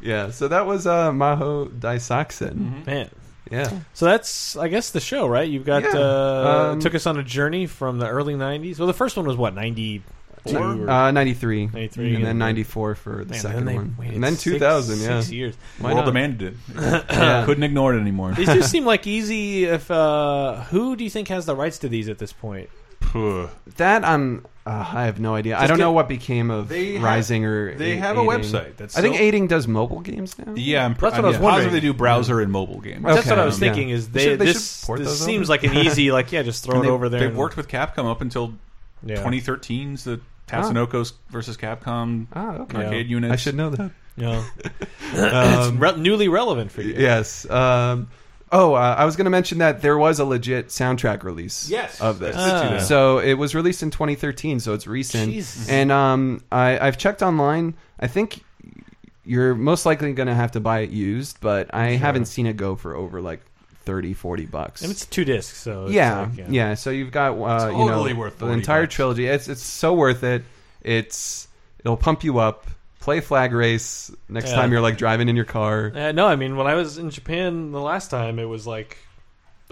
yeah. 0.00 0.30
So 0.30 0.48
that 0.48 0.66
was 0.66 0.86
uh, 0.86 1.10
Maho 1.10 1.68
Daisakusen. 1.70 2.54
Mhm. 2.54 2.86
Man. 2.86 3.10
Yeah. 3.50 3.70
So 3.92 4.06
that's, 4.06 4.56
I 4.56 4.68
guess, 4.68 4.90
the 4.90 5.00
show, 5.00 5.26
right? 5.26 5.48
You've 5.48 5.66
got 5.66 5.82
Yeah. 5.82 5.90
uh, 6.00 6.68
Um, 6.72 6.80
took 6.80 6.94
us 6.94 7.06
on 7.06 7.18
a 7.18 7.22
journey 7.22 7.66
from 7.66 7.98
the 7.98 8.06
early 8.08 8.34
'90s. 8.34 8.78
Well, 8.78 8.86
the 8.86 8.94
first 8.94 9.16
one 9.16 9.26
was 9.26 9.36
what 9.36 9.54
'94, 9.54 10.88
Uh, 10.88 11.10
93. 11.12 11.66
93, 11.66 12.14
and 12.16 12.24
then 12.24 12.38
94 12.38 12.94
for 12.94 13.24
the 13.24 13.32
Man, 13.32 13.40
second 13.40 13.64
they 13.66 13.74
one. 13.74 13.96
waited 13.98 14.14
And 14.14 14.24
then 14.24 14.32
six- 14.34 14.44
2000, 14.44 15.00
yeah. 15.00 15.20
six 15.20 15.32
years. 15.32 15.54
Why 15.78 15.90
World 15.92 16.04
not? 16.04 16.06
demanded 16.06 16.42
it. 16.74 17.04
Yeah. 17.10 17.44
Couldn't 17.46 17.62
ignore 17.64 17.94
it 17.94 18.00
anymore. 18.00 18.32
These 18.32 18.46
just 18.48 18.70
seem 18.76 18.84
like 18.86 19.06
easy. 19.06 19.64
If 19.64 19.90
uh, 19.90 20.62
who 20.64 20.96
do 20.96 21.04
you 21.04 21.10
think 21.10 21.28
has 21.28 21.44
the 21.46 21.54
rights 21.56 21.78
to 21.78 21.88
these 21.88 22.08
at 22.08 22.18
this 22.18 22.32
point? 22.32 22.68
Puh. 23.00 23.48
That 23.76 24.04
I'm. 24.04 24.46
Uh, 24.64 24.84
I 24.94 25.04
have 25.06 25.18
no 25.18 25.34
idea. 25.34 25.58
I 25.58 25.66
don't 25.66 25.76
get- 25.76 25.82
know 25.82 25.90
what 25.90 26.08
became 26.08 26.50
of 26.50 26.68
They 26.68 26.92
have- 26.94 27.02
Raizing 27.02 27.44
or. 27.44 27.74
they 27.74 27.92
A- 27.92 27.96
have 27.96 28.16
a 28.16 28.20
Eighting. 28.20 28.30
website 28.30 28.76
that's 28.76 28.96
I 28.96 29.00
think 29.00 29.16
still- 29.16 29.26
Eighting 29.26 29.46
does 29.48 29.66
mobile 29.66 29.98
games 30.00 30.38
now. 30.38 30.52
Yeah, 30.54 30.84
I'm, 30.84 30.94
pr- 30.94 31.06
That's 31.06 31.16
what 31.16 31.24
I 31.24 31.28
was 31.28 31.36
I'm 31.38 31.42
wondering. 31.42 31.64
positive 31.66 31.72
they 31.82 31.88
do 31.88 31.92
browser 31.92 32.40
and 32.40 32.52
mobile 32.52 32.80
games. 32.80 33.04
Okay. 33.04 33.14
That's 33.14 33.26
what 33.26 33.38
I 33.40 33.44
was 33.44 33.60
yeah. 33.60 33.72
thinking. 33.72 33.90
Is 33.90 34.08
They 34.10 34.18
they, 34.20 34.24
should- 34.30 34.38
they 34.38 34.44
this, 34.46 34.78
should 34.80 34.86
port 34.86 34.98
this 35.00 35.08
those 35.08 35.20
seems 35.24 35.50
over. 35.50 35.54
like 35.54 35.64
an 35.64 35.74
easy 35.86 36.12
like 36.12 36.30
yeah, 36.30 36.42
just 36.42 36.62
throw 36.64 36.76
And 36.76 36.84
it 36.84 36.86
they, 36.88 36.92
over 36.92 37.08
there. 37.08 37.20
They've 37.20 37.28
and- 37.30 37.36
worked 37.38 37.56
with 37.56 37.66
Capcom 37.66 38.08
up 38.08 38.20
until 38.20 38.54
yeah. 39.04 39.16
2013's 39.16 40.04
the 40.04 40.20
Tatsunoko's 40.48 41.14
versus 41.30 41.56
Capcom 41.56 42.26
Ah, 42.32 42.58
okay. 42.58 42.84
arcade 42.84 43.08
units. 43.08 43.32
I 43.32 43.36
should 43.36 43.56
know 43.56 43.70
that. 43.70 43.90
Yeah. 44.16 44.44
it's 45.12 45.68
Um, 45.68 45.78
re- 45.80 45.96
newly 45.96 46.28
relevant 46.28 46.70
for 46.70 46.82
you. 46.82 46.94
yes. 46.96 47.48
Um, 47.50 48.08
oh, 48.52 48.74
uh, 48.74 48.94
I 48.96 49.04
was 49.04 49.16
going 49.16 49.24
to 49.24 49.30
mention 49.30 49.58
that 49.58 49.82
there 49.82 49.98
was 49.98 50.20
a 50.20 50.24
legit 50.24 50.68
soundtrack 50.68 51.24
release. 51.24 51.68
Yes, 51.68 52.00
Of 52.00 52.18
this. 52.18 52.36
Ah. 52.38 52.78
So 52.78 53.18
it 53.18 53.34
was 53.34 53.54
released 53.54 53.82
in 53.82 53.90
2013, 53.90 54.60
so 54.60 54.74
it's 54.74 54.86
recent. 54.86 55.32
Jesus. 55.32 55.68
And 55.68 55.90
um, 55.90 56.44
I, 56.52 56.78
I've 56.78 56.98
checked 56.98 57.22
online. 57.22 57.74
I 57.98 58.06
think 58.06 58.44
you're 59.24 59.54
most 59.54 59.86
likely 59.86 60.12
going 60.12 60.26
to 60.28 60.34
have 60.34 60.52
to 60.52 60.60
buy 60.60 60.80
it 60.80 60.90
used, 60.90 61.40
but 61.40 61.74
I 61.74 61.92
haven't 61.92 62.26
seen 62.26 62.46
it 62.46 62.56
go 62.56 62.76
for 62.76 62.94
over 62.94 63.20
like 63.20 63.40
30, 63.84 64.14
40 64.14 64.46
bucks. 64.46 64.82
And 64.82 64.90
it's 64.90 65.06
two 65.06 65.24
discs, 65.24 65.58
so 65.58 65.84
it's 65.86 65.94
yeah, 65.94 66.28
like, 66.36 66.46
yeah, 66.48 66.74
So 66.74 66.90
you've 66.90 67.12
got 67.12 67.32
uh, 67.32 67.66
you 67.68 67.72
Totally 67.88 68.12
know 68.12 68.18
worth 68.18 68.34
the 68.34 68.46
40 68.46 68.54
entire 68.54 68.82
bucks. 68.82 68.94
trilogy. 68.94 69.26
It's 69.26 69.48
it's 69.48 69.62
so 69.62 69.94
worth 69.94 70.22
it. 70.24 70.44
It's 70.82 71.48
it'll 71.80 71.96
pump 71.96 72.24
you 72.24 72.38
up. 72.38 72.66
Play 73.02 73.20
flag 73.20 73.52
race 73.52 74.10
next 74.28 74.50
Yeah. 74.50 74.56
time 74.56 74.72
you're 74.72 74.80
like 74.80 74.96
driving 74.96 75.28
in 75.28 75.36
your 75.36 75.44
car. 75.44 75.92
Uh, 75.94 76.12
no, 76.12 76.26
I 76.26 76.36
mean 76.36 76.56
when 76.56 76.66
I 76.66 76.74
was 76.74 76.98
in 76.98 77.10
Japan 77.10 77.72
the 77.72 77.80
last 77.80 78.10
time, 78.10 78.38
it 78.38 78.44
was 78.44 78.66
like 78.66 78.96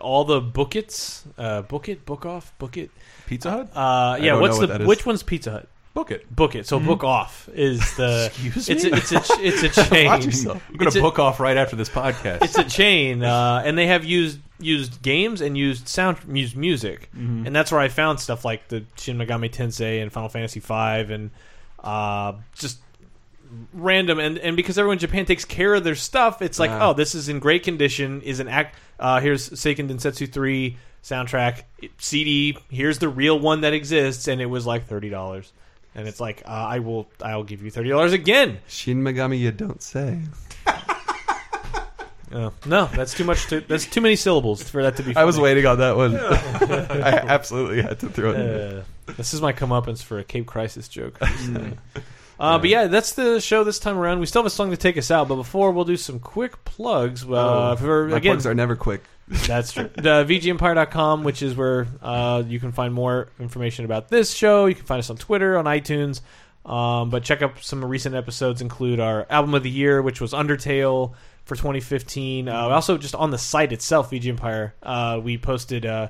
all 0.00 0.24
the 0.24 0.40
book 0.40 0.74
it's, 0.76 1.24
uh, 1.38 1.62
book 1.62 1.88
it, 1.88 2.04
book 2.04 2.26
off, 2.26 2.52
book 2.58 2.76
it. 2.76 2.90
Pizza 3.26 3.50
Hut? 3.50 3.70
Uh, 3.76 4.16
yeah, 4.20 4.34
what's 4.34 4.58
what 4.58 4.78
the 4.78 4.84
which 4.84 5.06
one's 5.06 5.22
Pizza 5.22 5.50
Hut? 5.52 5.68
Book 5.94 6.10
it. 6.10 6.34
Book 6.34 6.54
it. 6.54 6.66
So 6.66 6.78
book 6.80 7.02
off 7.04 7.48
is 7.52 7.80
the. 7.96 8.26
Excuse 8.46 8.68
it's 8.68 8.84
me? 8.84 8.90
a, 8.90 8.94
it's 8.96 9.12
a 9.12 9.22
it's 9.40 9.78
a 9.78 9.84
chain. 9.90 10.06
Watch 10.06 10.24
yourself. 10.24 10.62
I'm 10.68 10.76
going 10.76 10.90
to 10.90 10.98
a- 10.98 11.02
book 11.02 11.18
off 11.18 11.38
right 11.40 11.56
after 11.56 11.74
this 11.76 11.88
podcast. 11.88 12.42
It's 12.42 12.58
a 12.58 12.64
chain, 12.64 13.22
uh, 13.24 13.62
and 13.64 13.76
they 13.78 13.86
have 13.88 14.04
used 14.04 14.38
used 14.60 15.02
games 15.02 15.40
and 15.40 15.56
used 15.58 15.88
sound 15.88 16.18
used 16.28 16.56
music, 16.56 17.08
and 17.14 17.54
that's 17.54 17.70
where 17.72 17.80
I 17.80 17.88
found 17.88 18.18
stuff 18.20 18.44
like 18.44 18.68
the 18.68 18.84
Shin 18.96 19.18
Megami 19.18 19.50
Tensei 19.52 20.00
and 20.02 20.12
Final 20.12 20.28
Fantasy 20.28 20.60
V, 20.60 21.12
and 21.14 21.30
uh, 21.82 22.32
just 22.54 22.78
random. 23.72 24.18
And, 24.18 24.38
and 24.38 24.56
because 24.56 24.78
everyone 24.78 24.96
in 24.96 25.00
Japan 25.00 25.24
takes 25.26 25.44
care 25.44 25.74
of 25.74 25.84
their 25.84 25.94
stuff, 25.94 26.42
it's 26.42 26.58
like, 26.58 26.70
oh, 26.70 26.92
this 26.92 27.14
is 27.14 27.28
in 27.28 27.38
great 27.38 27.62
condition. 27.62 28.22
Is 28.22 28.40
an 28.40 28.48
act. 28.48 28.76
Uh, 28.98 29.20
here's 29.20 29.50
Seiken 29.50 29.88
Densetsu 29.88 30.30
three 30.30 30.76
soundtrack 31.02 31.62
CD. 31.98 32.56
Here's 32.68 32.98
the 32.98 33.08
real 33.08 33.38
one 33.38 33.62
that 33.62 33.72
exists, 33.72 34.28
and 34.28 34.40
it 34.40 34.46
was 34.46 34.66
like 34.66 34.86
thirty 34.86 35.08
dollars. 35.08 35.52
And 35.94 36.06
it's 36.06 36.20
like 36.20 36.42
uh, 36.46 36.50
I 36.50 36.78
will, 36.78 37.08
I'll 37.22 37.44
give 37.44 37.62
you 37.62 37.70
thirty 37.70 37.90
dollars 37.90 38.12
again. 38.12 38.58
Shin 38.68 39.02
Megami, 39.02 39.38
you 39.38 39.50
don't 39.50 39.82
say. 39.82 40.20
Uh, 42.32 42.50
no, 42.66 42.86
that's 42.86 43.14
too 43.14 43.24
much. 43.24 43.46
To, 43.48 43.60
that's 43.60 43.86
too 43.86 44.00
many 44.00 44.16
syllables 44.16 44.62
for 44.62 44.82
that 44.82 44.96
to 44.98 45.02
be. 45.02 45.16
I 45.16 45.24
was 45.24 45.36
funny. 45.36 45.44
waiting 45.44 45.66
on 45.66 45.78
that 45.78 45.96
one. 45.96 46.16
I 46.20 47.24
absolutely 47.26 47.82
had 47.82 47.98
to 48.00 48.08
throw 48.08 48.32
it. 48.32 48.36
in. 48.36 48.78
Uh, 48.78 48.84
this 49.16 49.34
is 49.34 49.42
my 49.42 49.52
comeuppance 49.52 50.02
for 50.02 50.18
a 50.18 50.24
Cape 50.24 50.46
Crisis 50.46 50.86
joke. 50.86 51.18
Uh, 52.40 52.58
but 52.58 52.70
yeah, 52.70 52.86
that's 52.86 53.12
the 53.12 53.38
show 53.40 53.64
this 53.64 53.78
time 53.78 53.98
around. 53.98 54.18
We 54.20 54.26
still 54.26 54.40
have 54.40 54.46
a 54.46 54.50
song 54.50 54.70
to 54.70 54.76
take 54.76 54.96
us 54.96 55.10
out, 55.10 55.28
but 55.28 55.36
before 55.36 55.72
we'll 55.72 55.84
do 55.84 55.96
some 55.96 56.18
quick 56.18 56.64
plugs. 56.64 57.22
Uh, 57.22 57.72
Oh, 57.72 57.76
for 57.76 58.08
My 58.08 58.16
again, 58.16 58.32
plugs 58.32 58.46
are 58.46 58.54
never 58.54 58.76
quick. 58.76 59.02
that's 59.28 59.72
true. 59.72 59.90
The 59.94 60.24
VGEmpire.com, 60.24 61.22
which 61.22 61.42
is 61.42 61.54
where 61.54 61.86
uh, 62.02 62.42
you 62.46 62.58
can 62.58 62.72
find 62.72 62.92
more 62.94 63.28
information 63.38 63.84
about 63.84 64.08
this 64.08 64.32
show. 64.32 64.66
You 64.66 64.74
can 64.74 64.86
find 64.86 64.98
us 64.98 65.10
on 65.10 65.18
Twitter, 65.18 65.56
on 65.58 65.66
iTunes. 65.66 66.20
Um, 66.64 67.10
but 67.10 67.22
check 67.24 67.42
out 67.42 67.62
some 67.62 67.84
recent 67.84 68.14
episodes. 68.14 68.60
Include 68.60 69.00
our 69.00 69.26
album 69.30 69.54
of 69.54 69.62
the 69.62 69.70
year, 69.70 70.02
which 70.02 70.20
was 70.20 70.32
Undertale 70.32 71.14
for 71.44 71.56
2015. 71.56 72.48
Uh, 72.48 72.54
also, 72.54 72.98
just 72.98 73.14
on 73.14 73.30
the 73.30 73.38
site 73.38 73.72
itself, 73.72 74.10
VG 74.10 74.26
Empire, 74.28 74.74
uh, 74.82 75.20
we 75.22 75.38
posted 75.38 75.86
uh, 75.86 76.08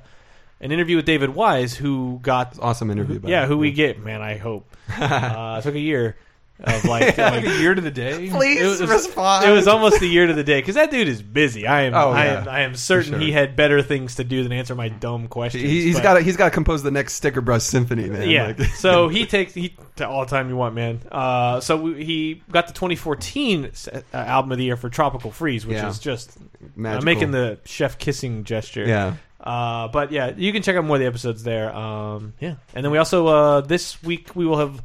an 0.60 0.72
interview 0.72 0.96
with 0.96 1.06
David 1.06 1.30
Wise, 1.34 1.74
who 1.74 2.18
got 2.22 2.58
Awesome 2.60 2.90
interview. 2.90 3.18
by 3.20 3.28
yeah, 3.30 3.42
the 3.42 3.46
who 3.48 3.58
we 3.58 3.72
get. 3.72 3.98
Man, 4.02 4.20
I 4.22 4.36
hope 4.36 4.70
uh, 4.98 5.56
it 5.58 5.62
took 5.62 5.74
a 5.74 5.80
year 5.80 6.16
of 6.62 6.84
like. 6.84 7.16
like 7.16 7.46
a 7.46 7.58
year 7.58 7.74
to 7.74 7.80
the 7.80 7.90
day. 7.90 8.28
Please 8.28 8.60
it 8.60 8.66
was, 8.66 8.82
respond. 8.82 9.46
It 9.48 9.50
was 9.52 9.66
almost 9.66 10.02
a 10.02 10.06
year 10.06 10.26
to 10.26 10.34
the 10.34 10.44
day 10.44 10.60
because 10.60 10.74
that 10.74 10.90
dude 10.90 11.08
is 11.08 11.22
busy. 11.22 11.66
I 11.66 11.82
am. 11.84 11.94
Oh, 11.94 12.10
I 12.10 12.24
yeah. 12.26 12.40
am. 12.42 12.48
I 12.48 12.60
am 12.60 12.74
certain 12.74 13.12
sure. 13.12 13.18
he 13.18 13.32
had 13.32 13.56
better 13.56 13.80
things 13.80 14.16
to 14.16 14.24
do 14.24 14.42
than 14.42 14.52
answer 14.52 14.74
my 14.74 14.90
dumb 14.90 15.28
questions. 15.28 15.64
He, 15.64 15.80
he's 15.84 15.94
but- 15.96 16.02
got 16.02 16.22
he's 16.22 16.36
got 16.36 16.44
to 16.46 16.50
compose 16.50 16.82
the 16.82 16.90
next 16.90 17.18
Stickerbush 17.22 17.62
Symphony, 17.62 18.10
man. 18.10 18.28
Yeah. 18.28 18.48
Like- 18.58 18.60
so 18.74 19.08
he 19.16 19.24
takes 19.24 19.54
he 19.54 19.74
to 19.96 20.06
all 20.06 20.26
the 20.26 20.30
time 20.30 20.50
you 20.50 20.56
want, 20.56 20.74
man. 20.74 21.00
Uh, 21.10 21.60
so 21.60 21.78
we, 21.78 22.04
he 22.04 22.42
got 22.50 22.66
the 22.66 22.74
2014 22.74 23.64
s- 23.64 23.88
uh, 23.88 24.02
album 24.12 24.52
of 24.52 24.58
the 24.58 24.64
year 24.64 24.76
for 24.76 24.90
Tropical 24.90 25.30
Freeze, 25.30 25.64
which 25.64 25.76
Yeah. 25.78 25.88
is 25.88 25.98
just 25.98 26.36
Magical. 26.76 26.98
I'm 26.98 27.04
making 27.06 27.30
the 27.30 27.58
chef 27.64 27.96
kissing 27.96 28.44
gesture. 28.44 28.84
yeah. 28.86 29.14
Uh, 29.42 29.88
but 29.88 30.12
yeah, 30.12 30.32
you 30.36 30.52
can 30.52 30.62
check 30.62 30.76
out 30.76 30.84
more 30.84 30.96
of 30.96 31.00
the 31.00 31.06
episodes 31.06 31.42
there. 31.42 31.74
Um, 31.74 32.34
yeah, 32.40 32.56
and 32.74 32.84
then 32.84 32.92
we 32.92 32.98
also 32.98 33.26
uh, 33.26 33.60
this 33.62 34.02
week 34.02 34.34
we 34.36 34.44
will 34.46 34.58
have 34.58 34.82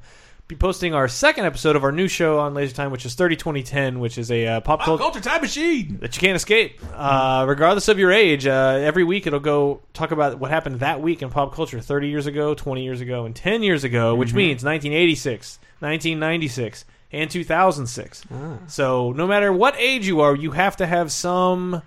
be 0.47 0.55
posting 0.55 0.93
our 0.93 1.07
second 1.07 1.45
episode 1.45 1.75
of 1.75 1.83
our 1.83 1.91
new 1.91 2.07
show 2.07 2.39
on 2.39 2.53
Laser 2.53 2.75
Time, 2.75 2.91
which 2.91 3.03
is 3.05 3.15
30 3.15 3.35
2010, 3.35 3.99
which 3.99 4.19
is 4.19 4.29
a 4.29 4.45
uh, 4.47 4.59
pop 4.61 4.79
Pop 4.79 4.85
culture 4.85 5.01
culture 5.01 5.19
time 5.19 5.41
machine. 5.41 5.97
that 6.01 6.15
you 6.15 6.19
can't 6.19 6.35
escape, 6.35 6.79
uh, 6.93 7.45
regardless 7.47 7.87
of 7.87 7.97
your 7.97 8.11
age. 8.11 8.45
Uh, 8.45 8.79
every 8.81 9.03
week 9.03 9.25
it'll 9.25 9.39
go 9.39 9.81
talk 9.93 10.11
about 10.11 10.39
what 10.39 10.51
happened 10.51 10.81
that 10.81 11.01
week 11.01 11.23
in 11.23 11.31
pop 11.31 11.53
culture 11.55 11.79
30 11.79 12.09
years 12.09 12.27
ago, 12.27 12.53
20 12.53 12.83
years 12.83 13.01
ago, 13.01 13.25
and 13.25 13.35
10 13.35 13.63
years 13.63 13.83
ago, 13.83 14.13
which 14.13 14.33
means 14.33 14.63
1986, 14.63 15.57
1996, 15.79 16.85
and 17.11 17.31
2006. 17.31 18.23
Ah. 18.31 18.57
So 18.67 19.13
no 19.13 19.25
matter 19.25 19.51
what 19.51 19.75
age 19.77 20.05
you 20.07 20.21
are, 20.21 20.35
you 20.35 20.51
have 20.51 20.77
to 20.77 20.85
have 20.85 21.11
some 21.11 21.81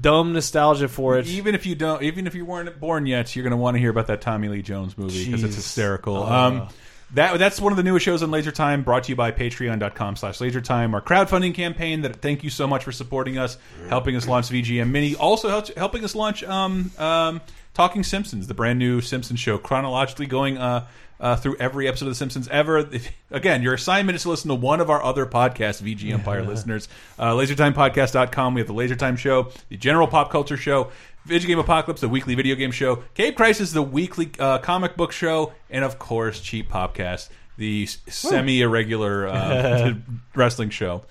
dumb 0.00 0.32
nostalgia 0.32 0.88
for 0.88 1.18
it. 1.18 1.26
Even 1.26 1.54
if 1.54 1.66
you 1.66 1.74
don't, 1.74 2.02
even 2.02 2.26
if 2.26 2.34
you 2.34 2.44
weren't 2.44 2.78
born 2.80 3.06
yet, 3.06 3.34
you're 3.34 3.42
going 3.42 3.50
to 3.50 3.56
want 3.56 3.74
to 3.74 3.78
hear 3.78 3.90
about 3.90 4.06
that 4.08 4.20
Tommy 4.20 4.48
Lee 4.48 4.62
Jones 4.62 4.96
movie 4.96 5.24
because 5.24 5.44
it's 5.44 5.56
hysterical. 5.56 6.22
Uh. 6.22 6.48
um, 6.48 6.68
that 7.12 7.38
that's 7.38 7.60
one 7.60 7.72
of 7.72 7.76
the 7.76 7.82
newest 7.82 8.04
shows 8.04 8.22
on 8.22 8.30
Laser 8.30 8.50
Time, 8.50 8.82
brought 8.82 9.04
to 9.04 9.10
you 9.10 9.16
by 9.16 9.30
Patreon.com 9.30 10.16
slash 10.16 10.40
Laser 10.40 10.60
Time, 10.60 10.94
our 10.94 11.00
crowdfunding 11.00 11.54
campaign. 11.54 12.02
That 12.02 12.16
thank 12.16 12.42
you 12.42 12.50
so 12.50 12.66
much 12.66 12.82
for 12.82 12.92
supporting 12.92 13.38
us, 13.38 13.56
helping 13.88 14.16
us 14.16 14.26
launch 14.26 14.48
VGM 14.48 14.90
Mini, 14.90 15.14
also 15.14 15.48
help, 15.48 15.68
helping 15.76 16.04
us 16.04 16.14
launch 16.14 16.42
um, 16.42 16.90
um, 16.98 17.40
Talking 17.72 18.02
Simpsons, 18.02 18.46
the 18.46 18.54
brand 18.54 18.78
new 18.78 19.00
Simpsons 19.00 19.38
show, 19.38 19.58
chronologically 19.58 20.26
going 20.26 20.58
uh, 20.58 20.86
uh, 21.24 21.34
through 21.36 21.56
every 21.56 21.88
episode 21.88 22.04
of 22.06 22.10
The 22.10 22.14
Simpsons 22.16 22.46
ever. 22.48 22.78
If, 22.78 23.10
again, 23.30 23.62
your 23.62 23.74
assignment 23.74 24.14
is 24.16 24.22
to 24.22 24.28
listen 24.30 24.48
to 24.50 24.54
one 24.54 24.80
of 24.80 24.90
our 24.90 25.02
other 25.02 25.26
podcasts, 25.26 25.82
VG 25.82 26.12
Empire 26.12 26.42
listeners. 26.44 26.86
Uh, 27.18 27.32
LaserTimePodcast.com. 27.32 28.54
We 28.54 28.60
have 28.60 28.68
the 28.68 28.74
Laser 28.74 28.94
Time 28.96 29.16
show, 29.16 29.50
the 29.68 29.76
General 29.76 30.06
Pop 30.06 30.30
Culture 30.30 30.56
show, 30.56 30.90
Video 31.24 31.48
Game 31.48 31.58
Apocalypse, 31.58 32.00
the 32.02 32.08
weekly 32.08 32.34
video 32.34 32.54
game 32.54 32.70
show, 32.70 33.02
Cape 33.14 33.36
Crisis, 33.36 33.72
the 33.72 33.82
weekly 33.82 34.30
uh, 34.38 34.58
comic 34.58 34.96
book 34.96 35.10
show, 35.12 35.52
and 35.70 35.82
of 35.84 35.98
course, 35.98 36.40
Cheap 36.40 36.68
Popcast, 36.70 37.30
the 37.56 37.86
semi 37.86 38.60
irregular 38.60 39.26
uh, 39.26 39.94
wrestling 40.34 40.68
show. 40.70 41.02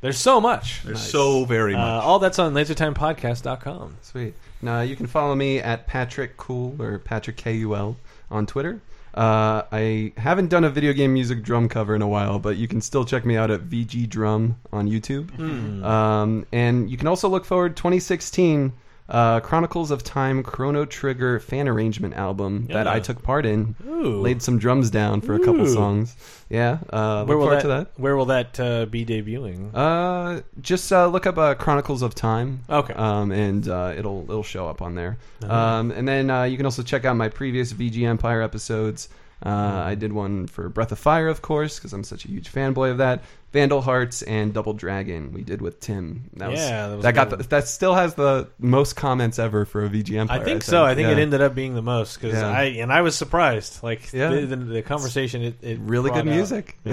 There's 0.00 0.16
so 0.16 0.40
much. 0.40 0.82
There's 0.84 1.00
so 1.02 1.44
very 1.44 1.74
Uh, 1.74 1.78
much. 1.78 2.04
all 2.04 2.18
that's 2.20 2.38
on 2.38 2.54
lasertimepodcast.com. 2.54 3.96
Sweet. 4.02 4.34
Now 4.62 4.80
you 4.80 4.96
can 4.96 5.06
follow 5.06 5.34
me 5.34 5.58
at 5.58 5.86
Patrick 5.86 6.36
Cool 6.36 6.80
or 6.80 6.98
Patrick 6.98 7.36
K 7.36 7.54
U 7.56 7.74
L 7.74 7.96
on 8.30 8.46
Twitter. 8.46 8.80
Uh, 9.18 9.66
I 9.72 10.12
haven't 10.16 10.46
done 10.46 10.62
a 10.62 10.70
video 10.70 10.92
game 10.92 11.12
music 11.12 11.42
drum 11.42 11.68
cover 11.68 11.96
in 11.96 12.02
a 12.02 12.06
while, 12.06 12.38
but 12.38 12.56
you 12.56 12.68
can 12.68 12.80
still 12.80 13.04
check 13.04 13.26
me 13.26 13.36
out 13.36 13.50
at 13.50 13.62
VG 13.62 14.08
Drum 14.08 14.60
on 14.72 14.88
YouTube. 14.88 15.32
Hmm. 15.32 15.84
Um, 15.84 16.46
and 16.52 16.88
you 16.88 16.96
can 16.96 17.08
also 17.08 17.28
look 17.28 17.44
forward 17.44 17.76
2016 17.76 18.72
uh, 19.08 19.40
Chronicles 19.40 19.90
of 19.90 20.04
Time 20.04 20.42
Chrono 20.42 20.84
Trigger 20.84 21.40
fan 21.40 21.66
arrangement 21.68 22.14
album 22.14 22.66
that 22.66 22.86
Yeah. 22.86 22.92
I 22.92 23.00
took 23.00 23.22
part 23.22 23.46
in. 23.46 23.74
Ooh. 23.86 24.20
Laid 24.20 24.42
some 24.42 24.58
drums 24.58 24.90
down 24.90 25.20
for 25.22 25.34
a 25.34 25.38
couple 25.38 25.62
Ooh. 25.62 25.74
songs. 25.74 26.14
Yeah. 26.50 26.78
Uh, 26.90 27.24
Where 27.24 27.36
look 27.36 27.38
will 27.38 27.46
forward 27.46 27.56
that, 27.56 27.62
to 27.62 27.68
that. 27.68 27.90
Where 27.96 28.16
will 28.16 28.26
that 28.26 28.60
uh, 28.60 28.86
be 28.86 29.04
debuting? 29.04 29.70
Uh, 29.74 30.42
just 30.60 30.92
uh, 30.92 31.06
look 31.06 31.26
up 31.26 31.38
uh, 31.38 31.54
Chronicles 31.54 32.02
of 32.02 32.14
Time. 32.14 32.60
Okay. 32.68 32.94
Um, 32.94 33.32
and 33.32 33.66
uh, 33.68 33.94
it'll 33.96 34.24
it'll 34.24 34.42
show 34.42 34.68
up 34.68 34.82
on 34.82 34.94
there. 34.94 35.18
Um, 35.42 35.90
and 35.90 36.06
then 36.06 36.30
uh, 36.30 36.42
you 36.44 36.56
can 36.56 36.66
also 36.66 36.82
check 36.82 37.04
out 37.04 37.16
my 37.16 37.28
previous 37.28 37.72
VG 37.72 38.06
Empire 38.06 38.42
episodes. 38.42 39.08
Uh, 39.44 39.50
I 39.86 39.94
did 39.94 40.12
one 40.12 40.46
for 40.48 40.68
Breath 40.68 40.90
of 40.90 40.98
Fire, 40.98 41.28
of 41.28 41.42
course, 41.42 41.78
because 41.78 41.92
I'm 41.92 42.02
such 42.02 42.24
a 42.24 42.28
huge 42.28 42.52
fanboy 42.52 42.90
of 42.90 42.98
that. 42.98 43.22
Vandal 43.52 43.80
Hearts 43.80 44.20
and 44.22 44.52
Double 44.52 44.74
Dragon 44.74 45.32
we 45.32 45.42
did 45.42 45.62
with 45.62 45.80
Tim. 45.80 46.28
That 46.34 46.50
was, 46.50 46.58
Yeah, 46.60 46.88
that 46.88 46.94
was 46.96 47.02
that 47.04 47.14
got 47.14 47.30
the, 47.30 47.36
that 47.36 47.66
still 47.66 47.94
has 47.94 48.14
the 48.14 48.48
most 48.58 48.94
comments 48.96 49.38
ever 49.38 49.64
for 49.64 49.84
a 49.84 49.88
VG 49.88 50.18
Empire. 50.18 50.40
I 50.40 50.44
think 50.44 50.62
so. 50.62 50.84
I 50.84 50.94
think 50.94 51.06
Yeah. 51.06 51.12
it 51.12 51.18
ended 51.20 51.40
up 51.40 51.54
being 51.54 51.74
the 51.74 51.80
most 51.80 52.20
because 52.20 52.34
Yeah. 52.34 52.46
I 52.50 52.64
and 52.64 52.92
I 52.92 53.00
was 53.00 53.16
surprised. 53.16 53.82
Like 53.82 54.12
Yeah. 54.12 54.28
the, 54.30 54.44
the, 54.44 54.56
the 54.56 54.82
conversation, 54.82 55.40
it, 55.42 55.54
it 55.62 55.78
really 55.80 56.10
good 56.10 56.18
out. 56.20 56.26
music. 56.26 56.76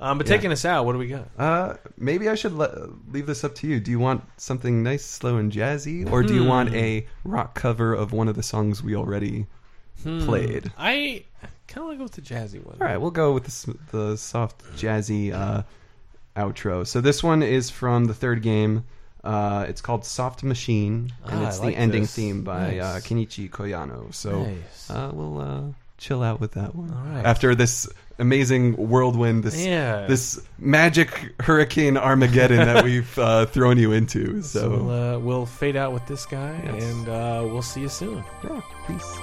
Um, 0.00 0.18
but 0.18 0.26
taking 0.26 0.50
us 0.50 0.64
out, 0.64 0.84
what 0.86 0.92
do 0.94 0.98
we 0.98 1.06
got? 1.06 1.28
Uh, 1.38 1.74
maybe 1.96 2.28
I 2.28 2.34
should 2.34 2.52
le- 2.52 2.88
leave 3.12 3.26
this 3.26 3.44
up 3.44 3.54
to 3.56 3.68
you. 3.68 3.78
Do 3.78 3.92
you 3.92 4.00
want 4.00 4.24
something 4.36 4.82
nice, 4.82 5.04
slow, 5.04 5.36
and 5.36 5.52
jazzy, 5.52 6.10
or 6.10 6.24
do 6.24 6.34
you 6.34 6.42
want 6.44 6.70
Hmm. 6.70 6.74
a 6.74 7.06
rock 7.22 7.54
cover 7.54 7.94
of 7.94 8.12
one 8.12 8.26
of 8.26 8.34
the 8.34 8.42
songs 8.42 8.82
we 8.82 8.96
already 8.96 9.46
played? 10.04 10.72
I 10.78 11.24
kind 11.68 11.78
of 11.78 11.84
want 11.84 11.92
to 11.94 11.98
go 11.98 12.02
with 12.04 12.12
the 12.12 12.22
jazzy 12.22 12.64
one. 12.64 12.76
All 12.80 12.86
right, 12.86 12.96
we'll 13.00 13.10
go 13.10 13.32
with 13.32 13.44
the, 13.44 13.76
the 13.96 14.16
soft, 14.16 14.62
jazzy 14.76 15.32
uh, 15.32 15.62
outro. 16.36 16.86
So 16.86 17.00
this 17.00 17.22
one 17.22 17.42
is 17.42 17.70
from 17.70 18.04
the 18.06 18.14
third 18.14 18.42
game. 18.42 18.84
Uh, 19.24 19.66
it's 19.68 19.80
called 19.80 20.04
Soft 20.04 20.42
Machine, 20.42 21.12
and 21.26 21.44
Ah, 21.44 21.48
it's 21.48 21.60
I 21.60 21.64
like 21.66 21.74
the 21.74 21.80
ending 21.80 22.02
this. 22.02 22.14
theme 22.14 22.42
by 22.42 22.78
uh, 22.78 22.98
Kenichi 23.00 23.48
Koyano. 23.48 24.12
So 24.12 24.42
Nice. 24.44 24.90
uh, 24.90 25.10
we'll 25.14 25.38
uh, 25.40 25.62
chill 25.96 26.24
out 26.24 26.40
with 26.40 26.52
that 26.52 26.74
one. 26.74 26.90
All 26.92 27.14
right. 27.14 27.24
After 27.24 27.54
this 27.54 27.88
amazing 28.18 28.72
whirlwind, 28.74 29.44
this 29.44 29.64
Yeah. 29.64 30.06
this 30.08 30.40
magic 30.58 31.34
hurricane 31.40 31.96
Armageddon 31.96 32.58
that 32.58 32.82
we've 32.88 33.16
uh, 33.16 33.46
thrown 33.46 33.78
you 33.78 33.92
into. 33.92 34.42
So 34.42 34.58
So, 34.60 34.70
we'll, 34.70 34.90
uh, 34.90 35.18
we'll 35.20 35.46
fade 35.46 35.76
out 35.76 35.92
with 35.92 36.04
this 36.08 36.26
guy, 36.26 36.60
Yes. 36.64 36.82
and 36.82 37.08
uh, 37.08 37.42
we'll 37.44 37.62
see 37.62 37.82
you 37.82 37.88
soon. 37.88 38.24
yeah, 38.42 38.60
peace. 38.88 39.16